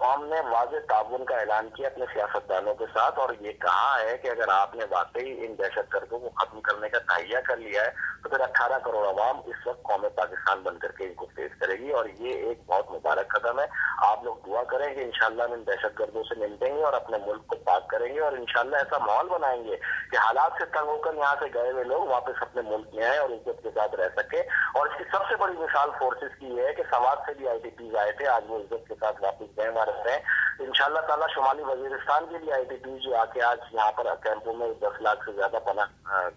قوم 0.00 0.24
نے 0.24 0.40
واضح 0.50 0.76
تعاون 0.88 1.24
کا 1.24 1.36
اعلان 1.36 1.68
کیا 1.70 1.88
اپنے 1.88 2.04
سیاستدانوں 2.12 2.74
کے 2.74 2.84
ساتھ 2.94 3.18
اور 3.18 3.28
یہ 3.40 3.52
کہا 3.52 3.98
ہے 4.02 4.18
کہ 4.18 4.28
اگر 4.28 4.48
آپ 4.48 4.74
نے 4.74 4.84
واقعی 4.90 5.46
ان 5.46 5.54
دہشت 5.58 5.94
گردوں 5.94 6.18
کو 6.18 6.28
ختم 6.28 6.60
کرنے 6.60 6.88
کا 6.88 6.98
تہیا 6.98 7.40
کر 7.40 7.56
لیا 7.56 7.84
ہے، 7.84 7.90
تو 8.22 8.28
پھر 8.28 8.40
اٹھارہ 8.40 8.78
کروڑ 8.84 9.06
عوام 9.08 9.40
اس 9.46 9.66
وقت 9.66 9.82
قوم 9.82 10.06
پاکستان 10.14 10.62
بن 10.62 10.78
کر 10.78 10.92
کے 10.92 11.04
ان 11.04 11.14
کو 11.14 11.26
فیس 11.36 11.60
کرے 11.60 11.74
گی 11.78 11.90
اور 11.90 12.04
یہ 12.18 12.32
ایک 12.32 12.58
بہت 12.66 12.90
مبارک 12.90 13.28
قدم 13.28 13.60
ہے۔ 13.60 13.66
آپ 14.02 14.24
لوگ 14.24 14.36
دعا 14.46 14.62
کریں 14.64 14.94
کہ 14.94 15.00
انشاءاللہ 15.00 15.42
ہم 15.42 15.52
ان 15.52 15.66
دہشت 15.66 15.98
گردوں 16.00 16.22
سے 16.22 16.34
نمٹیں 16.34 16.76
گے 16.76 16.82
اور 16.82 16.92
اپنے 16.92 17.18
ملک 17.26 17.46
کو 17.46 17.56
پاک 17.56 17.88
کریں 17.90 18.14
گے 18.14 18.20
اور 18.20 18.32
انشاءاللہ 18.32 18.76
ایسا 18.76 18.98
ماحول 18.98 19.28
بنائیں 19.28 19.64
گے 19.64 19.76
کہ 20.10 20.16
حالات 20.16 20.52
سے 20.58 20.64
تنگ 20.64 20.88
ہو 20.88 20.96
کر 20.96 21.14
یہاں 21.14 21.34
سے 21.40 21.46
گئے 21.54 21.70
ہوئے 21.70 21.84
لوگ 21.84 22.06
واپس 22.06 22.42
اپنے 22.42 22.62
ملک 22.62 22.94
میں 22.94 23.04
آئیں 23.04 23.18
اور 23.18 23.30
عزت 23.30 23.62
کے 23.62 23.70
ساتھ 23.74 23.94
رہ 23.94 24.08
سکیں۔ 24.16 24.42
اور 24.74 24.86
اس 24.86 24.98
کی 24.98 25.04
سب 25.04 25.28
سے 25.28 25.36
بڑی 25.36 25.52
مثال 25.52 25.90
فورسز 25.98 26.38
کی 26.38 26.46
یہ 26.46 26.66
ہے 26.66 26.74
کہ 26.74 26.82
سوات 26.90 27.18
سے 27.26 27.34
بھی 27.34 27.48
آئی 27.48 27.58
ٹی 27.58 27.70
پیز 27.70 27.96
آئے 27.96 28.12
تھے، 28.12 28.26
آج 28.26 28.44
وہ 28.48 28.58
عزت 28.58 28.88
کے 28.88 28.94
ساتھ 29.00 29.22
واپس 29.22 29.56
گئے۔ 29.56 29.68
ہمارے 29.68 29.89
né? 30.04 30.22
ان 30.60 30.72
شاء 30.74 30.84
اللہ 30.84 31.00
تعالیٰ 31.00 31.26
شمالی 31.34 31.62
وزیرستان 31.62 32.24
کے 32.30 32.38
لیے 32.38 32.52
آئی 32.52 32.64
ٹی 32.64 32.76
پی 32.76 32.96
جو 32.98 33.14
آ 33.16 33.24
کے 33.24 33.42
آج 33.42 33.58
یہاں 33.72 33.92
پر 33.92 34.06
کیمپوں 34.22 34.54
میں 34.54 34.68
دس 34.80 35.00
لاکھ 35.02 35.24
سے 35.24 35.32
زیادہ 35.32 35.58
پناہ 35.64 36.28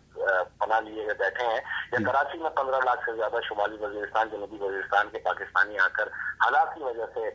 پناہ 0.59 0.79
لیے 0.81 1.13
بیٹھے 1.13 1.45
ہیں 1.45 1.55
یا 1.55 1.97
جی۔ 1.97 2.03
کراچی 2.03 2.37
میں 2.37 2.49
پندرہ 2.49 2.79
لاکھ 2.85 3.03
سے 3.05 3.15
زیادہ 3.15 3.41
شمالی 3.43 3.77
وزیرستان 3.81 4.29
جنوبی 4.29 4.57
وزیرستان 4.57 5.09
کے 5.09 5.19
پاکستانی 5.19 5.79
آ 5.79 5.87
کر 5.93 6.07
حالات 6.43 6.73
کی 6.75 6.83
وجہ 6.83 7.05
سے 7.13 7.29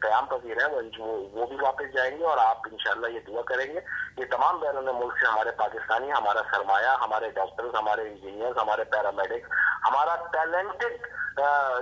قیام 0.00 0.26
پذیر 0.26 0.62
ہیں 0.62 0.68
وہ 0.68 1.46
بھی 1.46 1.56
واپس 1.60 1.92
جائیں 1.94 2.18
گے 2.18 2.24
اور 2.24 2.38
آپ 2.38 2.68
انشاءاللہ 2.70 3.08
یہ 3.08 3.26
دعا 3.26 3.42
کریں 3.46 3.66
گے۔ 3.66 3.80
یہ 4.18 4.24
تمام 4.30 4.60
بیرون 4.60 4.88
ملک 4.94 5.18
سے 5.20 5.26
ہمارے 5.26 5.50
پاکستانی 5.56 6.12
ہمارا 6.12 6.42
سرمایہ 6.50 6.96
ہمارے 7.00 7.30
ڈاکٹرز 7.34 7.74
ہمارے 7.74 8.02
انجینئرز 8.02 8.58
ہمارے 8.58 8.84
پیرامیڈکس 8.84 9.62
ہمارا 9.86 10.14
ٹیلنٹڈ 10.32 11.06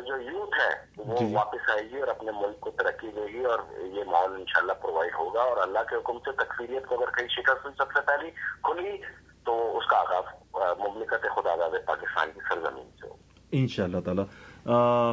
جو 0.07 0.17
یوتھ 0.19 0.55
ہے 0.61 0.71
وہ 0.99 1.17
جی۔ 1.17 1.35
واپس 1.35 1.69
آئے 1.71 1.83
گی 1.91 2.01
اور 2.01 2.09
اپنے 2.09 2.33
ملک 2.35 2.61
کو 2.61 2.71
ترقی 2.71 3.11
دے 3.11 3.27
گی 3.27 3.45
اور 3.45 3.59
یہ 3.93 4.05
مال 4.23 4.39
انشاءاللہ 4.39 4.73
پروائیڈ 4.73 5.15
ہوگا 5.15 5.43
اور 5.43 5.57
اللہ 5.57 5.79
کے 5.91 5.97
حکم 5.97 6.19
سے 6.19 6.33
تکفیریت 6.33 6.87
کو 6.87 6.95
اگر 6.95 7.11
کہیں 7.11 7.29
شکست 7.29 7.65
ہوئی 7.65 7.75
سب 7.79 7.93
سے 7.93 8.01
پہلی 8.07 8.31
کھلی 8.63 8.97
تو 9.45 9.79
اس 9.79 9.87
کا 9.87 9.97
آغاز 9.97 10.35
مملکت 10.79 11.27
خدا 11.37 11.53
آزاد 11.53 11.87
پاکستان 11.87 12.31
کی 12.35 12.41
سرزمین 12.49 12.91
سے 13.01 13.07
ہوگا۔ 13.07 13.21
ان 13.53 13.67
شاء 13.69 13.85
اللہ 13.85 14.01
تعالیٰ 14.05 14.25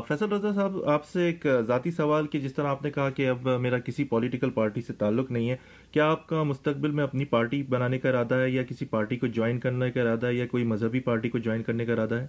فیصل 0.07 0.31
رضا 0.31 0.51
صاحب 0.55 0.89
آپ 0.89 1.05
سے 1.05 1.25
ایک 1.25 1.45
ذاتی 1.67 1.91
سوال 1.91 2.27
کہ 2.27 2.39
جس 2.39 2.53
طرح 2.55 2.67
آپ 2.67 2.83
نے 2.83 2.91
کہا 2.91 3.09
کہ 3.09 3.29
اب 3.29 3.47
میرا 3.59 3.79
کسی 3.79 4.03
پولیٹیکل 4.03 4.49
پارٹی 4.49 4.81
سے 4.81 4.93
تعلق 4.93 5.31
نہیں 5.31 5.49
ہے 5.49 5.55
کیا 5.91 6.11
آپ 6.11 6.27
کا 6.27 6.43
مستقبل 6.43 6.91
میں 6.91 7.03
اپنی 7.03 7.25
پارٹی 7.25 7.63
بنانے 7.63 7.99
کا 7.99 8.09
ارادہ 8.09 8.35
ہے 8.35 8.49
یا 8.49 8.63
کسی 8.63 8.85
پارٹی 8.85 9.17
کو 9.17 9.27
جوائن 9.27 9.59
کرنے 9.59 9.91
کا 9.91 10.01
ارادہ 10.01 10.27
ہے 10.27 10.33
یا 10.33 10.47
کوئی 10.47 10.63
مذہبی 10.63 10.99
پارٹی 10.99 11.29
کو 11.29 11.37
جوائن 11.37 11.63
کرنے 11.63 11.85
کا 11.85 11.93
ارادہ 11.93 12.15
ہے؟ 12.15 12.27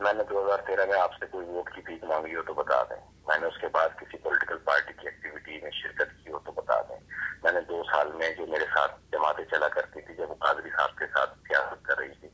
میں 0.00 0.12
نے 0.12 0.22
دو 0.30 0.44
ہزار 0.44 0.58
تیرہ 0.66 0.86
میں 0.86 1.00
آپ 1.00 1.14
سے 1.14 1.26
کوئی 1.30 1.46
ووٹ 1.46 1.70
کی 1.70 1.80
بھیک 1.86 2.04
مانگی 2.04 2.34
ہو 2.34 2.42
تو 2.42 2.54
بتا 2.54 2.82
دیں۔ 2.82 3.00
میں 3.28 3.38
نے 3.38 3.46
اس 3.46 3.60
کے 3.60 3.68
بعد 3.68 3.88
کسی 4.00 4.16
پولیٹیکل 4.16 4.58
پارٹی 4.58 4.92
کی 4.92 5.08
ایکٹیویٹی 5.08 5.60
میں 5.62 5.70
شرکت 5.70 6.24
کی 6.24 6.32
ہو 6.32 6.38
تو 6.38 6.52
بتا 6.52 6.80
دیں۔ 6.80 7.00
میں 7.42 7.52
نے 7.52 7.60
دو 7.60 7.82
سال 7.92 8.12
میں 8.12 8.30
جو 8.30 8.46
میرے 8.46 8.64
ساتھ 8.64 8.92
جماعتیں 9.12 9.44
چلا 9.44 9.68
کرتی 9.68 10.00
تھی 10.00 10.14
جب 10.14 10.30
وہ 10.30 10.34
قادری 10.34 10.70
صاحب 10.70 10.98
کے 10.98 11.06
ساتھ 11.06 11.38
سیاست 11.38 11.84
کر 11.84 11.98
رہی 11.98 12.14
تھی 12.20 12.28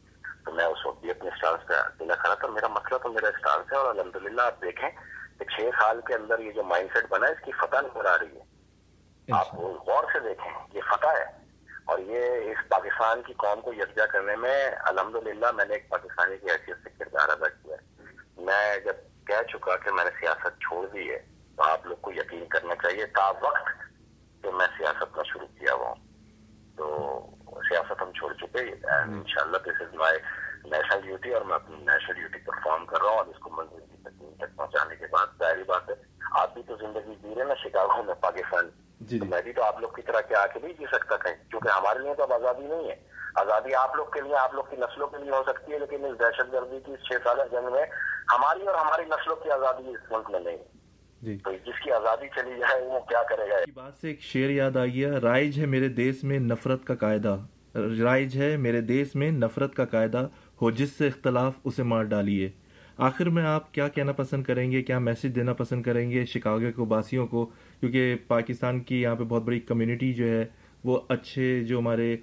تو 0.44 0.52
میں 0.52 0.64
اس 0.64 0.86
وقت 0.86 1.00
بھی 1.00 1.10
اپنے 1.10 1.30
اسٹارس 1.34 1.66
پہ 1.66 1.74
دلا 2.00 2.14
کھڑا 2.14 2.34
تھا۔ 2.34 2.46
میرا 2.46 2.68
مسئلہ 2.68 2.98
تو 2.98 3.08
میرا 3.08 3.28
اسٹارس 3.28 3.72
ہے 3.72 3.76
اور 3.76 3.94
الحمد 3.94 4.16
للہ 4.16 4.42
آپ 4.42 4.62
دیکھیں 4.62 4.88
کہ 5.38 5.44
چھ 5.44 5.60
سال 5.82 6.00
کے 6.06 6.14
اندر 6.14 6.38
یہ 6.38 6.52
جو 6.52 6.62
مائنڈ 6.62 6.88
سیٹ 6.94 7.04
بنا 7.10 7.26
ہے 7.26 7.32
اس 7.32 7.44
کی 7.44 7.52
فتح 7.52 7.76
نظر 7.76 8.04
آ 8.04 8.18
رہی 8.18 8.36
ہے۔ 8.36 8.44
آپ 9.32 9.54
غور 9.54 10.04
سے 10.12 10.20
دیکھیں 10.20 10.52
یہ 10.72 10.80
فتح 10.90 11.08
ہے۔ 11.08 11.44
اور 11.84 11.98
یہ 11.98 12.20
اس 12.20 12.68
پاکستان 12.68 13.22
کی 13.22 13.32
قوم 13.32 13.60
کو 13.60 13.72
یکجا 13.72 14.06
کرنے 14.06 14.36
میں 14.36 14.70
الحمد 14.80 15.26
للہ 15.26 15.52
میں 15.52 15.64
نے 15.64 15.74
ایک 15.74 15.88
پاکستانی 15.88 16.36
کی 16.36 16.50
حیثیت 16.50 16.76
سے 16.84 16.90
کردار 16.98 17.28
ادا 17.28 17.48
کیا۔ 17.48 17.76
ہے 17.76 18.04
میں 18.36 18.78
جب 18.78 18.94
کہہ 19.26 19.42
چکا 19.52 19.76
کہ 19.76 19.90
میں 19.90 20.04
نے 20.04 20.10
سیاست 20.20 20.60
چھوڑ 20.60 20.86
دی 20.86 21.10
ہے 21.10 21.18
تو 21.56 21.62
آپ 21.62 21.86
لوگ 21.86 21.96
کو 22.00 22.12
یقین 22.12 22.46
کرنا 22.46 22.74
چاہیے 22.74 23.06
تا 23.06 23.28
وقت 23.28 23.68
کہ 24.42 24.50
میں 24.50 24.66
سیاست 24.78 25.16
میں 25.16 25.24
شروع 25.24 25.46
کیا 25.58 25.74
ہوا 25.74 25.88
ہوں۔ 25.88 25.94
تو 26.76 27.26
سیاست 27.68 28.02
ہم 28.02 28.12
چھوڑ 28.12 28.32
چکے 28.32 28.58
ان 28.58 29.22
شاء 29.26 29.42
اللہ 29.42 29.56
دس 29.56 29.80
از 29.80 29.94
مائی 29.94 30.18
نیشنل 30.64 31.00
ڈیوٹی 31.00 31.34
اور 31.34 31.42
میں 31.42 31.54
اپنی 31.54 31.76
نیشنل 31.76 32.14
ڈیوٹی 32.14 32.38
پرفارم 32.38 32.86
کر 32.86 33.00
رہا 33.00 33.10
ہوں 33.10 33.16
اور 33.16 33.26
اس 33.26 33.38
کو 33.38 33.62
کی 33.62 33.96
تکمیل 34.04 34.34
تک 34.38 34.56
پہنچانے 34.56 34.96
کے 34.96 35.06
بعد 35.10 35.26
ظاہری 35.38 35.62
بات 35.62 35.90
ہے۔ 35.90 35.94
آپ 36.30 36.54
بھی 36.54 36.62
تو 36.66 36.76
زندگی 36.76 37.14
جی 37.22 37.34
رہے 37.34 37.42
ہیں 37.42 37.48
نا 37.48 37.54
شکاگو 37.54 38.02
میں 38.02 38.14
پاکستان۔ 38.14 38.70
جی 39.00 39.18
تو 39.18 39.24
میں 39.24 39.42
بھی 39.42 39.52
تو 39.52 39.62
آپ 39.62 39.80
لوگ 39.80 39.88
کی 39.88 40.02
طرح 40.02 40.20
کے 40.20 40.34
آ 40.34 40.46
کے 40.46 40.60
نہیں 40.62 40.72
جی 40.72 40.84
سکتا 40.92 41.16
کہیں۔ 41.16 41.34
کیونکہ 41.50 41.68
ہمارے 41.68 41.98
لیے 41.98 42.14
تو 42.14 42.22
اب 42.22 42.32
آزادی 42.32 42.66
نہیں 42.66 42.90
ہے۔ 42.90 42.94
آزادی 43.34 43.74
آپ 43.74 43.96
لوگ 43.96 44.06
کے 44.06 44.20
لیے 44.20 44.36
آپ 44.36 44.54
لوگ 44.54 44.64
کی 44.70 44.76
نسلوں 44.76 45.06
کے 45.06 45.16
لیے 45.18 45.30
ہو 45.30 45.42
سکتی 45.46 45.72
ہے 45.72 45.78
لیکن 45.78 46.04
اس 46.04 46.18
دہشت 46.18 46.52
گردی 46.52 46.80
کی 46.86 46.92
اس 46.92 47.00
چھ 47.00 47.12
سالہ 47.24 47.42
جنگ 47.52 47.72
میں 47.72 47.86
ہماری 48.32 48.66
اور 48.66 48.74
ہماری 48.74 49.02
نسلوں 49.02 49.36
کی 49.36 49.50
آزادی 49.50 49.88
اس 49.88 50.12
ملک 50.12 50.30
میں 50.30 50.40
نہیں۔ 50.40 50.56
ہے 50.56 50.74
جی۔ 51.22 51.36
تو 51.44 51.52
جس 51.66 51.84
کی 51.84 51.90
آزادی 51.90 52.26
چلی 52.34 52.50
جائے 52.60 52.82
وہ 52.82 52.98
کیا 53.00 53.22
کرے 53.28 53.50
گا؟ 53.50 53.54
بات 53.74 53.92
سے 54.00 54.08
ایک 54.08 54.20
شعر 54.20 54.50
یاد 54.50 54.76
آ 54.76 54.86
گیا 54.86 55.20
رائج 55.22 55.60
ہے 55.60 55.66
میرے 55.66 55.88
دیس 55.88 56.24
میں 56.24 56.38
نفرت 56.38 56.84
کا 56.84 56.94
قاعدہ۔ 56.94 57.36
رائج 57.74 58.36
ہے 58.36 58.56
میرے 58.56 58.80
دیس 58.80 59.14
میں 59.14 59.30
نفرت 59.30 59.74
کا 59.74 59.84
قاعدہ 59.84 60.28
ہو 60.62 60.70
جس 60.70 60.90
سے 60.90 61.06
اختلاف 61.06 61.52
اسے 61.64 61.82
مار 61.82 62.02
ڈالیے۔ 62.02 62.50
آخر 62.96 63.28
میں 63.28 63.44
آپ 63.44 63.74
کیا 63.74 63.88
کہنا 63.88 64.12
پسند 64.12 64.44
کریں 64.44 64.72
گے؟ 64.72 64.82
کیا 64.82 64.98
میسج 64.98 65.34
دینا 65.36 65.52
پسند 65.52 65.82
کریں 65.82 66.10
گے 66.10 66.24
شکاگو 66.24 66.72
کو 66.76 66.84
باسیوں 66.84 67.26
کو؟ 67.26 67.46
کیونکہ 67.80 68.16
پاکستان 68.28 68.80
کی 68.80 69.02
یہاں 69.02 69.14
پہ 69.14 69.24
بہت 69.24 69.42
بڑی 69.42 69.60
کمیونٹی 69.60 70.12
جو 70.12 70.28
ہے 70.28 70.44
وہ 70.84 71.00
اچھے 71.08 71.64
جو 71.64 71.78
ہمارے 71.78 72.16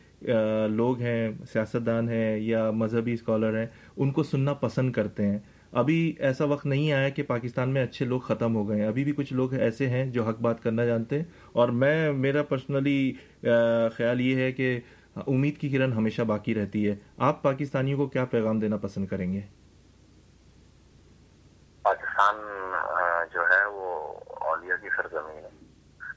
لوگ 0.70 1.00
ہیں 1.00 1.30
سیاستدان 1.54 2.10
ہیں 2.10 2.38
یا 2.38 2.72
مذہبی 2.72 3.14
اسکالر 3.14 3.60
ہیں 3.60 3.68
ان 3.98 4.12
کو 4.12 4.24
سننا 4.24 4.54
پسند 4.54 4.92
کرتے 4.92 5.26
ہیں۔ 5.26 5.40
ابھی 5.72 6.16
ایسا 6.20 6.46
وقت 6.46 6.66
نہیں 6.66 6.94
آیا 6.94 7.10
کہ 7.10 7.24
پاکستان 7.24 7.70
میں 7.70 7.84
اچھے 7.84 8.06
لوگ 8.06 8.20
ختم 8.22 8.56
ہو 8.56 8.70
گئے 8.70 8.82
ہیں۔ 8.82 8.88
ابھی 8.88 9.04
بھی 9.04 9.12
کچھ 9.12 9.34
لوگ 9.34 9.54
ایسے 9.54 9.90
ہیں 9.90 10.06
جو 10.06 10.24
حق 10.24 10.40
بات 10.40 10.64
کرنا 10.64 10.86
جانتے 10.86 11.18
ہیں۔ 11.18 11.26
اور 11.54 11.70
میں، 11.70 12.12
میرا 12.12 12.44
پرسنلی 12.44 13.14
خیال 13.98 14.22
یہ 14.22 14.36
ہے 14.36 14.52
کہ 14.52 14.80
امید 15.28 15.58
کی 15.58 15.70
کرن 15.70 15.94
ہمیشہ 15.94 16.22
باقی 16.22 16.56
رہتی 16.56 16.90
ہے۔ 16.90 16.96
آپ 17.18 17.44
پاکستانیوں 17.44 17.98
کو 17.98 18.08
کیا 18.08 18.26
پیغام 18.26 18.60
دینا 18.60 18.78
پسند 18.78 19.08
کریں 19.08 19.34
گے؟ 19.34 19.42
پاکستان 21.82 22.36
جو 23.34 23.42
ہے 23.42 23.66
وہ 23.66 24.14
اولیاء 24.28 24.76
کی 24.82 24.90
سرزمین 24.98 25.44
ہے۔ 25.44 25.50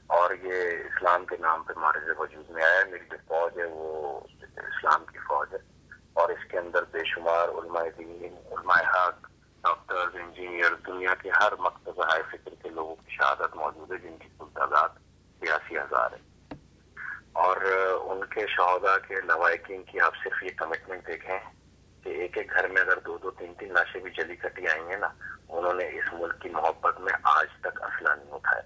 اور 0.06 0.30
یہ 0.42 0.52
اسلام 0.84 1.24
کے 1.24 1.36
نام 1.40 1.62
پہ 1.62 1.72
مارج 1.76 2.10
وجود 2.18 2.50
میں 2.50 2.62
آیا 2.62 2.84
ہے۔ 2.86 2.90
میری 2.90 3.04
جو 3.10 3.16
فوج 3.28 3.58
ہے 3.58 3.64
وہ 3.64 4.20
اسلام 4.56 5.04
کی 5.12 5.18
فوج 5.18 5.48
ہے۔ 5.52 5.58
اور 6.12 6.28
اس 6.28 6.50
کے 6.50 6.58
اندر 6.58 6.82
بے 6.92 6.98
شمار 7.04 7.48
علماء 7.48 7.82
دین، 7.98 8.34
علماء 8.50 8.80
حق 8.80 9.23
ڈاکٹر 9.64 10.18
انجینئر، 10.20 10.74
دنیا 10.86 11.14
کے 11.14 11.30
ہر 11.30 11.52
مکتب 11.58 12.00
ہائے 12.00 12.22
فکر 12.32 12.54
کے 12.62 12.68
لوگوں 12.68 12.96
کی 12.96 13.10
شہادت 13.10 13.56
موجود 13.56 13.92
ہے، 13.92 13.98
جن 13.98 14.16
کی 14.18 14.28
کل 14.38 14.44
تعداد 14.54 14.88
بیاسی 15.40 15.78
ہزار 15.78 16.12
ہے۔ 16.12 16.54
اور 17.32 17.56
ان 18.00 18.24
کے 18.24 18.46
شہدا 18.46 18.98
کے 18.98 19.14
لوائقین 19.14 19.82
کی 19.82 20.00
آپ 20.00 20.12
صرف 20.24 20.42
یہ 20.42 20.48
کمٹمنٹ 20.56 21.06
دیکھیں 21.06 21.38
کہ 22.02 22.08
ایک 22.08 22.38
ایک 22.38 22.50
گھر 22.50 22.68
میں 22.68 22.82
اگر 22.82 22.98
دو 22.98 23.18
دو 23.18 23.30
تین 23.30 23.54
تین 23.54 23.72
لاشیں 23.72 24.00
بھی 24.00 24.10
جلی 24.10 24.36
کٹی 24.36 24.68
آئی 24.68 24.80
ہیں 24.80 24.96
نا، 24.96 25.08
انہوں 25.48 25.74
نے 25.74 25.84
اس 25.88 26.12
ملک 26.12 26.42
کی 26.42 26.48
محبت 26.48 27.00
میں 27.00 27.12
آج 27.22 27.46
تک 27.60 27.82
اسلحہ 27.82 28.14
نہیں 28.14 28.30
اٹھایا۔ 28.30 28.62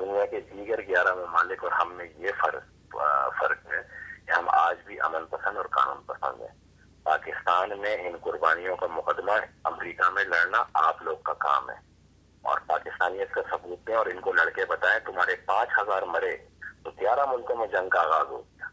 دنیا 0.00 0.26
کے 0.26 0.40
دیگر 0.40 0.80
گیارہ 0.82 1.14
ممالک 1.14 1.64
اور 1.64 1.72
ہم 1.72 1.94
میں 1.94 2.06
یہ 2.16 2.30
فرق 2.40 2.96
فرق 3.40 3.72
ہے 3.72 3.82
کہ 4.26 4.30
ہم 4.30 4.48
آج 4.48 4.76
بھی 4.84 5.00
امن 5.00 5.26
پسند 5.26 5.56
اور 5.56 5.64
قانون 5.64 6.02
پسند 6.06 6.40
ہیں۔ 6.40 6.69
پاکستان 7.02 7.78
میں 7.78 7.96
ان 7.96 8.16
قربانیوں 8.20 8.76
کا 8.76 8.86
مقدمہ 8.86 9.32
امریکہ 9.64 10.10
میں 10.10 10.24
لڑنا 10.24 10.64
آپ 10.74 11.02
لوگ 11.02 11.16
کا 11.16 11.32
کام 11.32 11.70
ہے۔ 11.70 11.90
اور 12.42 12.58
پاکستانیت 12.66 13.32
کا 13.32 13.40
ثبوت 13.50 13.86
دیں 13.86 13.94
اور 13.94 14.06
ان 14.06 14.20
کو 14.20 14.32
لڑکے 14.32 14.64
بتائیں، 14.64 14.98
تمہارے 14.98 15.36
پانچ 15.36 15.70
ہزار 15.78 16.02
مرے 16.02 16.36
تو 16.84 16.90
گیارہ 16.90 17.26
ملکوں 17.26 17.56
میں 17.56 17.66
جنگ 17.66 17.88
کا 17.88 18.00
آغاز 18.00 18.26
ہو 18.26 18.40
گیا۔ 18.40 18.66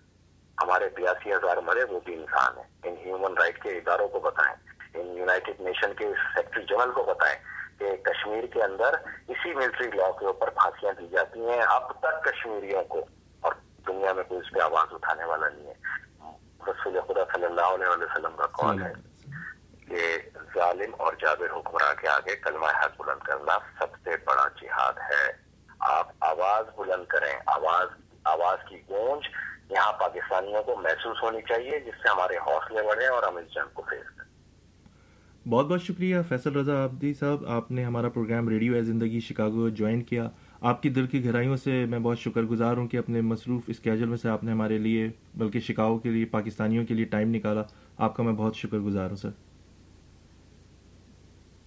ہمارے 0.64 0.90
بیاسی 0.96 1.34
ہزار 1.34 1.58
مرے 1.58 1.84
وہ 1.84 2.00
بھی 2.06 2.14
انسان 2.14 2.58
ہیں۔ 2.58 2.64
ان 2.84 2.96
ہیومن 3.06 3.38
رائٹ 3.38 3.64
کے 3.64 3.70
اداروں 3.70 4.08
کو 4.08 4.20
بتائیں، 4.20 4.56
ان 4.94 5.18
یونائٹڈ 5.18 5.62
نیشن 5.62 5.94
کے 5.94 6.06
سیکرٹری 6.36 6.64
جنرل 6.64 6.92
کو 6.92 7.04
بتائیں 7.04 7.40
کہ 7.80 7.96
کشمیر 7.96 8.46
کے 8.46 8.64
اندر 8.64 8.94
اسی 9.28 9.54
ملٹری 9.54 9.92
لا 9.92 10.12
کے 10.20 10.26
اوپر 10.26 10.50
پھانسیاں 10.50 10.94
دی 10.94 11.08
جاتی 11.08 11.50
ہیں۔ 11.50 11.62
اب 11.62 12.00
تک 12.00 12.24
کشمیریوں 12.24 12.84
کو 12.84 13.06
اور 13.42 13.54
دنیا 13.88 14.14
میں 14.14 14.24
کوئی 14.24 14.40
اس 14.40 14.54
پہ 14.54 14.60
آواز 14.60 14.88
اٹھانے 14.92 15.24
والا 15.24 15.50
نہیں 15.50 15.68
ہے۔ 15.68 16.07
رسول 16.68 16.98
خدا 17.08 17.24
صلی 17.34 17.46
اللہ 17.46 17.74
علیہ 17.76 17.88
وسلم 17.88 18.36
کا 18.38 18.46
قول 18.46 18.82
ہے 18.82 18.94
کہ 19.88 20.30
ظالم 20.56 20.96
اور 20.98 21.14
جابر 21.14 21.58
حکمراں 21.58 21.94
کے 22.02 22.08
آگے 22.08 22.36
کلمہ 22.36 22.66
حق 22.66 23.02
بلند 23.02 23.24
کرنا 23.24 23.58
سب 23.80 23.96
سے 24.04 24.10
بڑا 24.26 24.48
جہاد 24.62 24.94
ہے۔ 25.12 25.48
آپ 25.80 26.08
آواز 26.20 26.66
بلند 26.76 27.06
کریں 27.06 27.34
آواز 27.46 27.88
آواز 28.24 28.58
کی 28.70 28.76
گونج 28.90 29.28
یہاں 29.70 29.92
پاکستانیوں 29.92 30.64
کو 30.64 30.76
محسوس 30.76 31.18
ہونی 31.24 31.42
چاہیے 31.42 31.80
جس 31.80 31.94
سے 32.04 32.10
ہمارے 32.10 32.38
حوصلے 32.38 32.82
بڑھیں 32.84 33.08
اور 33.08 33.24
ہم 33.24 33.38
اس 33.38 33.54
جنگ 33.54 33.70
کو 33.74 33.82
فیس 33.90 34.18
کریں۔ 34.18 35.50
بہت 35.50 35.66
بہت 35.66 35.82
شکریہ 35.82 36.18
فیصل 36.30 36.56
رضا 36.56 36.84
آبدی 36.84 37.14
صاحب 37.14 37.46
آپ 37.48 37.72
نے 37.72 37.84
ہمارا 37.86 38.10
پروگرام 38.10 38.50
ریڈیو 38.50 38.74
اے 38.74 38.82
زندگی 38.82 39.20
شکاگو 39.20 39.70
جوائن 39.70 40.02
کیا۔ 40.02 40.30
آپ 40.62 40.82
کی 40.84 40.90
دل 40.90 41.08
کی 41.08 41.26
گہرائیوں 41.26 41.58
سے 41.58 41.86
میں 41.90 42.00
بہت 42.00 42.20
شکر 42.20 42.42
گزار 42.42 42.78
ہوں 42.78 42.88
کہ 42.88 42.98
اپنے 42.98 43.22
مصروف 43.22 43.64
اسکیجول 43.68 44.10
میں 44.10 44.18
سے 44.18 44.30
آپ 44.30 44.44
نے 44.44 44.52
ہمارے 44.52 44.78
لیے 44.78 45.10
بلکہ 45.36 45.60
شکاگو 45.60 45.98
کے 45.98 46.10
لیے 46.10 46.26
پاکستانیوں 46.26 46.86
کے 46.86 46.94
لیے 46.94 47.06
ٹائم 47.06 47.30
نکالا۔ 47.36 47.62
آپ 47.98 48.16
کا 48.16 48.24
میں 48.24 48.34
بہت 48.34 48.56
شکر 48.56 48.78
گزار 48.78 49.10
ہوں 49.10 49.18
سر۔ 49.18 49.30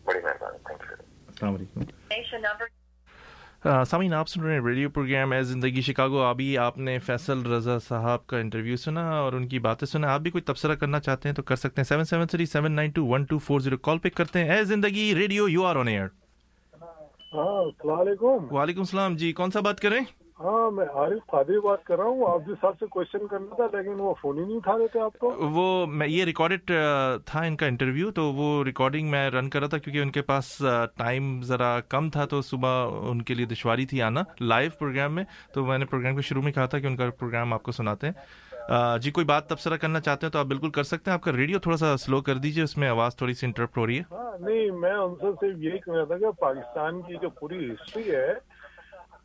السلام 0.07 1.55
علیکم۔ 1.55 1.81
سامعین 3.89 4.15
آپ 4.15 4.29
سن 4.29 4.41
رہے 4.43 4.53
ہیں 4.55 4.61
ریڈیو 4.67 4.91
پروگرام 4.91 5.33
اے 5.33 5.43
زندگی 5.43 5.81
شکاگو۔ 5.81 6.23
ابھی 6.23 6.59
آپ 6.59 6.79
نے 6.79 6.99
فیصل 6.99 7.43
رضا 7.47 7.79
صاحب 7.79 8.27
کا 8.27 8.39
انٹرویو 8.39 8.77
سنا 8.77 9.11
اور 9.11 9.33
ان 9.33 9.49
کی 9.49 9.59
باتیں 9.59 9.87
سنا۔ 9.87 10.13
آپ 10.13 10.21
بھی 10.21 10.31
کوئی 10.31 10.43
تبصرہ 10.43 10.75
کرنا 10.75 11.01
چاہتے 11.01 11.29
ہیں 11.29 11.37
تو 11.37 11.43
کر 11.43 11.57
سکتے 11.57 11.81
ہیں۔ 11.81 11.87
Seven 11.89 12.05
seven 12.05 12.27
three 12.27 12.47
seven 12.47 12.73
nine 12.73 12.91
two 12.91 13.07
one 13.07 13.25
two 13.25 13.39
four 13.39 13.61
zero 13.61 13.79
call 13.79 13.99
pick 13.99 14.15
کرتے 14.17 14.45
ہیں۔ 14.45 14.51
اے 14.57 14.65
زندگی 14.65 15.15
radio 15.15 15.49
you 15.49 15.65
are 15.67 15.77
on 15.77 15.89
air 15.89 16.07
ہاں 17.33 17.59
السلام 17.63 17.99
علیکم۔ 18.01 18.55
وعلیکم 18.55 18.81
السلام 18.81 19.17
جی 19.17 19.33
کون 19.33 19.51
سا 19.51 19.61
بات 19.61 19.81
کریں 19.81 20.01
ہاں 20.41 20.71
میں 20.71 20.85
عارف 20.95 21.27
قادری 21.27 21.59
بات 21.61 21.83
کر 21.85 21.97
رہا 21.97 22.05
ہوں۔ 22.05 22.25
آپ 22.29 22.47
جس 22.47 22.57
صاحب 22.61 22.75
سے 22.81 22.87
کوشچن 22.87 23.27
کرنا 23.27 23.55
تھا 23.57 23.77
لیکن 23.77 24.01
وہ 24.01 24.15
فون 24.21 24.39
ہی 24.39 24.45
نہیں 24.45 24.57
اٹھا 24.57 24.77
رہے 24.79 24.89
تھے 24.89 25.01
آپ 25.01 25.19
کو۔ 25.19 25.31
وہ 25.55 25.87
میں 25.87 26.09
یہ 26.09 26.25
ریکارڈڈ 26.25 26.71
تھا 27.27 27.41
ان 27.41 27.57
کا 27.57 27.67
انٹرویو 27.67 28.11
تو 28.11 28.25
وہ 28.33 28.65
ریکارڈنگ 28.65 29.11
میں 29.11 29.31
رن 29.31 29.51
کر 29.51 29.61
رہا 29.61 29.69
تھا 29.69 29.79
کیونکہ 29.79 29.99
ان 29.99 30.11
کے 30.11 30.23
پاس 30.23 30.63
ٹائم 30.97 31.43
ذرا 31.43 31.81
کم 31.89 32.11
تھا 32.11 32.25
تو 32.25 32.43
صبح 32.43 32.91
ان 33.11 33.23
کے 33.23 33.35
لیے 33.35 33.47
دشواری 33.47 33.87
تھی 33.87 34.03
آنا 34.03 34.23
لائیو 34.41 34.71
پروگرام 34.79 35.15
میں۔ 35.15 35.25
تو 35.55 35.67
میں 35.67 35.79
نے 35.79 35.85
پروگرام 35.85 36.17
کے 36.17 36.23
شروع 36.23 36.43
میں 36.43 36.53
کہا 36.53 36.67
تھا 36.67 36.79
کہ 36.79 36.87
ان 36.87 36.97
کا 36.97 37.11
پروگرام 37.19 37.53
آپ 37.55 37.63
کو 37.63 37.73
سناتے 37.73 38.07
ہیں۔ 38.07 38.15
جی 39.03 39.11
کوئی 39.11 39.27
بات 39.27 39.49
تبصرہ 39.49 39.77
کرنا 39.77 40.01
چاہتے 40.01 40.27
ہیں 40.27 40.33
تو 40.33 40.39
آپ 40.39 40.47
بالکل 40.47 40.71
کر 40.71 40.83
سکتے 40.83 41.11
ہیں۔ 41.11 41.15
آپ 41.15 41.23
کا 41.23 41.33
ریڈیو 41.33 41.59
تھوڑا 41.59 41.77
سا 41.77 41.97
سلو 41.97 42.21
کر 42.23 42.37
دیجیے 42.45 42.65
اس 42.65 42.77
میں 42.77 42.89
آواز 42.89 43.17
تھوڑی 43.17 43.35
سی 43.35 43.47
انٹرپٹ 43.47 43.79
ہو 43.79 43.87
رہی 43.87 43.99
ہے۔ 43.99 44.03
ہاں 44.11 44.39
نہیں 44.41 44.71
میں 44.81 44.93
ان 44.93 45.15
سے 45.15 45.31
صرف 45.41 45.63
یہی 45.63 45.79
کہنا 45.79 46.05
تھا 46.05 46.19
کہ 46.19 46.31
پاکستان 46.41 47.01
کی 47.03 47.17
جو 47.23 47.31
پوری 47.31 47.71
ہسٹری 47.71 48.11
ہے 48.11 48.31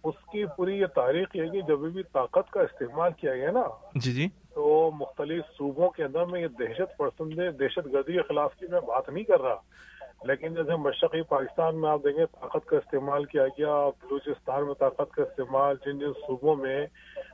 اس 0.04 0.16
کی 0.32 0.46
پوری 0.56 0.80
یہ 0.80 0.86
تاریخ 0.96 1.36
یہ 1.36 1.50
کہ 1.52 1.62
جب 1.62 1.80
بھی 1.94 2.04
طاقت 2.04 2.52
کا 2.52 2.62
استعمال 2.62 3.12
کیا 3.18 3.36
گیا 3.36 3.52
نا 3.52 3.64
جی 3.96 4.12
جی۔ 4.14 4.28
تو 4.56 4.92
مختلف 4.96 5.46
صوبوں 5.58 5.90
کے 5.90 6.04
اندر 6.04 6.26
میں 6.26 6.42
یہ 6.42 6.48
دہشت 6.60 6.98
پسند 6.98 7.40
دہشت 7.60 7.94
گردی 7.94 8.14
کے 8.14 8.22
خلاف 8.28 8.56
کی 8.56 8.66
میں 8.72 8.82
بات 8.88 9.10
نہیں 9.10 9.24
کر 9.24 9.42
رہا۔ 9.42 9.56
لیکن 10.26 10.54
جیسے 10.54 10.76
مشرقی 10.76 11.22
پاکستان 11.22 11.82
میں 11.82 11.90
آپ 11.90 12.00
دیکھیں 12.04 12.26
طاقت 12.26 12.66
کا 12.66 12.78
استعمال 12.78 13.26
کیا 13.26 13.48
گیا 13.48 13.90
بلوچستان 13.90 14.66
میں 14.66 14.74
طاقت 14.80 15.12
کا 15.12 15.24
استعمال 15.24 15.76
جن 15.86 16.00
جن 16.00 16.14
صوبوں 16.14 16.56
میں 16.56 16.86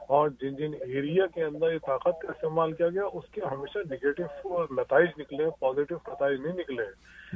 اور 0.07 0.29
جن 0.29 0.55
جن 0.55 0.73
ایریا 0.81 1.27
کے 1.27 1.43
اندر 1.43 1.71
یہ 1.73 1.77
طاقت 1.85 2.21
کا 2.21 2.31
استعمال 2.31 2.73
کیا 2.73 2.89
گیا 2.89 3.03
اس 3.13 3.29
کے 3.31 3.41
ہمیشہ 3.41 3.79
نگیٹو 3.91 4.63
نتائج 4.63 5.09
نکلے 5.17 5.45
پازیٹو 5.59 5.95
نتائج 5.95 6.39
نہیں 6.39 6.57
نکلے۔ 6.57 6.85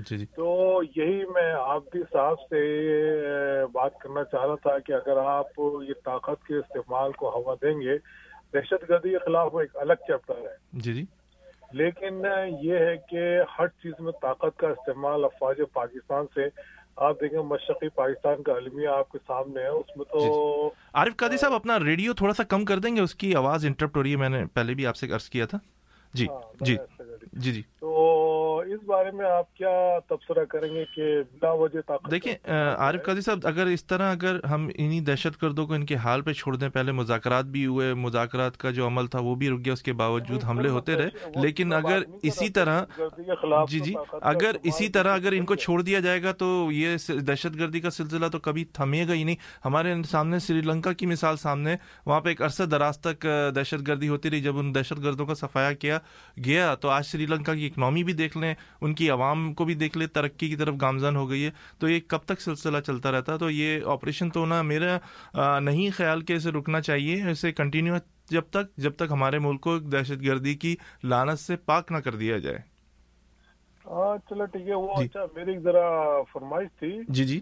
جی 0.10 0.18
جی۔ 0.18 0.26
تو 0.26 0.82
یہی 0.96 1.26
میں 1.26 1.52
آپ 1.54 1.84
صاحب 2.14 2.40
سے 2.40 2.62
بات 3.72 4.00
کرنا 4.00 4.24
چاہ 4.24 4.46
رہا 4.46 4.56
تھا 4.56 4.80
کہ 4.80 4.94
اگر 4.94 5.18
آپ 5.18 5.60
یہ 5.60 5.94
طاقت 6.06 6.48
کے 6.48 6.58
استعمال 6.58 7.12
کو 7.12 7.30
ہوا 7.30 7.56
دیں 7.62 7.82
گے 7.82 7.98
دہشت 8.54 8.90
گردی 8.90 9.10
کے 9.10 9.18
خلاف 9.18 9.56
وہ 9.56 9.62
ایک 9.62 9.78
الگ 9.78 9.94
چیپٹر 9.94 10.38
ہے۔ 10.38 10.56
جی 10.74 10.94
جی۔ 10.94 11.06
لیکن 11.72 12.26
یہ 12.62 12.78
ہے 12.78 12.96
کہ 13.10 13.40
ہر 13.60 13.68
چیز 13.68 13.94
میں 14.00 14.12
طاقت 14.22 14.58
کا 14.58 14.68
استعمال 14.68 15.24
افواج 15.24 15.62
پاکستان 15.74 16.26
سے 16.36 16.48
آپ 16.96 17.22
دیکھیں 17.22 17.40
مشرقی 17.40 17.90
پاکستان 17.90 18.44
کا 18.44 18.54
المیہ 18.54 18.88
آپ 18.88 19.12
کے 19.12 19.18
سامنے 19.28 19.62
ہے 19.62 19.68
اس 19.68 19.98
میں 19.98 20.06
تو 20.06 20.70
عارف 20.94 21.18
قادی 21.18 21.38
صاحب 21.38 21.54
اپنا 21.54 21.80
ریڈیو 21.80 22.14
تھوڑا 22.14 22.34
سا 22.34 22.44
کم 22.44 22.66
کر 22.66 22.80
دیں 22.80 22.96
گے 22.96 23.02
اس 23.02 23.16
کی 23.16 23.36
آواز 23.36 23.66
انٹرپٹ 23.66 23.98
ہو 23.98 24.04
رہی 24.04 24.12
ہے 24.12 24.16
میں 24.16 24.30
نے 24.30 24.46
پہلے 24.54 24.74
بھی 24.74 24.88
آپ 24.88 24.96
سے 24.96 25.12
عرض 25.14 25.30
کیا 25.30 25.46
تھا۔ 25.46 25.58
جی 26.14 26.28
جی 26.60 26.78
جی 27.34 27.52
جی۔ 27.52 27.62
تو 27.80 27.92
اس 28.58 28.84
بارے 28.86 29.12
میں 29.12 29.26
آپ 29.26 29.56
کیا 29.56 30.00
تبصرہ 30.10 30.46
کریں 30.46 30.74
گے 30.74 30.86
کہ 30.96 31.22
بلا 31.34 31.52
وجہ 31.52 31.80
طاقت 31.88 32.12
دیکھیں 32.12 32.34
عارف 32.78 33.04
قاضی 33.04 33.22
صاحب 33.22 33.40
اگر 33.44 33.66
اس 33.66 33.86
طرح 33.86 34.12
اگر 34.12 34.44
ہم 34.44 34.70
انہی 34.76 35.00
دہشت 35.00 35.44
گردوں 35.44 35.68
کو 35.68 35.74
ان 35.74 35.86
کے 35.86 35.96
حال 35.96 36.22
پہ 36.22 36.34
چھوڑ 36.34 36.56
دیں 36.56 36.70
پہلے 36.70 36.92
مذاکرات 36.92 37.46
بھی 37.46 37.66
ہوئے 37.66 37.94
مذاکرات 37.94 38.58
کا 38.58 38.72
جو 38.72 38.88
عمل 38.88 39.08
تھا 39.08 39.20
وہ 39.20 39.36
بھی 39.36 39.50
رک 39.50 39.66
گیا 39.66 39.74
اس 39.74 39.82
کے 39.82 39.94
باوجود 39.94 40.44
حملے 40.44 40.70
ہوتے 40.70 40.96
رہے۔ 40.96 41.40
لیکن 41.42 41.74
اگر 41.74 42.04
اسی 42.24 42.50
طرح 42.50 42.84
جی 43.70 43.80
جی 43.80 43.94
اگر 44.22 44.56
اسی 44.64 44.90
طرح 44.90 45.16
اگر 45.16 45.32
ان 45.32 45.46
کو 45.46 45.56
چھوڑ 45.56 45.82
دیا 45.82 46.00
جائے 46.00 46.24
گا 46.24 46.32
تو 46.32 46.70
یہ 46.72 46.96
دہشت 47.28 47.60
گردی 47.60 47.80
کا 47.80 47.90
سلسلہ 47.90 48.28
تو 48.32 48.40
کبھی 48.40 48.66
تھمے 48.74 49.08
گا 49.08 49.14
ہی 49.14 49.24
نہیں۔ 49.24 49.36
ہمارے 49.66 49.94
سامنے 50.12 50.40
سری 50.40 50.62
لنکا 50.62 50.94
کی 50.94 51.06
مثال 51.06 51.38
سامنے 51.38 51.76
وہاں 52.06 52.20
پہ 52.22 52.30
ایک 52.30 52.42
عرصہ 52.42 52.64
دراز 52.64 52.98
تک 53.00 53.26
دہشت 53.56 53.88
گردی 53.88 54.10
ہوتی 54.10 54.30
رہی۔ 54.30 54.42
جب 54.42 54.58
ان 54.58 54.74
دہشت 54.76 55.04
گردوں 55.04 55.26
کا 55.26 55.34
صفایا 55.34 55.72
کیا 55.74 56.00
گیا 56.46 56.74
تو 56.76 56.90
آج 56.90 57.06
سری 57.06 57.26
لنکا 57.26 57.54
کی 57.56 57.68
اکنامی 57.68 58.04
بھی 58.04 58.14
دیکھ 58.14 58.38
لیں۔ 58.38 58.45
ان 58.82 58.94
کی 58.94 59.10
عوام 59.10 59.54
کو 59.54 59.66
بھی 59.66 59.74
دیکھ 59.74 59.98
لیں 59.98 60.08
ترقی 60.08 60.50
کی 60.50 60.56
طرف 60.56 60.76
گامزن 60.82 61.16
ہو 61.16 61.30
گئی 61.30 61.46
ہے۔ 61.46 61.50
تو 61.80 61.90
یہ 61.90 62.00
کب 62.08 62.20
تک 62.26 62.42
سلسلہ 62.42 62.78
چلتا 62.80 63.12
رہتا؟ 63.12 63.34
ہے 63.34 63.38
تو 63.38 63.50
یہ 63.50 63.86
آپریشن 63.86 64.30
تو 64.30 64.46
نا 64.46 64.62
میرا 64.62 65.60
نہیں 65.60 65.90
خیال 65.98 66.22
کہ 66.22 66.34
اسے 66.34 66.52
رکنا 66.52 66.82
چاہیے 66.82 67.30
اسے 67.30 67.52
کنٹینیو 67.52 67.96
جب 68.30 68.42
تک 68.50 68.76
جب 68.78 68.96
تک 68.96 69.12
ہمارے 69.12 69.40
ملک 69.40 69.62
کو 69.62 69.80
دہشت 69.80 70.22
گردی 70.22 70.54
کی 70.54 70.76
لانت 71.04 71.40
سے 71.40 71.56
پاک 71.56 71.92
نہ 71.92 71.98
کر 71.98 72.16
دیا 72.16 72.38
جائے۔ 72.38 72.58
ہاں 73.86 74.18
چلو 74.30 74.46
ٹھیک 74.46 74.68
ہے۔ 74.68 74.74
وہ 74.74 74.94
اچھا 74.96 75.26
میری 75.36 75.58
ذرا 75.58 75.90
فرمائش 76.34 76.68
تھی۔ 76.80 77.02
جی 77.08 77.24
جی۔ 77.24 77.40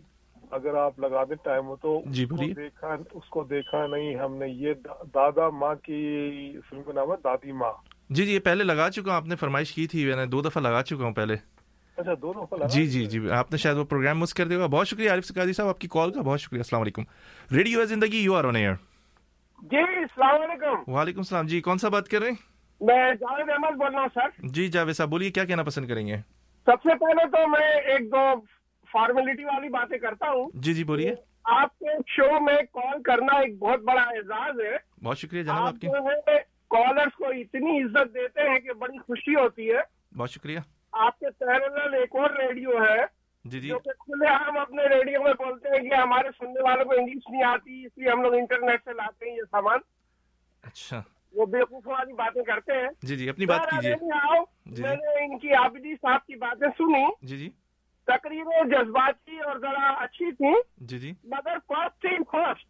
اگر 0.51 0.75
آپ 0.75 0.99
لگا 0.99 1.23
دیں 1.23 1.35
ٹائم 1.43 1.65
ہو 1.67 1.75
تو 1.75 2.01
جی 2.05 2.25
دیکھا 2.55 2.95
اس 3.11 3.29
کو 3.29 3.43
دیکھا 3.43 3.87
نہیں 3.87 4.15
ہم 4.15 4.35
نے 4.35 4.47
یہ 4.47 4.73
دادا 5.13 5.49
ماں 5.49 5.75
کی 5.75 6.01
فلم 6.69 6.83
کا 6.83 6.93
نام 6.93 7.11
ہے 7.11 7.15
دادی 7.23 7.51
ماں۔ 7.51 7.71
جی 8.15 8.25
جی 8.25 8.39
پہلے 8.39 8.63
لگا 8.63 8.89
چکا 8.91 9.09
ہوں 9.09 9.15
آپ 9.15 9.25
نے 9.25 9.35
فرمائش 9.35 9.71
کی 9.73 9.87
تھی 9.87 10.05
میں 10.05 10.15
نے 10.15 10.25
دو 10.25 10.41
دفعہ 10.41 10.61
لگا 10.61 10.83
چکا 10.83 11.03
ہوں 11.03 11.13
پہلے۔ 11.13 11.35
اچھا 11.97 12.13
دو 12.21 12.33
دفعہ 12.33 12.67
جی 12.67 12.87
جی 12.87 13.05
جی 13.05 13.29
آپ 13.29 13.51
نے 13.51 13.57
شاید 13.57 13.77
وہ 13.77 13.83
پروگرام 13.83 14.19
مس 14.19 14.33
کر 14.33 14.47
دیا 14.47 14.57
ہوگا۔ 14.57 14.67
بہت 14.67 14.87
شکریہ 14.87 15.09
عارف 15.09 15.25
سکادی 15.25 15.53
صاحب 15.53 15.69
آپ 15.69 15.79
کی 15.79 15.87
کال 15.87 16.11
کا 16.11 16.21
بہت 16.21 16.41
شکریہ۔ 16.41 16.59
السلام 16.59 16.81
علیکم۔ 16.81 17.01
ریڈیو 17.51 17.79
ہے 17.79 17.85
زندگی 17.85 18.17
یو 18.17 18.35
آر 18.35 18.43
آن 18.43 18.55
ایئر 18.55 18.73
جی 19.61 19.77
السلام 19.77 20.41
علیکم۔ 20.41 20.91
وعلیکم 20.91 21.19
السلام۔ 21.19 21.47
جی 21.47 21.61
کون 21.61 21.77
سا 21.77 21.89
بات 21.89 22.07
کر 22.07 22.19
رہے 22.19 22.29
ہیں؟ 22.29 22.35
میں 22.81 23.13
جاوید 23.19 23.49
احمد 23.49 23.77
بول 23.77 23.91
رہا 23.91 24.01
ہوں 24.01 24.07
سر۔ 24.13 24.47
جی 24.47 24.67
جاوید 24.67 24.95
صاحب 24.95 25.09
بولیے 25.09 25.31
کیا 25.31 25.45
کہنا 25.45 25.63
پسند 25.63 25.87
کریں 25.87 26.07
گے؟ 26.07 26.17
سب 26.65 26.83
سے 26.83 26.95
پہلے 26.95 27.27
تو 27.27 27.47
میں 27.47 27.67
ایک 27.67 28.11
دو 28.11 28.33
فارمیلٹی 28.91 29.43
والی 29.43 29.69
باتیں 29.69 29.97
کرتا 29.97 30.29
ہوں۔ 30.29 30.49
جی 30.53 30.73
جی 30.73 30.83
بولیے۔ 30.83 31.15
آپ 31.43 31.79
کے 31.79 31.85
شو 32.07 32.39
میں 32.39 32.57
کال 32.73 33.01
کرنا 33.01 33.37
ایک 33.39 33.59
بہت 33.59 33.79
بڑا 33.79 34.01
اعزاز 34.01 34.59
ہے۔ 34.59 34.77
بہت 35.03 35.17
شکریہ 35.17 35.43
جناب 35.43 35.63
آپ 35.63 35.81
کی۔ 35.81 35.87
کالرس 36.73 37.15
کو 37.15 37.25
اتنی 37.25 37.83
عزت 37.83 38.13
دیتے 38.13 38.41
ہیں 38.41 38.59
کہ 38.59 38.73
بڑی 38.73 38.97
خوشی 38.97 39.35
ہوتی 39.35 39.73
ہے۔ 39.73 39.81
بہت 40.17 40.29
شکریہ۔ 40.29 40.59
آپ 40.91 41.19
کے 41.19 41.25
پیرل 41.29 41.93
ایک 41.93 42.15
اور 42.15 42.29
ریڈیو 42.29 42.69
ہے۔ 42.69 43.23
جی 43.45 43.59
جی۔ 43.59 43.69
کھلے 43.83 44.27
ہم 44.27 44.57
اپنے 44.57 44.83
ریڈیو 44.83 45.23
میں 45.23 45.33
بولتے 45.33 45.69
ہیں 45.69 45.89
کہ 45.89 45.95
ہمارے 45.95 46.27
سننے 46.39 46.61
والوں 46.61 46.85
کو 46.85 46.91
انگلش 46.91 47.29
نہیں 47.29 47.43
آتی 47.43 47.85
اس 47.85 47.97
لیے 47.97 48.09
ہم 48.09 48.21
لوگ 48.21 48.33
انٹرنیٹ 48.33 48.81
سے 48.85 48.93
لاتے 48.93 49.29
ہیں 49.29 49.37
یہ 49.37 49.41
سامان۔ 49.51 49.79
اچھا۔ 50.63 51.01
وہ 51.33 51.45
بیوقوف 51.45 51.87
والی 51.87 52.13
باتیں 52.13 52.43
کرتے 52.43 52.73
ہیں۔ 52.73 52.89
جی 53.01 53.15
جی 53.15 53.29
اپنی 53.29 53.45
بات 53.45 53.59
کیجیے۔ 53.59 53.93
آؤ۔ 54.13 54.43
میں 54.65 54.95
نے 54.95 55.25
ان 55.25 55.39
کی 55.39 55.53
آبدی 55.53 55.95
صاحب 55.95 56.25
کی 56.25 56.35
باتیں 56.35 56.67
سنی 56.77 57.05
جی 57.21 57.37
جی۔ 57.37 57.49
تقریباً 58.05 58.69
جذباتی 58.69 59.39
اور 59.39 59.57
ذرا 59.59 59.89
اچھی 59.89 60.31
تھی 60.31 60.53
جی 60.77 60.99
جی۔ 60.99 61.13
مگر 61.23 61.57
فرسٹ 61.67 62.01
تھنگ 62.01 62.23
فرسٹ 62.31 62.67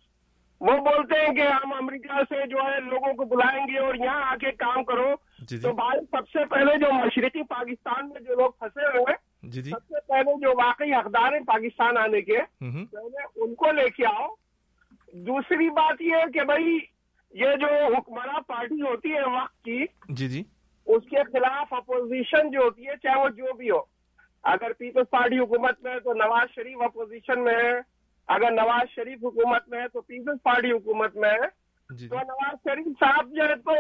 وہ 0.64 0.78
بولتے 0.78 1.16
ہیں 1.20 1.34
کہ 1.36 1.42
ہم 1.42 1.74
امریکہ 1.74 2.22
سے 2.30 2.48
جو 2.48 2.58
ہے 2.58 2.80
لوگوں 2.80 3.14
کو 3.14 3.26
بلائیں 3.26 3.66
گے 3.68 3.78
اور 3.80 3.96
یہاں 3.96 4.22
آ 4.32 4.36
کے 4.36 4.52
کام 4.52 4.84
کرو۔ 4.84 5.14
جی 5.40 5.58
تو 5.60 5.72
بھائی 5.74 6.00
سب 6.12 6.30
سے 6.30 6.46
پہلے 6.46 6.78
جو 6.80 6.94
مشرقی 6.94 7.44
پاکستان 7.44 8.10
میں 8.10 8.22
جو 8.22 8.36
لوگ 8.36 8.52
پھنسے 8.60 8.86
ہوئے 8.86 9.12
ہیں 9.12 9.50
جی 9.52 9.62
جی۔ 9.62 9.72
سب 9.72 9.88
سے 9.88 10.00
پہلے 10.08 10.40
جو 10.42 10.50
واقعی 10.50 10.94
حقدار 10.94 11.34
ہیں 11.34 11.40
پاکستان 11.40 11.98
آنے 11.98 12.22
کے 12.22 12.38
پہلے 12.62 13.24
ان 13.36 13.56
کو 13.56 13.72
لے 13.72 13.90
کے 13.90 14.06
آؤ۔ 14.06 14.28
دوسری 15.14 15.70
بات 15.70 16.02
یہ 16.02 16.16
ہے 16.16 16.32
کہ 16.34 16.44
بھائی 16.44 16.80
یہ 17.34 17.56
جو 17.60 17.68
حکمراں 17.98 18.40
پارٹی 18.48 18.82
ہوتی 18.82 19.14
ہے 19.14 19.22
وقت 19.22 19.64
کی 19.64 19.86
جی 20.10 20.28
جی۔ 20.28 20.44
اس 20.88 21.04
کے 21.10 21.24
خلاف 21.24 21.74
اپوزیشن 21.74 22.52
جو 22.52 22.60
ہوتی 22.60 22.88
ہے 22.88 22.94
چاہے 23.04 23.20
وہ 23.20 23.30
جو 23.30 23.54
بھی 23.54 23.72
ہو۔ 23.72 23.80
اگر 24.44 24.74
پیپلز 24.74 25.10
پارٹی 25.10 25.40
حکومت 25.40 25.84
میں 25.84 25.94
ہے 25.94 26.00
تو 26.00 26.14
نواز 26.14 26.56
شریف 26.56 26.82
اپوزیشن 26.82 27.44
میں 27.44 27.56
ہے۔ 27.56 27.93
اگر 28.28 28.52
نواز 28.52 28.96
شریف 28.96 29.18
حکومت 29.24 29.68
میں 29.68 29.82
ہے 29.82 29.88
تو 29.88 30.02
پیپلز 30.02 30.38
پارٹی 30.44 30.72
حکومت 30.72 31.16
میں 31.16 31.30
ہے 31.30 31.48
تو 32.08 32.16
نواز 32.16 32.56
شریف 32.64 32.86
صاحب 33.00 33.30
جو 33.32 33.44
ہے 33.44 33.56
تو 33.56 33.72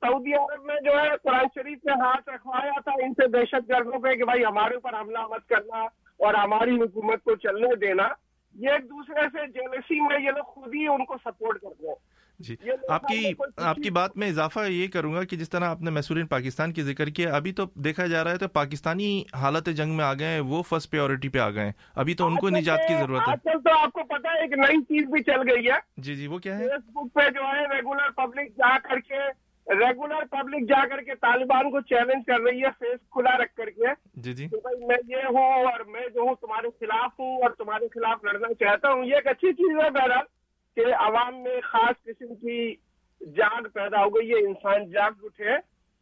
سعودی 0.00 0.34
عرب 0.34 0.64
میں 0.64 0.76
جو 0.84 0.90
ہے 0.90 1.10
قرآن 1.22 1.44
شریف 1.54 1.78
سے 1.82 1.90
ہاتھ 1.90 2.28
رکھوایا 2.28 2.80
تھا 2.80 2.92
ان 3.02 3.14
سے 3.14 3.26
دہشت 3.28 3.68
گردوں 3.68 3.98
پہ 3.98 4.14
کہ 4.14 4.24
بھائی 4.24 4.44
ہمارے 4.44 4.74
اوپر 4.74 5.00
حملہ 5.00 5.18
مت 5.18 5.48
کرنا 5.48 5.82
اور 6.16 6.34
ہماری 6.34 6.76
حکومت 6.76 7.24
کو 7.24 7.36
چلنے 7.36 7.74
دینا۔ 7.76 8.08
یہ 8.54 8.70
ایک 8.70 8.84
دوسرے 8.84 9.20
سے 9.32 9.46
جیلسی 9.46 10.00
میں 10.00 10.20
یہ 10.20 10.30
لوگ 10.30 10.44
خود 10.44 10.74
ہی 10.74 10.86
ان 10.88 11.04
کو 11.04 11.14
سپورٹ 11.24 11.60
کرتے 11.60 11.88
ہیں۔ 11.88 11.94
جی۔ 12.38 12.56
آپ 12.88 13.02
کی 13.02 13.32
آپ 13.56 13.76
کی 13.76 13.90
بات 13.90 14.16
میں 14.16 14.28
اضافہ 14.28 14.60
یہ 14.68 14.88
کروں 14.88 15.14
گا 15.14 15.24
کہ 15.24 15.36
جس 15.36 15.50
طرح 15.50 15.64
آپ 15.64 15.80
نے 15.80 15.90
محسورین 15.90 16.26
پاکستان 16.26 16.72
کی 16.72 16.82
ذکر 16.82 17.06
کیا 17.06 17.34
ابھی 17.36 17.52
تو 17.52 17.64
دیکھا 17.74 18.06
جا 18.06 18.24
رہا 18.24 18.30
ہے 18.30 18.36
تو 18.36 18.48
پاکستانی 18.48 19.22
حالت 19.34 19.66
جنگ 19.66 19.96
میں 19.96 20.04
آ 20.04 20.14
گئے 20.14 20.26
ہیں 20.26 20.40
وہ 20.40 20.62
فرسٹ 20.62 20.90
پیورٹی 20.90 21.28
پہ 21.28 21.38
آ 21.38 21.50
گئے 21.50 21.64
ہیں۔ 21.64 21.72
ابھی 21.94 22.14
تو 22.14 22.26
ان 22.26 22.36
کو 22.36 22.48
نجات 22.48 22.80
کی 22.88 22.94
ضرورت 22.94 23.28
ہے۔ 23.28 23.32
آج 23.32 23.38
کل 23.44 23.60
تو 23.60 23.78
آپ 23.78 23.92
کو 23.92 24.04
پتا 24.04 24.32
ہے 24.32 24.40
ایک 24.40 24.52
نئی 24.52 24.82
چیز 24.82 25.10
بھی 25.10 25.22
چل 25.22 25.40
گئی 25.50 25.66
ہے۔ 25.66 25.78
جی 25.96 26.14
جی 26.16 26.26
وہ 26.26 26.38
کیا 26.38 26.58
ہے؟ 26.58 26.68
فیس 26.68 26.90
بک 26.90 27.14
پہ 27.14 27.30
جو 27.30 27.40
ہے 27.40 27.76
ریگولر 27.76 28.10
پبلک 28.10 28.48
جا 28.48 28.78
کر 28.78 29.00
کے 29.00 29.46
ریگولر 29.66 30.24
پبلک 30.30 30.68
جا 30.68 30.86
کر 30.86 31.02
کے 31.02 31.14
طالبان 31.14 31.70
کو 31.70 31.80
چیلنج 31.80 32.22
کر 32.26 32.40
رہی 32.40 32.62
ہے 32.62 32.68
فیس 32.78 33.00
کھلا 33.10 33.36
رکھ 33.38 33.54
کر 33.54 33.70
کے۔ 33.70 33.94
جی 34.14 34.32
جی۔ 34.32 34.46
بھائی 34.46 34.84
میں 34.84 34.96
یہ 35.08 35.16
ہوں 35.16 35.52
اور 35.52 35.80
میں 35.80 36.08
جو 36.14 36.20
ہوں 36.20 36.34
تمہارے 36.40 36.68
خلاف 36.80 37.20
ہوں 37.20 37.42
اور 37.42 37.50
تمہارے 37.50 37.88
خلاف 37.94 38.24
لڑنا 38.24 38.54
چاہتا 38.54 38.92
ہوں 38.92 39.04
یہ 39.04 39.14
ایک 39.14 39.26
اچھی 39.26 39.52
چیز 39.52 39.84
ہے 39.84 39.90
بہرحال۔ 39.90 40.35
کہ 40.76 40.94
عوام 40.94 41.42
میں 41.42 41.60
خاص 41.64 42.04
قسم 42.04 42.34
کی 42.34 42.74
جاگ 43.20 43.62
پیدا 43.62 44.04
ہو 44.04 44.08
گئی 44.10 44.30
ہے 44.30 44.38
انسان 44.38 44.90
جاگ 44.90 45.10
اٹھے۔ 45.22 45.50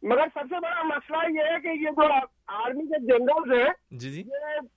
مگر 0.03 0.27
سب 0.33 0.39
سے 0.49 0.55
بڑا 0.59 0.83
مسئلہ 0.83 1.39
یہ 1.39 1.53
ہے 1.53 1.59
کہ 1.63 1.67
یہ 1.67 1.89
جو 1.89 2.13
آرمی 2.47 2.83
کے 2.83 2.99
جنرلز 2.99 3.61
ہیں 3.61 3.73
جی 3.91 4.11
جی۔ 4.11 4.23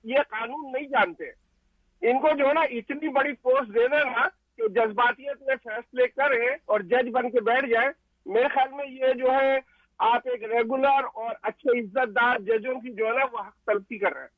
یہ 0.05 0.19
قانون 0.29 0.73
نہیں 0.73 0.87
جانتے۔ 0.87 1.25
ان 2.03 2.21
کو 2.21 2.29
جو 2.39 2.49
ہے 2.49 2.53
نا 2.53 2.61
اتنی 2.61 3.09
بڑی 3.09 3.33
پوسٹ 3.33 3.75
دے 3.75 3.89
دینا 3.89 4.29
کہ 4.57 4.69
جذباتیت 4.69 5.43
میں 5.43 5.57
فیصلے 5.65 6.09
کریں 6.09 6.57
اور 6.65 6.81
جج 6.81 7.09
بن 7.13 7.31
کے 7.31 7.41
بیٹھ 7.41 7.67
جائیں۔ 7.67 7.91
میرے 8.27 8.49
خیال 8.49 8.69
میں 8.73 8.87
یہ 8.87 9.13
جو 9.13 9.33
ہے 9.33 9.59
آپ 9.99 10.23
ایک 10.25 10.45
ریگولر 10.45 11.05
اور 11.15 11.35
اچھے 11.43 11.81
عزت 11.81 12.17
دار 12.17 12.39
ججوں 12.39 12.75
کی 12.75 12.93
جو 12.93 13.07
ہے 13.07 13.13
نا 13.13 13.25
وہ 13.33 13.39
حق 13.39 13.55
تلفی 13.67 13.99
کر 13.99 14.13
رہے 14.13 14.21
ہیں۔ 14.21 14.38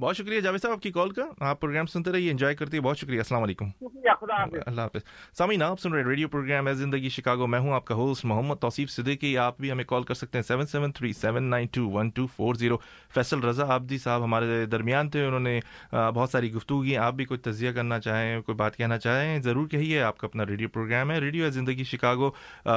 بہت 0.00 0.16
شکریہ 0.16 0.40
جاوید 0.40 0.62
صاحب 0.62 0.72
آپ 0.72 0.82
کی 0.82 0.90
کال 0.92 1.10
کا۔ 1.10 1.22
آپ 1.40 1.60
پروگرام 1.60 1.86
سنتے 1.86 2.12
رہیے 2.12 2.30
انجوائے 2.30 2.54
کرتے 2.54 2.80
بہت 2.80 2.98
شکریہ 2.98 3.18
السلام 3.18 3.42
علیکم۔ 3.42 3.64
اللہ 4.66 4.80
حافظ۔ 4.80 5.36
سامعین 5.38 5.62
آپ 5.62 5.80
سن 5.80 5.92
رہے 5.92 6.04
ریڈیو 6.04 6.28
پروگرام 6.28 6.68
ہے 6.68 6.74
زندگی 6.74 7.08
شکاگو۔ 7.08 7.46
میں 7.46 7.58
ہوں 7.58 7.72
آپ 7.72 7.84
کا 7.84 7.94
ہوسٹ 7.94 8.24
محمد 8.24 8.54
توصیف 8.60 8.90
صدیقی۔ 8.90 9.38
آپ 9.38 9.60
بھی 9.60 9.70
ہمیں 9.70 9.84
کال 9.84 10.02
کر 10.02 10.14
سکتے 10.14 10.38
ہیں 10.38 10.42
seven 10.48 10.66
seven 10.66 10.92
three 10.92 11.12
seven 11.12 11.44
nine 11.44 11.66
two 11.72 11.90
one 11.90 12.08
two 12.08 12.26
four 12.26 12.54
zero 12.54 12.76
Faisal 13.14 13.40
Raza 13.40 13.66
Abidi 13.74 13.98
صاحب 13.98 14.24
ہمارے 14.24 14.66
درمیان 14.66 15.10
تھے 15.10 15.24
انہوں 15.24 15.40
نے 15.40 15.60
بہت 15.92 16.30
ساری 16.30 16.52
گفتگو 16.52 16.82
کی۔ 16.82 16.96
آپ 16.96 17.14
بھی 17.14 17.24
کوئی 17.24 17.40
تجزیہ 17.40 17.70
کرنا 17.72 17.98
چاہیں 18.00 18.40
کوئی 18.40 18.56
بات 18.56 18.76
کہنا 18.76 18.98
چاہیں 18.98 19.38
ضرور 19.42 19.66
کہیے۔ 19.68 20.02
آپ 20.02 20.18
کا 20.18 20.26
اپنا 20.26 20.46
ریڈیو 20.46 20.68
پروگرام 20.68 21.10
ہے۔ 21.10 21.20
ریڈیو 21.20 21.44
ہے 21.44 21.50
زندگی 21.50 21.84
شکاگو۔ 21.84 22.30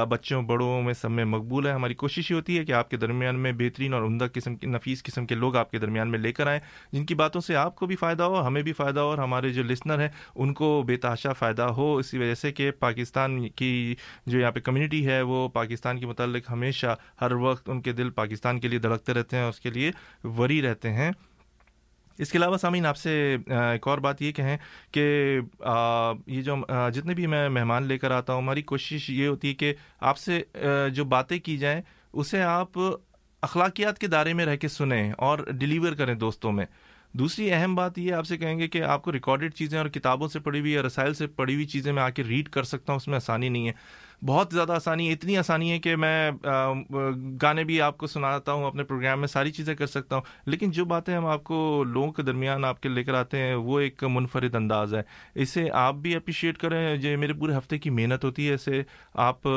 بچوں 0.08 0.42
بڑوں 0.42 0.82
میں 0.82 0.94
سب 0.94 1.10
میں 1.10 1.24
مقبول 1.24 1.66
ہے۔ 1.66 1.72
ہماری 1.72 1.94
کوشش 1.94 2.30
یہ 2.30 2.36
ہوتی 2.36 2.58
ہے 2.58 2.64
کہ 2.64 2.72
آپ 2.72 2.90
کے 2.90 2.96
درمیان 2.96 3.38
میں 3.38 3.52
بہترین 3.52 3.94
اور 3.94 4.02
عمدہ 4.02 4.26
قسم 4.32 4.56
کے 4.56 4.66
نفیس 4.66 5.02
قسم 5.02 5.26
کے 5.26 5.34
لوگ 5.34 5.56
آپ 5.56 5.70
کے 5.70 5.78
درمیان 5.78 6.10
میں 6.10 6.18
لے 6.18 6.32
کر 6.32 6.46
آئیں 6.46 6.60
جن 6.92 7.06
کی 7.10 7.14
باتوں 7.14 7.40
سے 7.40 7.56
آپ 7.56 7.76
کو 7.76 7.86
بھی 7.86 7.96
فائدہ 7.96 8.22
ہو، 8.22 8.46
ہمیں 8.46 8.62
بھی 8.62 8.72
فائدہ 8.72 9.00
ہو 9.00 9.08
اور 9.08 9.18
ہمارے 9.18 9.50
جو 9.52 9.62
لسنر 9.62 10.00
ہیں، 10.00 10.08
ان 10.34 10.52
کو 10.54 10.82
بے 10.86 10.96
تحاشا 10.96 11.32
فائدہ 11.32 11.62
ہو۔ 11.76 11.94
اسی 11.96 12.18
وجہ 12.18 12.34
سے 12.34 12.52
کہ 12.52 12.70
پاکستان 12.80 13.48
کی 13.50 13.94
جو 14.26 14.38
یہاں 14.38 14.52
پہ 14.52 14.60
کمیونٹی 14.60 15.06
ہے، 15.06 15.20
وہ 15.22 15.48
پاکستان 15.54 15.98
کے 16.00 16.06
متعلق 16.06 16.50
ہمیشہ 16.50 16.94
ہر 17.20 17.32
وقت 17.40 17.70
ان 17.70 17.80
کے 17.82 17.92
دل 17.92 18.10
پاکستان 18.20 18.60
کے 18.60 18.68
لیے 18.68 18.78
دھڑکتے 18.78 19.14
رہتے 19.14 19.36
ہیں 19.36 19.44
اس 19.44 19.60
کے 19.60 19.70
لیے 19.70 19.90
وری 20.38 20.60
رہتے 20.62 20.92
ہیں۔ 20.92 21.10
اس 22.18 22.30
کے 22.30 22.38
علاوہ 22.38 22.56
سامعین، 22.56 22.86
آپ 22.86 22.96
سے 22.96 23.12
ایک 23.48 23.86
اور 23.88 23.98
بات 23.98 24.22
یہ 24.22 24.32
کہیں 24.32 24.56
کہ 24.92 25.04
یہ 26.26 26.40
جو 26.42 26.56
جتنے 26.94 27.14
بھی 27.14 27.26
میں 27.26 27.48
مہمان 27.48 27.86
لے 27.86 27.98
کر 27.98 28.10
آتا 28.10 28.32
ہوں، 28.32 28.42
ہماری 28.42 28.62
کوشش 28.62 29.08
یہ 29.10 29.26
ہوتی 29.26 29.48
ہے 29.48 29.54
کہ 29.54 29.72
آپ 30.00 30.18
سے 30.18 30.42
جو 30.94 31.04
باتیں 31.06 31.38
کی 31.38 31.56
جائیں، 31.58 31.80
اسے 32.12 32.42
آپ 32.42 32.78
اخلاقیات 33.42 33.98
کے 33.98 34.06
دائرے 34.06 34.32
میں 34.32 34.46
رہ 34.46 34.56
کے 34.56 34.68
سنیں 34.68 35.12
اور 35.18 35.38
ڈلیور 35.50 35.92
کریں 35.92 36.14
دوستوں 36.16 36.52
میں۔ 36.52 36.66
دوسری 37.12 37.52
اہم 37.52 37.74
بات 37.74 37.98
یہ 37.98 38.12
آپ 38.12 38.26
سے 38.26 38.36
کہیں 38.38 38.58
گے 38.58 38.68
کہ 38.68 38.82
آپ 38.82 39.02
کو 39.02 39.12
ریکارڈڈ 39.12 39.54
چیزیں 39.54 39.78
اور 39.78 39.86
کتابوں 39.86 40.28
سے 40.28 40.40
پڑھی 40.40 40.60
ہوئی 40.60 40.72
یا 40.72 40.82
رسائل 40.82 41.14
سے 41.14 41.26
پڑھی 41.26 41.54
ہوئی 41.54 41.66
چیزیں 41.66 41.92
میں 41.92 42.02
آ 42.02 42.10
کے 42.10 42.24
ریڈ 42.24 42.48
کر 42.48 42.62
سکتا 42.62 42.92
ہوں، 42.92 42.96
اس 42.96 43.08
میں 43.08 43.16
آسانی 43.16 43.48
نہیں 43.48 43.68
ہے۔ 43.68 43.72
بہت 44.26 44.48
زیادہ 44.52 44.72
آسانی 44.72 45.08
ہے 45.08 45.12
اتنی 45.12 45.36
آسانی 45.36 45.70
ہے 45.72 45.78
کہ 45.78 45.96
میں 45.96 46.30
گانے 47.42 47.64
بھی 47.64 47.80
آپ 47.80 47.98
کو 47.98 48.06
سناتا 48.06 48.52
ہوں، 48.52 48.64
اپنے 48.64 48.84
پروگرام 48.84 49.20
میں 49.20 49.28
ساری 49.28 49.50
چیزیں 49.50 49.74
کر 49.74 49.86
سکتا 49.86 50.16
ہوں۔ 50.16 50.22
لیکن 50.46 50.70
جو 50.70 50.84
باتیں 50.84 51.14
ہم 51.16 51.26
آپ 51.26 51.44
کو 51.44 51.84
لوگوں 51.86 52.12
کے 52.12 52.22
درمیان 52.22 52.64
آپ 52.64 52.82
کے 52.82 52.88
لے 52.88 53.04
کر 53.04 53.14
آتے 53.14 53.38
ہیں، 53.38 53.54
وہ 53.54 53.80
ایک 53.80 54.04
منفرد 54.04 54.54
انداز 54.54 54.94
ہے۔ 54.94 55.02
اسے 55.34 55.70
آپ 55.72 55.94
بھی 55.94 56.14
اپریشیٹ 56.14 56.58
کریں 56.58 56.96
جو 56.96 57.18
میرے 57.18 57.32
پورے 57.32 57.56
ہفتے 57.56 57.78
کی 57.78 57.90
محنت 57.90 58.24
ہوتی 58.24 58.48
ہے، 58.48 58.54
اسے 58.54 58.82
آپ 59.14 59.48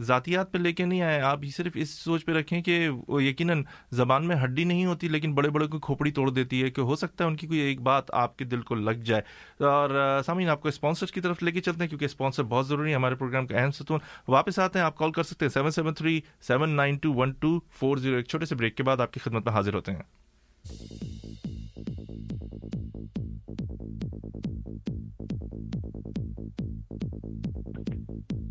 ذاتیات 0.00 0.52
پہ 0.52 0.58
لے 0.58 0.72
کے 0.72 0.84
نہیں 0.84 1.02
آئے، 1.02 1.20
آپ 1.20 1.40
صرف 1.56 1.72
اس 1.74 1.90
سوچ 1.90 2.24
پہ 2.24 2.32
رکھیں 2.32 2.62
کہ 2.62 2.88
وہ 3.08 3.22
یقیناً 3.24 3.62
زبان 3.92 4.26
میں 4.28 4.36
ہڈی 4.44 4.64
نہیں 4.64 4.86
ہوتی 4.86 5.08
لیکن 5.08 5.34
بڑے 5.34 5.48
بڑے 5.48 5.66
کوئی 5.66 5.80
کھوپڑی 5.80 6.10
توڑ 6.10 6.30
دیتی 6.30 6.62
ہے 6.62 6.70
کہ 6.70 6.80
ہو 6.80 6.96
سکتا 6.96 7.24
ہے 7.24 7.28
ان 7.28 7.36
کی 7.36 7.46
کوئی 7.46 7.58
ایک 7.60 7.80
بات 7.80 8.10
آپ 8.14 8.36
کے 8.36 8.44
دل 8.44 8.60
کو 8.60 8.74
لگ 8.74 9.02
جائے۔ 9.04 9.22
اور 9.64 10.20
سامعین، 10.26 10.48
آپ 10.48 10.62
کو 10.62 10.68
اسپانسر 10.68 11.06
کی 11.06 11.20
طرف 11.20 11.42
لے 11.42 11.52
کے 11.52 11.60
چلتے 11.60 11.80
ہیں 11.80 11.88
کیونکہ 11.88 12.04
اسپانسر 12.04 12.42
بہت 12.42 12.68
ضروری 12.68 12.90
ہے 12.90 12.94
ہمارے 12.94 13.14
پروگرام 13.14 13.46
کا 13.46 13.58
اہم 13.58 13.70
ستون 13.70 13.98
واپس 14.28 14.58
آتے 14.58 14.78
ہیں، 14.78 14.86
آپ 14.86 14.96
کال 14.96 15.12
کر 15.12 15.22
سکتے 15.22 15.44
ہیں 15.44 15.50
seven 15.50 15.70
seven 15.70 15.94
three 15.94 16.20
seven 16.40 16.70
nine 16.70 16.96
two 16.96 17.12
one 17.14 17.32
two 17.32 17.58
four 17.70 17.96
zero 17.96 18.16
ایک 18.16 18.26
چھوٹے 18.26 18.44
سے 18.44 18.54
بریک 18.54 18.76
کے 18.76 18.82
بعد 18.82 19.00
آپ 19.00 19.12
کی 19.12 19.20
خدمت 19.20 19.44
میں 19.44 19.54
حاضر 19.54 19.74
ہوتے 19.74 19.92
ہیں۔ 19.92 21.09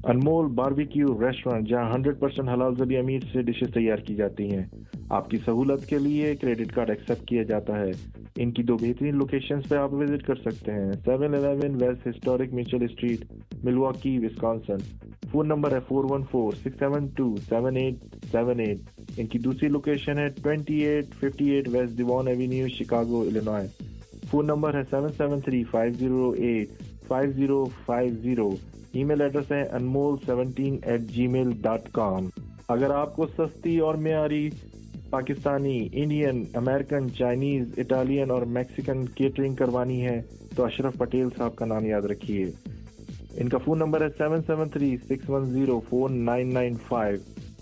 انمول، 0.10 0.46
باربیکیو 0.56 1.08
ریسٹورینٹ 1.22 1.68
جہاں 1.68 1.90
ہنڈریڈ 1.94 2.20
پرسینٹ 2.20 2.50
حلال 2.50 2.76
زبی 2.76 2.98
امیر 2.98 3.20
سے 3.32 3.42
ڈشز 3.42 3.74
تیار 3.74 3.98
کی 3.98 4.16
جاتی 4.16 4.50
ہیں۔ 4.52 4.64
آپ 5.10 5.30
کی 5.30 5.38
سہولت 5.46 5.86
کے 5.86 5.98
لیے 5.98 6.36
کریڈٹ 6.36 6.72
کارڈ 6.72 6.90
ایکسپٹ 6.90 7.28
کیا 7.28 7.44
جاتا 7.44 7.80
ہے۔ 7.80 7.92
ان 8.36 8.52
کی 8.52 8.64
دو 8.64 8.78
بہترین 8.78 9.18
لوکیشنز 9.18 9.70
پہ 9.70 9.76
آپ 9.76 9.94
وزٹ 9.94 10.26
کر 10.26 10.36
سکتے 10.36 10.72
ہیں۔ 10.72 10.94
Seven 11.06 11.36
eleven 11.36 11.76
west 11.82 12.08
historic 12.08 12.54
Mitchell 12.54 12.84
street 12.84 13.26
Milwaukee 13.64 14.18
Wisconsin 14.20 14.78
phone 15.32 15.48
number 15.48 15.74
ہے 15.74 15.80
four 15.88 16.06
one 16.10 16.24
four 16.32 16.54
six 16.54 16.80
seven 16.80 17.08
two 17.08 17.36
seven 17.50 17.76
eight 17.76 18.16
seven 18.32 18.60
eight 18.60 18.80
ان 19.18 19.28
کی 19.28 19.40
دوسری 19.40 19.70
لوکیشن 19.70 20.20
ہے 20.20 20.28
twenty 20.44 20.78
eight 20.86 21.14
fifty 21.20 21.50
eight 21.50 21.68
west 21.72 21.98
Devon 21.98 22.28
avenue 22.28 22.68
Chicago 22.68 23.22
Illinois 23.22 23.68
phone 24.32 24.48
number 24.48 24.78
ہے 24.78 24.84
seven 24.90 25.10
seven 25.18 25.40
three 25.40 25.64
five 25.64 25.94
zero 25.94 26.32
eight 26.38 26.84
five 27.08 27.32
zero 27.32 27.66
five 27.86 28.14
zero 28.22 28.50
e 28.94 29.04
mail 29.04 29.22
address 29.22 29.52
ہے 29.52 29.62
Anmol 29.62 30.16
seventeen 30.26 30.78
at 30.82 31.02
Gmail 31.28 31.52
dot 31.62 31.90
com. 31.92 32.30
اگر 32.68 32.90
آپ 32.90 33.16
کو 33.16 33.28
سستی 33.38 33.80
اور 33.80 33.96
معیاری 33.96 34.50
Pakistani, 35.10 35.90
Indian, 35.92 36.44
American, 36.54 37.12
Chinese, 37.14 37.74
Italian 37.78 38.32
اور 38.32 38.42
Mexican 38.42 39.06
catering 39.06 39.56
کروانی 39.56 40.06
ہے، 40.06 40.22
تو 40.56 40.66
اشرف 40.66 40.98
پٹیل 40.98 41.28
صاحب 41.38 41.56
کا 41.56 41.66
نام 41.66 41.86
یاد 41.86 42.02
رکھیے۔ 42.02 42.46
ان 43.38 43.50
کا 43.50 43.58
فون 43.58 43.80
نمبر 43.80 44.02
ہے 44.02 44.08
seven 44.18 44.42
seven 44.48 44.70
three 44.70 44.98
six 45.10 45.30
one 45.30 45.46
zero 45.46 45.80
four 45.90 46.10
nine 46.10 46.54
nine 46.54 46.74
five. 46.88 47.18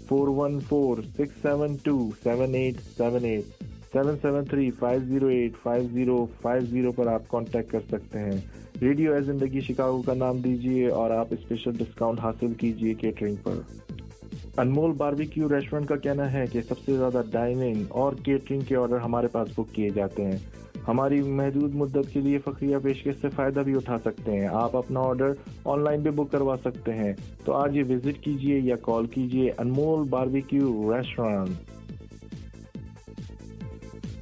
Four 0.07 0.27
one 0.27 0.59
four 0.59 0.97
six 0.97 1.41
seven 1.41 1.75
two 1.83 2.09
seven 2.23 2.53
eight 2.53 2.75
seven 2.97 3.25
eight. 3.25 3.43
Seven 3.93 4.15
seven 4.21 4.45
three 4.45 4.71
five 4.71 4.99
zero 4.99 5.27
eight 5.27 5.51
five 5.63 5.87
zero 5.91 6.25
five 6.41 6.65
zero 6.65 6.91
پر 6.91 7.07
آپ 7.07 7.27
contact 7.27 7.71
کر 7.71 7.79
سکتے 7.91 8.19
ہیں۔ 8.19 8.37
Radio 8.81 9.13
اے 9.13 9.21
زندگی 9.21 9.59
Chicago 9.59 10.01
کا 10.01 10.13
نام 10.13 10.37
دیجیے 10.37 10.87
اور 10.87 11.11
آپ 11.11 11.27
اسپیشل 11.31 11.71
ڈسکاؤنٹ 11.71 12.19
حاصل 12.19 12.53
کیجیے 12.53 12.93
کیٹرنگ 12.93 13.35
پر۔ 13.43 13.55
انمول 14.57 14.91
باربیکیو 14.91 15.49
ریسٹورینٹ 15.49 15.89
کا 15.89 15.95
کہنا 15.95 16.33
ہے 16.33 16.45
کہ 16.51 16.61
سب 16.61 16.79
سے 16.85 16.97
زیادہ 16.97 17.21
ڈائننگ 17.31 17.83
اور 17.89 18.13
کیٹرنگ 18.23 18.61
کے 18.61 18.75
آرڈر 18.75 18.97
ہمارے 18.97 19.27
پاس 19.27 19.47
بک 19.57 19.75
کیے 19.75 19.89
جاتے 19.89 20.25
ہیں۔ 20.25 20.37
ہماری 20.87 21.21
محدود 21.21 21.75
مدت 21.75 22.13
کے 22.13 22.19
لیے 22.19 22.37
فخریہ 22.37 22.77
پیشکش 22.83 23.21
سے 23.21 23.29
فائدہ 23.29 23.59
بھی 23.59 23.75
اٹھا 23.75 23.97
سکتے 23.97 24.31
ہیں۔ 24.31 24.47
آپ 24.51 24.75
اپنا 24.75 24.99
آرڈر 24.99 25.31
آن 25.65 25.83
لائن 25.83 26.01
بھی 26.01 26.11
بک 26.11 26.31
کروا 26.31 26.55
سکتے 26.65 26.93
ہیں۔ 26.93 27.13
تو 27.45 27.53
آج 27.53 27.77
یہ 27.77 27.83
وزٹ 27.89 28.23
کیجیے 28.23 28.59
یا 28.59 28.75
کال 28.81 29.05
کیجیے 29.05 29.51
Anmol 29.57 30.07
barbecue 30.09 30.93
restaurant 30.97 31.49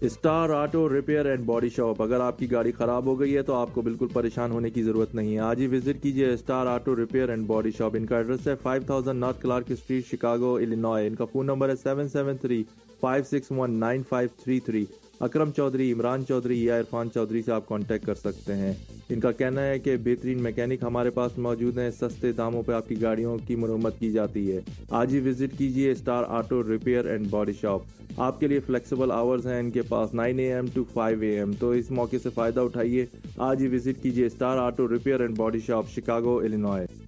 star 0.02 0.50
auto 0.50 0.88
repair 0.90 1.26
and 1.26 1.46
body 1.46 1.70
shop 1.76 2.02
اگر 2.04 2.20
آپ 2.20 2.40
کی 2.40 2.50
گاڑی 2.52 2.72
خراب 2.78 3.06
ہو 3.06 3.20
گئی 3.20 3.36
ہے 3.38 3.42
تو 3.42 3.54
آپ 3.56 3.74
کو 3.74 3.82
بالکل 3.82 4.08
پریشان 4.14 4.52
ہونے 4.52 4.70
کی 4.70 4.84
ضرورت 4.84 5.14
نہیں 5.16 5.34
ہے۔ 5.34 5.40
آج 5.40 5.62
ہی 5.62 5.68
وزٹ 5.68 6.02
کیجیے 6.04 6.32
star 6.34 6.68
auto 6.68 6.96
repair 6.96 7.30
and 7.30 7.48
body 7.48 7.72
shop 7.78 7.96
ان 7.96 8.06
کا 8.06 8.18
ایڈریس 8.18 8.48
ہے 8.48 8.56
five 8.64 8.84
thousand 8.86 9.20
north 9.20 9.42
Clark 9.42 9.72
street 9.72 10.06
Chicago 10.08 10.54
Illinois 10.56 11.08
ان 11.08 11.16
کا 11.16 11.26
فون 11.26 11.46
نمبر 11.46 11.70
ہے 11.70 11.76
seven 11.76 12.10
seven 12.10 12.38
three 12.38 12.64
five 13.02 13.24
six 13.24 13.52
one 13.52 13.80
nine 13.80 14.02
five 14.10 14.30
three 14.44 14.60
three 14.60 14.86
Akram 15.20 15.52
Chaudhry, 15.52 15.94
Imran 15.94 16.26
Chaudhry 16.26 16.64
یا 16.64 16.80
عرفان 16.80 17.10
چودھری 17.14 17.42
سے 17.42 17.52
آپ 17.52 17.68
contact 17.68 18.06
کر 18.06 18.16
سکتے 18.16 18.56
ہیں۔ 18.56 18.74
ان 19.10 19.20
کا 19.20 19.32
کہنا 19.32 19.68
ہے 19.68 19.80
کہ 19.80 19.98
بہترین 19.98 20.44
میکینک 20.44 20.84
ہمارے 20.84 21.10
پاس 21.10 21.38
موجود 21.38 21.78
ہیں۔ 21.78 21.92
سستے 21.92 22.32
داموں 22.32 22.64
پہ 22.64 22.72
آپ 22.72 22.90
کی 22.90 23.02
گاڑیوں 23.02 23.38
کی 23.48 23.56
مرمت 23.56 24.00
کی 24.00 24.12
جاتی 24.12 24.52
ہے۔ 24.52 24.62
آج 24.90 25.14
ہی 25.16 25.20
وزٹ 25.20 25.58
کیجیے 25.58 25.92
star 25.92 26.24
auto 26.28 26.64
repair 26.64 27.06
and 27.06 27.28
body 27.30 27.54
shop 27.62 27.82
آپ 28.18 28.40
کے 28.40 28.48
لیے 28.48 28.60
فلیکسیبل 28.60 29.12
آورز 29.12 29.48
ہیں 29.48 29.60
ان 29.60 29.72
کے 29.72 29.82
پاس 29.82 30.14
nine 30.14 30.40
A 30.40 30.54
M 30.54 30.66
to 30.74 30.84
five 30.94 31.22
A 31.22 31.38
M 31.38 31.52
تو 31.60 31.70
اس 31.70 31.92
موقع 31.92 32.16
سے 32.24 32.30
فائدہ 32.30 32.60
اٹھائیے۔ 32.60 33.06
آج 33.38 33.62
ہی 33.62 33.68
وزٹ 33.68 34.04
کیجیے 34.04 34.26
star 34.26 34.58
auto 34.58 34.90
repair 34.90 35.20
and 35.20 35.38
body 35.38 35.60
shop 35.60 35.90
Chicago 35.90 36.38
Illinois 36.38 37.05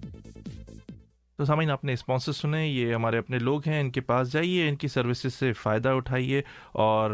تو 1.38 1.44
سامعین 1.44 1.70
آپ 1.70 1.84
نے 1.84 1.92
اسپانسر 1.92 2.32
سنے 2.32 2.66
یہ 2.66 2.94
ہمارے 2.94 3.18
اپنے 3.18 3.38
لوگ 3.38 3.66
ہیں 3.66 3.80
ان 3.80 3.90
کے 3.90 4.00
پاس 4.00 4.30
جائیے 4.32 4.68
ان 4.68 4.76
کی 4.76 4.88
سروسز 4.88 5.34
سے 5.34 5.52
فائدہ 5.60 5.88
اٹھائیے 5.96 6.40
اور 6.84 7.10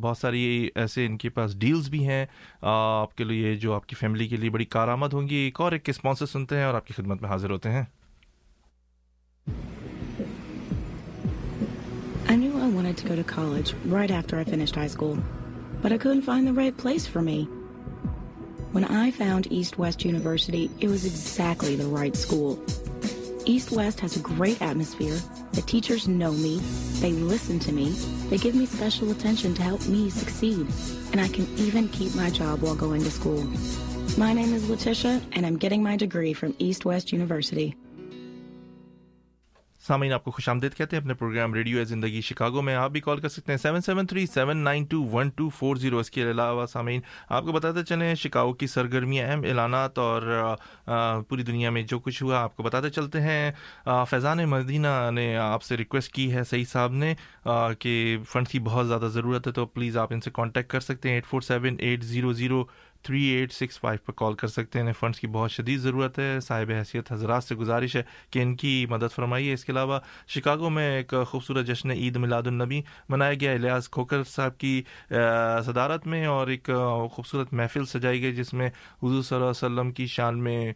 بہت 0.00 0.18
ساری 0.18 0.68
ایسے 0.74 1.06
ان 1.06 1.16
کے 1.18 1.28
پاس 1.28 1.56
ڈیلز 1.60 1.88
بھی 1.90 2.04
ہیں 2.08 2.24
آپ 2.72 3.16
کے 3.16 3.24
لیے 3.24 3.54
جو 3.56 3.72
آپ 3.74 3.86
کی 3.86 3.96
فیملی 4.00 4.28
کے 4.28 4.36
لیے 4.36 4.50
بڑی 4.50 4.64
کارآمد 4.74 5.12
ہوں 5.12 5.28
گی 5.28 5.36
ایک 5.36 5.60
اور 5.60 5.72
ایک 5.72 5.88
اسپانسر 5.88 6.26
سنتے 6.26 6.56
ہیں 6.56 6.64
اور 6.64 6.74
آپ 6.74 6.86
کی 6.86 6.94
خدمت 6.96 7.22
میں 7.22 7.30
حاضر 7.30 7.50
ہوتے 7.50 7.70
ہیں 7.70 7.82
I 12.26 12.36
knew 12.36 12.54
I 12.58 12.68
wanted 12.68 12.96
to 12.98 13.08
go 13.08 13.16
to 13.16 13.24
college 13.24 13.74
right 13.88 14.12
after 14.12 14.38
I 14.38 14.44
finished 14.44 14.76
high 14.76 14.88
school, 14.88 15.18
but 15.82 15.90
I 15.90 15.98
couldn't 15.98 16.22
find 16.22 16.46
the 16.46 16.54
right 16.54 16.78
place 16.78 17.08
for 17.08 17.22
me. 17.22 17.36
When 18.72 18.88
I 18.94 19.04
found 19.12 19.52
East 19.52 19.78
West 19.78 20.04
University, 20.04 20.64
it 20.80 20.88
was 20.88 21.04
exactly 21.06 21.76
the 21.76 21.92
right 21.98 22.16
school. 22.18 22.58
East 23.46 23.72
West 23.72 24.00
has 24.00 24.16
a 24.16 24.20
great 24.20 24.60
atmosphere. 24.62 25.18
The 25.52 25.62
teachers 25.62 26.08
know 26.08 26.32
me. 26.32 26.58
They 27.00 27.12
listen 27.12 27.58
to 27.60 27.72
me. 27.72 27.90
They 28.30 28.38
give 28.38 28.54
me 28.54 28.66
special 28.66 29.10
attention 29.10 29.54
to 29.54 29.62
help 29.62 29.86
me 29.86 30.08
succeed. 30.08 30.66
And 31.12 31.20
I 31.20 31.28
can 31.28 31.46
even 31.58 31.88
keep 31.88 32.14
my 32.14 32.30
job 32.30 32.62
while 32.62 32.74
going 32.74 33.02
to 33.04 33.10
school. 33.10 33.42
My 34.16 34.32
name 34.32 34.54
is 34.54 34.68
Letitia, 34.68 35.20
and 35.32 35.44
I'm 35.44 35.58
getting 35.58 35.82
my 35.82 35.96
degree 35.96 36.32
from 36.32 36.54
East 36.58 36.84
West 36.84 37.12
University. 37.12 37.76
سامعین، 39.86 40.12
آپ 40.12 40.24
کو 40.24 40.30
خوش 40.30 40.48
آمدید 40.48 40.74
کہتے 40.74 40.96
ہیں، 40.96 41.02
اپنے 41.02 41.14
programme 41.14 41.54
radio 41.54 41.78
ہے 41.78 41.84
زندگی 41.84 42.20
شکاگو 42.20 42.62
میں، 42.62 42.74
آپ 42.74 42.90
بھی 42.90 43.00
کال 43.00 43.20
کر 43.20 43.28
سکتے 43.28 43.52
ہیں، 43.52 43.58
seven 43.58 43.80
seven 43.80 44.06
three 44.06 44.24
seven 44.26 44.58
nine 44.58 44.84
two 44.90 45.02
one 45.12 45.28
two 45.36 45.48
four 45.48 45.76
zero 45.76 45.98
اس 45.98 46.10
کے 46.10 46.22
علاوہ 46.30 46.66
سامعین، 46.66 47.00
آپ 47.28 47.44
کو 47.44 47.52
بتاتے 47.52 47.84
چلیں، 47.84 48.14
شکاگو 48.14 48.52
کی 48.52 48.66
سرگرمیاں 48.66 49.26
اہم 49.28 49.42
اعلانات 49.48 49.98
اور 49.98 50.22
پوری 51.28 51.42
دنیا 51.42 51.70
میں 51.70 51.82
جو 51.82 51.98
کچھ 51.98 52.22
ہوا، 52.22 52.38
آپ 52.38 52.56
کو 52.56 52.62
بتاتے 52.62 52.90
چلتے 52.90 53.20
ہیں۔ 53.20 53.52
فیضان 54.10 54.44
مدینہ 54.50 54.88
نے 55.14 55.36
آپ 55.36 55.62
سے 55.62 55.76
ریکویسٹ 55.76 56.12
کی 56.12 56.32
ہے 56.34 56.44
صحیح 56.44 56.64
صاحب 56.72 56.92
نے 56.92 57.14
کہ 57.78 58.16
فنڈ 58.28 58.48
کی 58.48 58.58
بہت 58.60 58.88
زیادہ 58.88 59.08
ضرورت 59.12 59.46
ہے 59.46 59.52
تو 59.52 59.66
پلیز 59.66 59.96
آپ 59.96 60.12
ان 60.12 60.20
سے 60.20 60.30
کانٹیکٹ 60.30 60.70
کر 60.70 60.80
سکتے 60.80 61.08
ہیں، 61.08 61.14
eight 61.14 61.26
four 61.26 61.40
seven 61.40 61.76
eight 61.78 62.04
zero 62.04 62.32
zero 62.32 62.64
three 63.04 63.22
eight 63.24 63.52
six 63.52 63.78
five 63.80 63.98
پر 64.06 64.12
کال 64.16 64.34
کر 64.34 64.48
سکتے 64.48 64.82
ہیں۔ 64.82 64.92
فنڈس 64.98 65.20
کی 65.20 65.26
بہت 65.26 65.50
شدید 65.50 65.80
ضرورت 65.80 66.18
ہے۔ 66.18 66.38
صاحب 66.42 66.70
حیثیت 66.70 67.12
حضرات 67.12 67.44
سے 67.44 67.54
گزارش 67.54 67.96
ہے 67.96 68.02
کہ 68.30 68.42
ان 68.42 68.54
کی 68.56 68.86
مدد 68.90 69.14
فرمائیے۔ 69.14 69.52
اس 69.52 69.64
کے 69.64 69.72
علاوہ 69.72 69.98
شکاگو 70.28 70.70
میں 70.70 70.90
ایک 70.96 71.14
خوبصورت 71.28 71.66
جشن 71.66 71.90
عید 71.90 72.16
میلاد 72.16 72.46
النبی 72.46 72.80
منایا 73.08 73.34
گیا۔ 73.40 73.52
الیاس 73.52 73.88
کھوکر 73.90 74.22
صاحب 74.26 74.58
کی 74.58 74.82
صدارت 75.66 76.06
میں 76.06 76.24
اور 76.26 76.48
ایک 76.48 76.70
خوبصورت 77.12 77.52
محفل 77.52 77.84
سجائی 77.86 78.22
گئی 78.22 78.34
جس 78.34 78.52
میں 78.54 78.68
حضور 79.02 79.22
صلی 79.22 79.36
اللہ 79.36 79.50
علیہ 79.50 79.64
وسلم 79.64 79.90
کی 79.92 80.06
شان 80.06 80.42
میں 80.44 80.72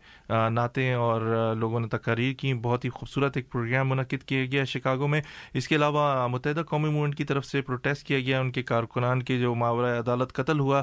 نعتیں 0.50 0.92
اور 0.94 1.20
لوگوں 1.58 1.80
نے 1.80 1.88
تقاریر 1.88 2.32
کی۔ 2.38 2.54
بہت 2.62 2.84
ہی 2.84 2.90
خوبصورت 2.90 3.36
ایک 3.36 3.50
پروگرام 3.52 3.88
منعقد 3.88 4.22
کیا 4.26 4.44
گیا 4.52 4.64
شکاگو 4.64 5.06
میں۔ 5.08 5.20
اس 5.54 5.68
کے 5.68 5.74
علاوہ 5.76 6.26
متحدہ 6.28 6.62
قومی 6.68 6.88
موومنٹ 6.90 7.16
کی 7.16 7.24
طرف 7.24 7.46
سے 7.46 7.60
پروٹیسٹ 7.62 8.06
کیا 8.06 8.18
گیا۔ 8.20 8.40
ان 8.40 8.50
کے 8.52 8.62
کارکنان 8.62 9.22
کے 9.22 9.38
جو 9.40 9.54
ماورۂ 9.54 9.98
عدالت 9.98 10.32
قتل 10.32 10.60
ہوا 10.60 10.82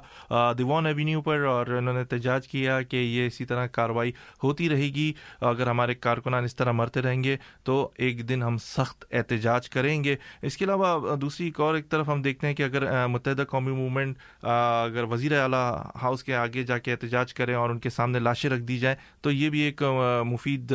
دیوان 0.58 0.86
ایوینیو 0.86 1.22
پر 1.22 1.35
اوور 1.44 1.66
اور 1.68 1.76
انہوں 1.76 1.94
نے 1.94 2.00
احتجاج 2.00 2.48
کیا 2.48 2.82
کہ 2.82 2.98
یہ 2.98 3.28
اسی 3.28 3.46
طرح 3.46 3.66
کاروائی 3.68 4.12
ہوتی 4.44 4.70
رہے 4.70 4.88
گی۔ 4.96 5.12
اگر 5.42 5.68
ہمارے 5.68 5.96
کارکنان 5.96 6.44
اس 6.44 6.56
طرح 6.56 6.72
مرتے 6.72 7.02
رہیں 7.02 7.24
گے 7.24 7.36
تو 7.64 7.90
ایک 7.98 8.28
دن 8.30 8.44
ہم 8.44 8.58
سخت 8.58 9.06
احتجاج 9.12 9.70
کریں 9.70 10.04
گے۔ 10.04 10.16
اس 10.42 10.58
کے 10.58 10.66
علاوہ، 10.66 11.16
دوسری 11.16 11.46
ایک 11.46 11.60
اور 11.60 11.76
ایک 11.76 11.90
طرف 11.90 12.10
ہم 12.10 12.22
دیکھتے 12.22 12.48
ہیں 12.48 12.54
کہ 12.54 12.64
اگر 12.64 13.08
متحدہ 13.08 13.44
قومی 13.50 13.72
موومنٹ 13.72 14.18
اگر 14.44 15.04
وزیر 15.04 15.40
اعلیٰ 15.40 15.72
ہاؤس 16.02 16.24
کے 16.24 16.36
آگے 16.36 16.64
جا 16.64 16.78
کے 16.78 16.92
احتجاج 16.92 17.34
کریں 17.34 17.56
اور 17.56 17.70
ان 17.70 17.80
کے 17.80 17.90
سامنے 17.90 18.20
لاشیں 18.20 18.50
رکھ 18.50 18.62
دی 18.62 18.78
جائیں، 18.80 18.96
تو 19.22 19.32
یہ 19.32 19.50
بھی 19.50 19.60
ایک 19.60 19.84
مفید 20.26 20.74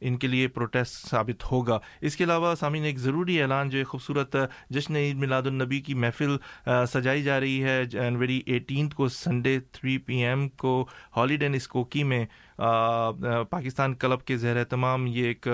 ان 0.00 0.16
کے 0.16 0.26
لیے 0.26 0.48
پروٹیسٹ 0.48 1.08
ثابت 1.08 1.44
ہوگا۔ 1.50 1.78
اس 2.00 2.16
کے 2.16 2.24
علاوہ، 2.24 2.54
سامعین، 2.54 2.84
ایک 2.84 2.98
ضروری 2.98 3.40
اعلان 3.42 3.70
جو 3.70 3.78
ایک 3.78 3.88
خوبصورت 3.88 4.36
جشن 4.70 4.96
عید 4.96 5.16
میلاد 5.16 5.46
النبی 5.46 5.80
کی 5.80 5.94
محفل 5.94 6.36
سجائی 6.92 7.22
جا 7.22 7.38
رہی 7.40 7.62
ہے، 7.64 7.84
جنوری 7.84 8.40
ایٹینتھ 8.46 8.94
کو 8.94 9.08
سنڈے 9.08 9.58
تھری 9.72 9.96
پی 10.06 10.24
ایم 10.24 10.48
کو 10.48 10.84
ہالیڈے 11.16 11.46
اسکوکی 11.46 12.02
میں 12.02 12.24
پاکستان 13.50 13.94
کلب 13.94 14.22
کے 14.24 14.36
زیر 14.36 14.56
اہتمام 14.56 15.06
یہ 15.06 15.26
ایک 15.26 15.48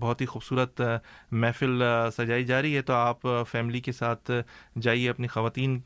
بہت 0.00 0.20
ہی 0.20 0.26
خوبصورت 0.26 0.80
محفل 1.30 1.82
سجائی 2.16 2.44
جا 2.44 2.60
رہی 2.62 2.76
ہے، 2.76 2.82
تو 2.82 2.92
آپ 2.92 3.26
فیملی 3.50 3.80
کے 3.80 3.92
ساتھ 3.92 4.30
جائیے، 4.80 5.08
اپنی 5.10 5.26
خواتین 5.26 5.78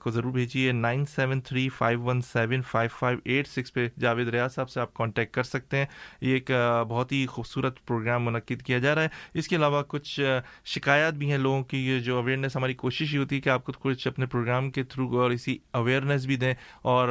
کو 0.00 0.10
ضرور 0.10 0.32
بھیجیے، 0.32 0.72
nine 0.72 1.04
seven 1.06 1.40
three 1.40 1.68
five 1.68 2.02
one 2.02 2.20
seven 2.22 2.62
five 2.70 2.90
five 2.98 3.18
eight 3.24 3.48
six 3.48 3.72
پہ 3.74 3.86
جاوید 4.00 4.28
ریاض 4.28 4.54
صاحب 4.54 4.70
سے 4.70 4.80
آپ 4.80 4.94
کانٹیکٹ 4.94 5.34
کر 5.34 5.42
سکتے 5.42 5.76
ہیں۔ 5.76 5.86
یہ 6.20 6.32
ایک 6.34 6.50
بہت 6.88 7.12
ہی 7.12 7.24
خوبصورت 7.26 7.84
پروگرام 7.86 8.24
منعقد 8.24 8.62
کیا 8.62 8.78
جا 8.78 8.94
رہا 8.94 9.02
ہے۔ 9.02 9.08
اس 9.34 9.48
کے 9.48 9.56
علاوہ 9.56 9.82
کچھ 9.88 10.20
شکایات 10.64 11.14
بھی 11.14 11.30
ہیں 11.30 11.38
لوگوں 11.38 11.62
کی 11.64 12.00
جو 12.00 12.18
اویئرنیس 12.18 12.56
ہماری 12.56 12.74
کوشش 12.74 13.12
ہی 13.12 13.18
ہوتی 13.18 13.36
ہے 13.36 13.40
کہ 13.40 13.48
آپ 13.48 13.64
کو 13.64 13.72
کچھ 13.80 14.06
اپنے 14.08 14.26
پروگرام 14.26 14.70
کے 14.70 14.82
تھرو 14.82 15.20
اور 15.20 15.30
اسی 15.30 15.56
اویئرنیس 15.72 16.26
بھی 16.26 16.36
دیں 16.36 16.54
اور 16.82 17.08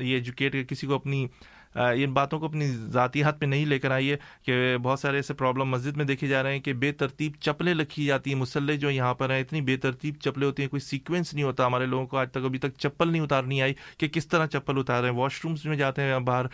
یہ 0.00 0.14
ایجوکیٹ 0.14 0.68
کسی 0.68 0.86
کو 0.86 0.94
اپنی 0.94 1.26
ان 1.78 2.12
باتوں 2.12 2.38
کو 2.40 2.46
اپنی 2.46 2.66
ذاتی 2.66 3.18
ذاتیات 3.18 3.36
میں 3.40 3.48
نہیں 3.48 3.66
لے 3.66 3.78
کر 3.78 3.90
آئیے 3.90 4.16
کہ 4.42 4.76
بہت 4.82 5.00
سارے 5.00 5.16
ایسے 5.16 5.34
پرابلم 5.34 5.68
مسجد 5.68 5.96
میں 5.96 6.04
دیکھے 6.04 6.28
جا 6.28 6.42
رہے 6.42 6.52
ہیں 6.52 6.60
کہ 6.60 6.72
بے 6.72 6.92
ترتیب 6.92 7.32
چپلیں 7.40 7.74
رکھی 7.74 8.04
جاتی 8.06 8.32
ہیں، 8.32 8.38
مسلح 8.38 8.74
جو 8.74 8.90
یہاں 8.90 9.14
پر 9.14 9.30
ہیں، 9.30 9.40
اتنی 9.40 9.60
بے 9.60 9.76
ترتیب 9.76 10.14
چپلیں 10.20 10.46
ہوتی 10.46 10.62
ہیں، 10.62 10.70
کوئی 10.70 10.80
سیکوینس 10.80 11.32
نہیں 11.34 11.44
ہوتا 11.44 11.66
ہمارے 11.66 11.86
لوگوں 11.86 12.06
کو، 12.06 12.16
آج 12.18 12.30
تک 12.30 12.44
ابھی 12.44 12.58
تک 12.58 12.76
چپل 12.78 13.10
نہیں 13.12 13.22
اتارنی 13.22 13.60
آئی 13.62 13.74
کہ 13.98 14.08
کس 14.08 14.26
طرح 14.28 14.46
چپل 14.46 14.78
اتار 14.78 15.02
رہے 15.02 15.10
ہیں۔ 15.10 15.16
واش 15.16 15.40
رومس 15.44 15.64
میں 15.64 15.76
جاتے 15.76 16.02
ہیں، 16.02 16.18
باہر 16.18 16.46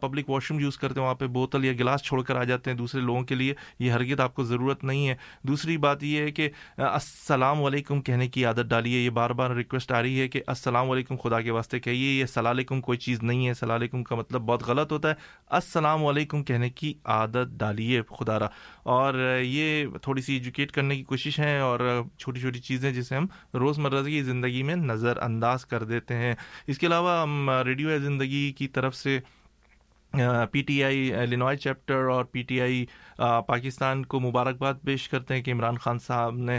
پبلک 0.00 0.30
واش 0.30 0.50
روم 0.50 0.60
یوز 0.60 0.78
کرتے 0.78 1.00
ہیں، 1.00 1.06
وہاں 1.06 1.14
پہ 1.14 1.26
بوتل 1.26 1.64
یا 1.64 1.72
گلاس 1.72 2.02
چھوڑ 2.02 2.22
کر 2.22 2.36
آ 2.36 2.44
جاتے 2.44 2.70
ہیں 2.70 2.76
دوسرے 2.78 3.00
لوگوں 3.00 3.22
کے 3.22 3.34
لیے۔ 3.34 3.54
یہ 3.78 3.90
ہرگت 3.90 4.20
آپ 4.20 4.34
کو 4.34 4.44
ضرورت 4.44 4.84
نہیں 4.84 5.08
ہے۔ 5.08 5.14
دوسری 5.42 5.76
بات 5.76 6.02
یہ 6.02 6.22
ہے 6.22 6.30
کہ 6.30 6.48
السلام 6.76 7.62
علیکم 7.64 8.00
کہنے 8.00 8.28
کی 8.28 8.44
عادت 8.44 8.66
ڈالیے۔ 8.68 9.04
یہ 9.04 9.10
بار 9.10 9.30
بار 9.30 9.50
ریکویسٹ 9.50 9.92
آ 9.92 10.02
رہی 10.02 10.20
ہے 10.20 10.28
کہ 10.28 10.42
السلام 10.46 10.90
علیکم 10.90 11.16
خدا 11.22 11.40
کے 11.40 11.50
واسطے 11.50 11.80
کہیے، 11.80 12.12
یہ 12.14 12.22
السلام 12.22 12.54
علیکم 12.56 12.80
کوئی 12.80 12.98
چیز 12.98 13.22
نہیں 13.22 13.44
ہے۔ 13.44 13.50
السلام 13.50 13.78
علیکم 13.78 14.02
کا 14.04 14.14
مطلب 14.14 14.51
بہت 14.52 14.62
غلط 14.66 14.92
ہوتا 14.92 15.08
ہے۔ 15.08 15.14
السلام 15.46 16.06
علیکم 16.06 16.44
کہنے 16.44 16.70
کی 16.70 16.94
عادت 17.04 17.48
ڈالیے 17.50 18.02
خدا 18.02 18.38
را۔ 18.38 18.46
اور 18.82 19.38
یہ 19.42 19.86
تھوڑی 20.02 20.22
سی 20.22 20.34
ایجوکیٹ 20.34 20.72
کرنے 20.72 20.96
کی 20.96 21.02
کوشش 21.02 21.38
ہے 21.38 21.58
اور 21.58 22.02
چھوٹی 22.18 22.40
چھوٹی 22.40 22.60
چیزیں 22.60 22.92
جسے 22.92 23.16
ہم 23.16 23.26
روز 23.54 23.78
مرہ 23.78 24.02
کی 24.02 24.22
زندگی 24.22 24.62
میں 24.62 24.76
نظر 24.76 25.16
انداز 25.16 25.66
کر 25.66 25.84
دیتے 25.84 26.14
ہیں۔ 26.14 26.34
اس 26.66 26.78
کے 26.78 26.86
علاوہ 26.86 27.22
ہم 27.22 27.50
ریڈیو 27.50 27.98
زندگی 27.98 28.52
کی 28.52 28.68
طرف 28.68 28.94
سے 28.96 29.20
پی 30.50 30.62
ٹی 30.62 30.82
آئی، 30.84 31.10
لینوائے 31.28 31.56
چیپٹر 31.56 32.08
اور 32.12 32.24
پی 32.24 32.42
ٹی 32.42 32.60
آئی 32.60 32.84
پاکستان 33.46 34.04
کو 34.04 34.20
مبارکباد 34.20 34.74
پیش 34.84 35.08
کرتے 35.08 35.34
ہیں 35.34 35.42
کہ 35.42 35.52
عمران 35.52 35.76
خان 35.76 35.98
صاحب 35.98 36.36
نے 36.36 36.58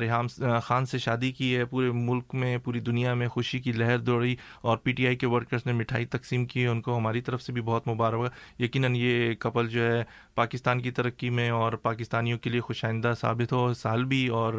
ریحام 0.00 0.26
خان 0.64 0.86
سے 0.86 0.98
شادی 0.98 1.30
کی 1.32 1.56
ہے، 1.56 1.64
پورے 1.64 1.90
ملک 1.90 2.34
میں، 2.34 2.56
پوری 2.58 2.80
دنیا 2.80 3.14
میں 3.14 3.28
خوشی 3.28 3.58
کی 3.58 3.72
لہر 3.72 3.98
دوڑی 3.98 4.34
اور 4.60 4.78
پی 4.78 4.92
ٹی 4.92 5.06
آئی 5.06 5.16
کے 5.16 5.26
ورکرز 5.26 5.66
نے 5.66 5.72
مٹھائی 5.72 6.06
تقسیم 6.06 6.46
کی، 6.46 6.66
ان 6.66 6.80
کو 6.82 6.96
ہماری 6.96 7.20
طرف 7.20 7.42
سے 7.42 7.52
بھی 7.52 7.62
بہت 7.62 7.88
مبارک 7.88 8.60
یقیناً 8.60 8.94
یہ 8.96 9.34
کپل 9.38 9.68
جو 9.68 9.86
ہے 9.86 10.02
پاکستان 10.34 10.80
کی 10.80 10.90
ترقی 10.90 11.30
میں 11.30 11.48
اور 11.50 11.72
پاکستانیوں 11.82 12.38
کے 12.38 12.50
لیے 12.50 12.60
خوش 12.60 12.84
آئندہ 12.84 13.12
ثابت 13.20 13.52
ہو، 13.52 13.72
سال 13.74 14.04
بھی 14.04 14.26
اور 14.28 14.54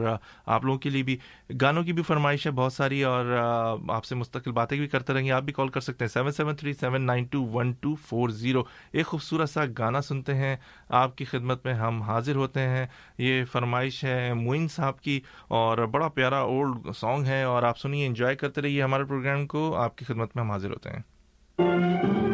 آپ 0.45 0.65
لوگوں 0.65 0.79
کے 0.79 0.89
لیے 0.89 1.03
بھی۔ 1.03 1.17
گانوں 1.61 1.83
کی 1.83 1.93
بھی 1.93 2.03
فرمائش 2.03 2.45
ہے 2.45 2.51
بہت 2.51 2.73
ساری 2.73 3.03
اور 3.03 3.35
آپ 3.89 4.05
سے 4.05 4.15
مستقل 4.15 4.51
باتیں 4.51 4.77
بھی 4.77 4.87
کرتے 4.87 5.13
رہیں 5.13 5.25
گے۔ 5.25 5.31
آپ 5.31 5.43
بھی 5.43 5.53
کال 5.53 5.67
کر 5.67 5.81
سکتے 5.81 6.05
ہیں، 6.05 6.09
seven 6.09 6.31
seven 6.31 6.55
three 6.55 6.73
seven 6.73 7.05
nine 7.05 7.23
two 7.23 7.45
one 7.53 7.71
two 7.79 7.95
four 7.95 8.18
zero. 8.27 8.63
ایک 8.91 9.05
خوبصورت 9.05 9.49
سا 9.49 9.63
گانا 9.77 10.01
سنتے 10.01 10.33
ہیں۔ 10.33 10.55
آپ 10.89 11.17
کی 11.17 11.25
خدمت 11.25 11.65
میں 11.65 11.73
ہم 11.73 12.01
حاضر 12.01 12.35
ہوتے 12.35 12.59
ہیں۔ 12.59 12.87
یہ 13.17 13.45
فرمائش 13.45 14.03
ہے 14.03 14.33
معین 14.33 14.67
صاحب 14.67 15.01
کی 15.01 15.21
اور 15.47 15.77
بڑا 15.77 16.07
پیارا 16.07 16.39
اولڈ 16.39 16.95
سانگ 16.95 17.25
ہے 17.25 17.43
اور 17.43 17.63
آپ 17.63 17.77
سنیے 17.77 18.07
انجوائے 18.07 18.35
کرتے 18.35 18.61
رہیے 18.61 18.83
ہمارے 18.83 19.03
پروگرام 19.03 19.47
کو۔ 19.47 19.75
آپ 19.75 19.97
کی 19.97 20.05
خدمت 20.05 20.35
میں 20.35 20.43
ہم 20.43 20.51
حاضر 20.51 20.69
ہوتے 20.69 20.89
ہیں۔ 20.89 22.28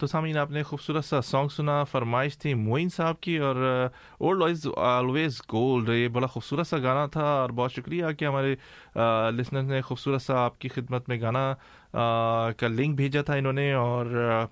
تو 0.00 0.06
سامعین، 0.06 0.36
آپ 0.36 0.50
نے 0.50 0.62
خوبصورت 0.62 1.04
سا 1.04 1.22
سانگ 1.22 1.48
سنا، 1.48 1.84
فرمائش 1.84 2.38
تھی 2.38 2.54
موئن 2.54 2.88
صاحب 2.88 3.20
کی 3.20 3.36
اور 3.38 3.56
اولڈ 4.18 4.42
وائز 4.42 4.66
آلویز 4.76 5.40
گولڈ 5.52 5.88
یہ 5.88 6.08
بڑا 6.08 6.26
خوبصورت 6.26 6.66
سا 6.66 6.78
گانا 6.78 7.06
تھا 7.06 7.24
اور 7.24 7.50
بہت 7.50 7.72
شکریہ 7.72 8.04
کہ 8.18 8.24
ہمارے 8.24 8.54
uh, 8.98 9.30
لسنر 9.30 9.62
نے 9.62 9.80
خوبصورت 9.80 10.22
سا 10.22 10.44
آپ 10.44 10.58
کی 10.58 10.68
خدمت 10.68 11.08
میں 11.08 11.20
گانا 11.20 11.54
کا 11.92 12.68
لنک 12.68 12.96
بھیجا 12.96 13.22
تھا 13.22 13.34
انہوں 13.34 13.52
نے 13.52 13.72
اور 13.72 14.06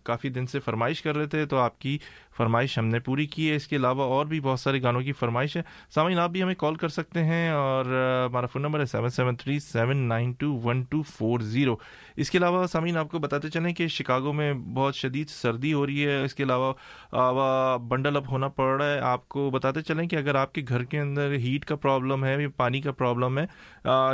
کافی 0.05 0.29
دن 0.29 0.47
سے 0.47 0.61
فرمائش 0.61 1.03
کر 1.03 1.17
رہے 1.17 1.27
تھے، 1.27 1.45
تو 1.47 1.59
آپ 1.59 1.79
کی 1.81 1.99
فرمائش 2.37 2.79
ہم 2.79 2.87
نے 2.87 2.99
پوری 3.01 3.27
کی 3.27 3.51
ہے۔ 3.51 3.55
اس 3.55 3.67
کے 3.69 3.77
علاوہ 3.77 4.03
اور 4.03 4.27
بھی 4.27 4.41
بہت 4.41 4.61
سارے 4.61 4.83
گانوں 4.83 5.01
کی 5.01 5.13
فرمائش 5.13 5.57
ہے۔ 5.57 5.63
سامعین، 5.95 6.19
آپ 6.19 6.31
بھی 6.31 6.43
ہمیں 6.43 6.55
کال 6.59 6.75
کر 6.75 6.89
سکتے 6.89 7.25
ہیں 7.25 7.49
اور 7.51 7.85
ہمارا 8.29 8.47
فون 8.47 8.63
نمبر 8.63 8.81
ہے 8.81 8.85
seven 8.85 9.09
seven 9.09 9.37
three 9.37 9.59
seven 9.59 9.97
nine 9.97 10.33
two 10.33 10.53
one 10.65 10.83
two 10.83 11.03
four 11.03 11.41
zero. 11.41 11.77
اس 12.17 12.31
کے 12.31 12.39
علاوہ 12.39 12.67
سامعین، 12.67 12.97
آپ 12.97 13.11
کو 13.11 13.19
بتاتے 13.19 13.49
چلیں 13.49 13.73
کہ 13.75 13.87
شکاگو 13.89 14.33
میں 14.33 14.53
بہت 14.75 14.97
شدید 14.97 15.29
سردی 15.29 15.73
ہو 15.73 15.87
رہی 15.87 16.07
ہے۔ 16.07 16.23
اس 16.25 16.35
کے 16.35 16.43
علاوہ 16.43 17.79
بنڈل 17.89 18.17
اپ 18.17 18.29
ہونا 18.29 18.49
پڑ 18.49 18.83
رہا 18.83 18.93
ہے۔ 18.95 19.01
آپ 19.01 19.29
کو 19.29 19.51
بتاتے 19.51 19.83
چلیں 19.83 20.07
کہ 20.09 20.17
اگر 20.17 20.35
آپ 20.35 20.53
کے 20.55 20.63
گھر 20.69 20.85
کے 20.85 21.01
اندر 21.01 21.33
ہیٹ 21.33 21.65
کا 21.65 21.77
پرابلم 21.77 22.25
ہے 22.25 22.43
یا 22.43 22.49
پانی 22.57 22.81
کا 22.81 22.93
پرابلم 22.93 23.39
ہے 23.39 23.47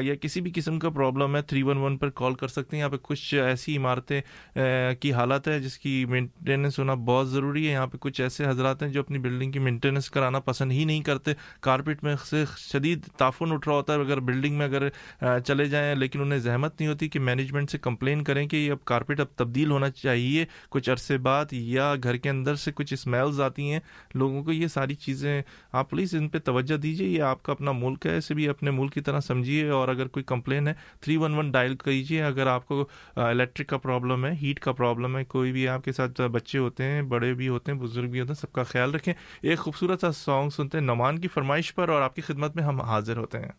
یا 0.05 0.15
کسی 0.21 0.41
بھی 0.41 0.53
قسم 0.55 0.79
کا 0.79 0.91
پرابلم 0.91 1.37
ہے، 1.37 1.43
تھری 1.43 1.63
ون 1.63 1.77
ون 1.77 1.97
پر 1.99 2.11
کال 2.11 2.35
کر 2.35 2.49
سکتے 2.49 2.77
ہیں۔ 2.77 2.81
یہاں 2.81 2.91
پہ 2.91 2.97
کچھ 3.15 3.35
ایسی 3.35 3.77
عمارتیں 3.77 4.21
کی 5.01 5.13
حالت 5.13 5.49
ہے 5.49 5.61
جس 5.61 5.79
کی 5.79 6.05
مینٹیننس 6.05 6.79
ہونا 6.79 6.95
بہت 6.95 7.31
ضروری 7.31 7.67
ہے۔ 7.67 7.73
یہاں 7.73 7.87
پہ 7.87 7.97
کچھ 8.01 8.21
ایسے 8.21 8.45
حضرات 8.47 8.83
ہیں 8.83 8.91
جو 8.91 9.01
اپنی 9.01 9.19
بلڈنگ 9.19 9.53
کی 9.53 9.59
مینٹیننس 9.59 10.11
کرانا 10.11 10.41
پسند 10.41 10.73
ہی 10.73 10.85
نہیں 10.85 11.03
کرتے۔ 11.03 11.33
کارپیٹ 11.61 12.05
میں 12.05 12.17
سے 12.31 12.45
شدید 12.59 13.03
تعفن 13.17 13.53
اٹھ 13.53 13.69
رہا 13.69 13.77
ہوتا 13.77 13.95
ہے۔ 13.95 14.01
اگر 14.01 14.21
بلڈنگ 14.21 14.59
میں 14.59 14.67
اگر 14.67 14.89
چلے 15.41 15.65
جائیں 15.65 15.95
لیکن 15.95 16.21
انہیں 16.21 16.39
زحمت 16.39 16.81
نہیں 16.81 16.91
ہوتی 16.91 17.09
کہ 17.09 17.19
مینجمنٹ 17.19 17.71
سے 17.71 17.79
کمپلین 17.79 18.25
کریں 18.25 18.47
کہ 18.49 18.57
یہ 18.57 18.73
اب 18.73 18.85
کارپیٹ 18.85 19.21
اب 19.21 19.27
تبدیل 19.37 19.71
ہونا 19.71 19.91
چاہیے۔ 19.91 20.45
کچھ 20.69 20.91
عرصے 20.91 21.19
بعد 21.19 21.45
یا 21.53 21.95
گھر 22.03 22.17
کے 22.17 22.31
اندر 22.31 22.55
سے 22.55 22.73
کچھ 22.75 22.95
اسمیلز 22.95 23.41
آتی 23.41 23.73
ہیں۔ 23.73 23.81
لوگوں 24.15 24.45
کو 24.45 24.53
یہ 24.53 24.67
ساری 24.67 24.95
چیزیں، 24.95 25.43
آپ 25.73 25.91
پلیز 25.91 26.15
ان 26.15 26.29
پہ 26.29 26.39
توجہ 26.39 26.77
دیجیے 26.77 27.09
یہ 27.09 27.23
آپ 27.23 27.43
کا 27.43 27.53
اپنا 27.53 27.73
ملک 27.73 28.07
ہے، 28.07 28.17
اسے 28.17 28.35
بھی 28.35 28.49
اپنے 28.49 28.71
ملک 28.71 28.93
کی 28.93 29.01
طرح 29.01 29.21
سمجھیے۔ 29.21 29.69
اور 29.69 29.89
اگر 29.89 30.09
کوئی 30.09 30.23
کمپلین 30.25 30.69
ہے 30.69 30.75
تھری 31.01 31.17
ون 31.17 31.35
ون 31.35 31.51
ڈائل 31.51 31.77
کیجیے 31.77 32.23
اگر 32.23 32.47
آپ 32.47 32.67
کو 32.67 32.89
الیکٹرک 33.17 33.67
کا 33.67 33.79
پرابلم 33.79 34.25
ہے 34.25 34.33
ہیٹ 34.43 34.61
کا 34.61 34.73
پرابلم 34.73 35.17
ہے، 35.17 35.25
کوئی 35.25 35.53
بھی 35.53 35.69
آپ 35.69 35.85
کے 35.85 35.93
ساتھ 35.93 36.21
بچے 36.21 36.59
ہوتے 36.59 36.85
ہیں، 36.85 37.03
بڑے 37.03 37.35
بھی 37.35 37.49
ہوتے 37.49 37.73
ہیں، 37.73 37.79
بزرگ 37.79 38.09
بھی 38.09 38.21
ہوتے 38.21 38.29
ہیں، 38.29 38.41
سب 38.41 38.53
کا 38.53 38.63
خیال 38.63 38.95
رکھیں۔ 38.95 39.15
ایک 39.43 39.59
خوبصورت 39.59 40.01
سا 40.01 40.13
سانگ 40.13 40.51
سنتے 40.51 40.79
ہیں، 40.79 40.85
نعمان 40.85 41.19
کی 41.19 41.29
فرمائش 41.29 41.75
پر 41.75 41.89
اور 41.89 42.03
آپ 42.03 42.15
کی 42.15 42.23
خدمت 42.23 42.57
میں 42.57 42.65
ہم 42.65 42.81
حاضر 42.81 43.17
ہوتے 43.17 43.39
ہیں۔ 43.39 43.53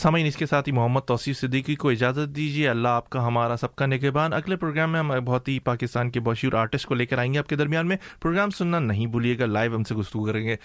سامعین 0.00 0.26
اس 0.26 0.36
کے 0.36 0.46
ساتھ 0.46 0.68
ہی 0.68 0.72
محمد 0.72 1.00
توصیف 1.06 1.38
صدیقی 1.38 1.74
کو 1.76 1.88
اجازت 1.88 2.34
دیجیے 2.36 2.68
اللہ 2.68 2.88
آپ 2.88 3.08
کا 3.10 3.26
ہمارا 3.26 3.56
سب 3.60 3.74
کا 3.76 3.86
نگہبان 3.86 4.32
اگلے 4.32 4.56
پروگرام 4.56 4.92
میں 4.92 5.00
ہم 5.00 5.10
بہت 5.24 5.48
ہی 5.48 5.58
پاکستان 5.64 6.10
کے 6.10 6.20
بشور 6.20 6.52
آرٹسٹ 6.60 6.86
کو 6.86 6.94
لے 6.94 7.06
کر 7.06 7.18
آئیں 7.18 7.32
گے 7.34 7.38
آپ 7.38 7.48
کے 7.48 7.56
درمیان 7.56 7.88
میں 7.88 7.96
پروگرام 8.22 8.50
سننا 8.58 8.78
نہیں 8.78 9.06
بھولیے 9.06 9.38
گا 9.38 9.46
لائیو 9.46 9.74
ہم 9.74 9.84
سے 9.84 9.94
گفتگو 9.94 10.24
کریں 10.26 10.44
گے 10.44 10.56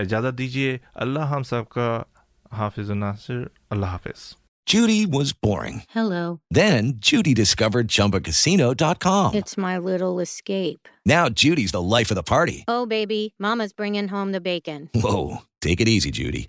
اجازت 0.00 0.38
دیجیے 0.38 0.76
اللہ 1.04 1.34
ہم 1.34 1.42
سب 1.52 1.68
کا 1.68 1.90
حافظ 2.52 2.90
ناصر 2.90 3.42
اللہ 3.70 3.86
حافظ 3.86 4.30
Judy 4.66 5.06
was 5.06 5.32
boring. 5.34 5.82
Hello. 5.90 6.40
Then 6.50 6.92
Judy 6.98 7.34
discovered 7.34 7.88
ChumbaCasino.com. 7.88 9.34
It's 9.34 9.56
my 9.58 9.72
little 9.78 10.20
escape. 10.20 10.88
Now 11.04 11.28
Judy's 11.42 11.72
the 11.72 11.82
life 11.82 12.12
of 12.12 12.16
the 12.16 12.22
party. 12.24 12.64
Oh, 12.68 12.86
baby, 12.86 13.34
Mama's 13.40 13.72
bringing 13.74 14.08
home 14.08 14.30
the 14.32 14.40
bacon. 14.40 14.88
Whoa, 14.94 15.38
take 15.60 15.80
it 15.80 15.88
easy, 15.88 16.12
Judy. 16.12 16.48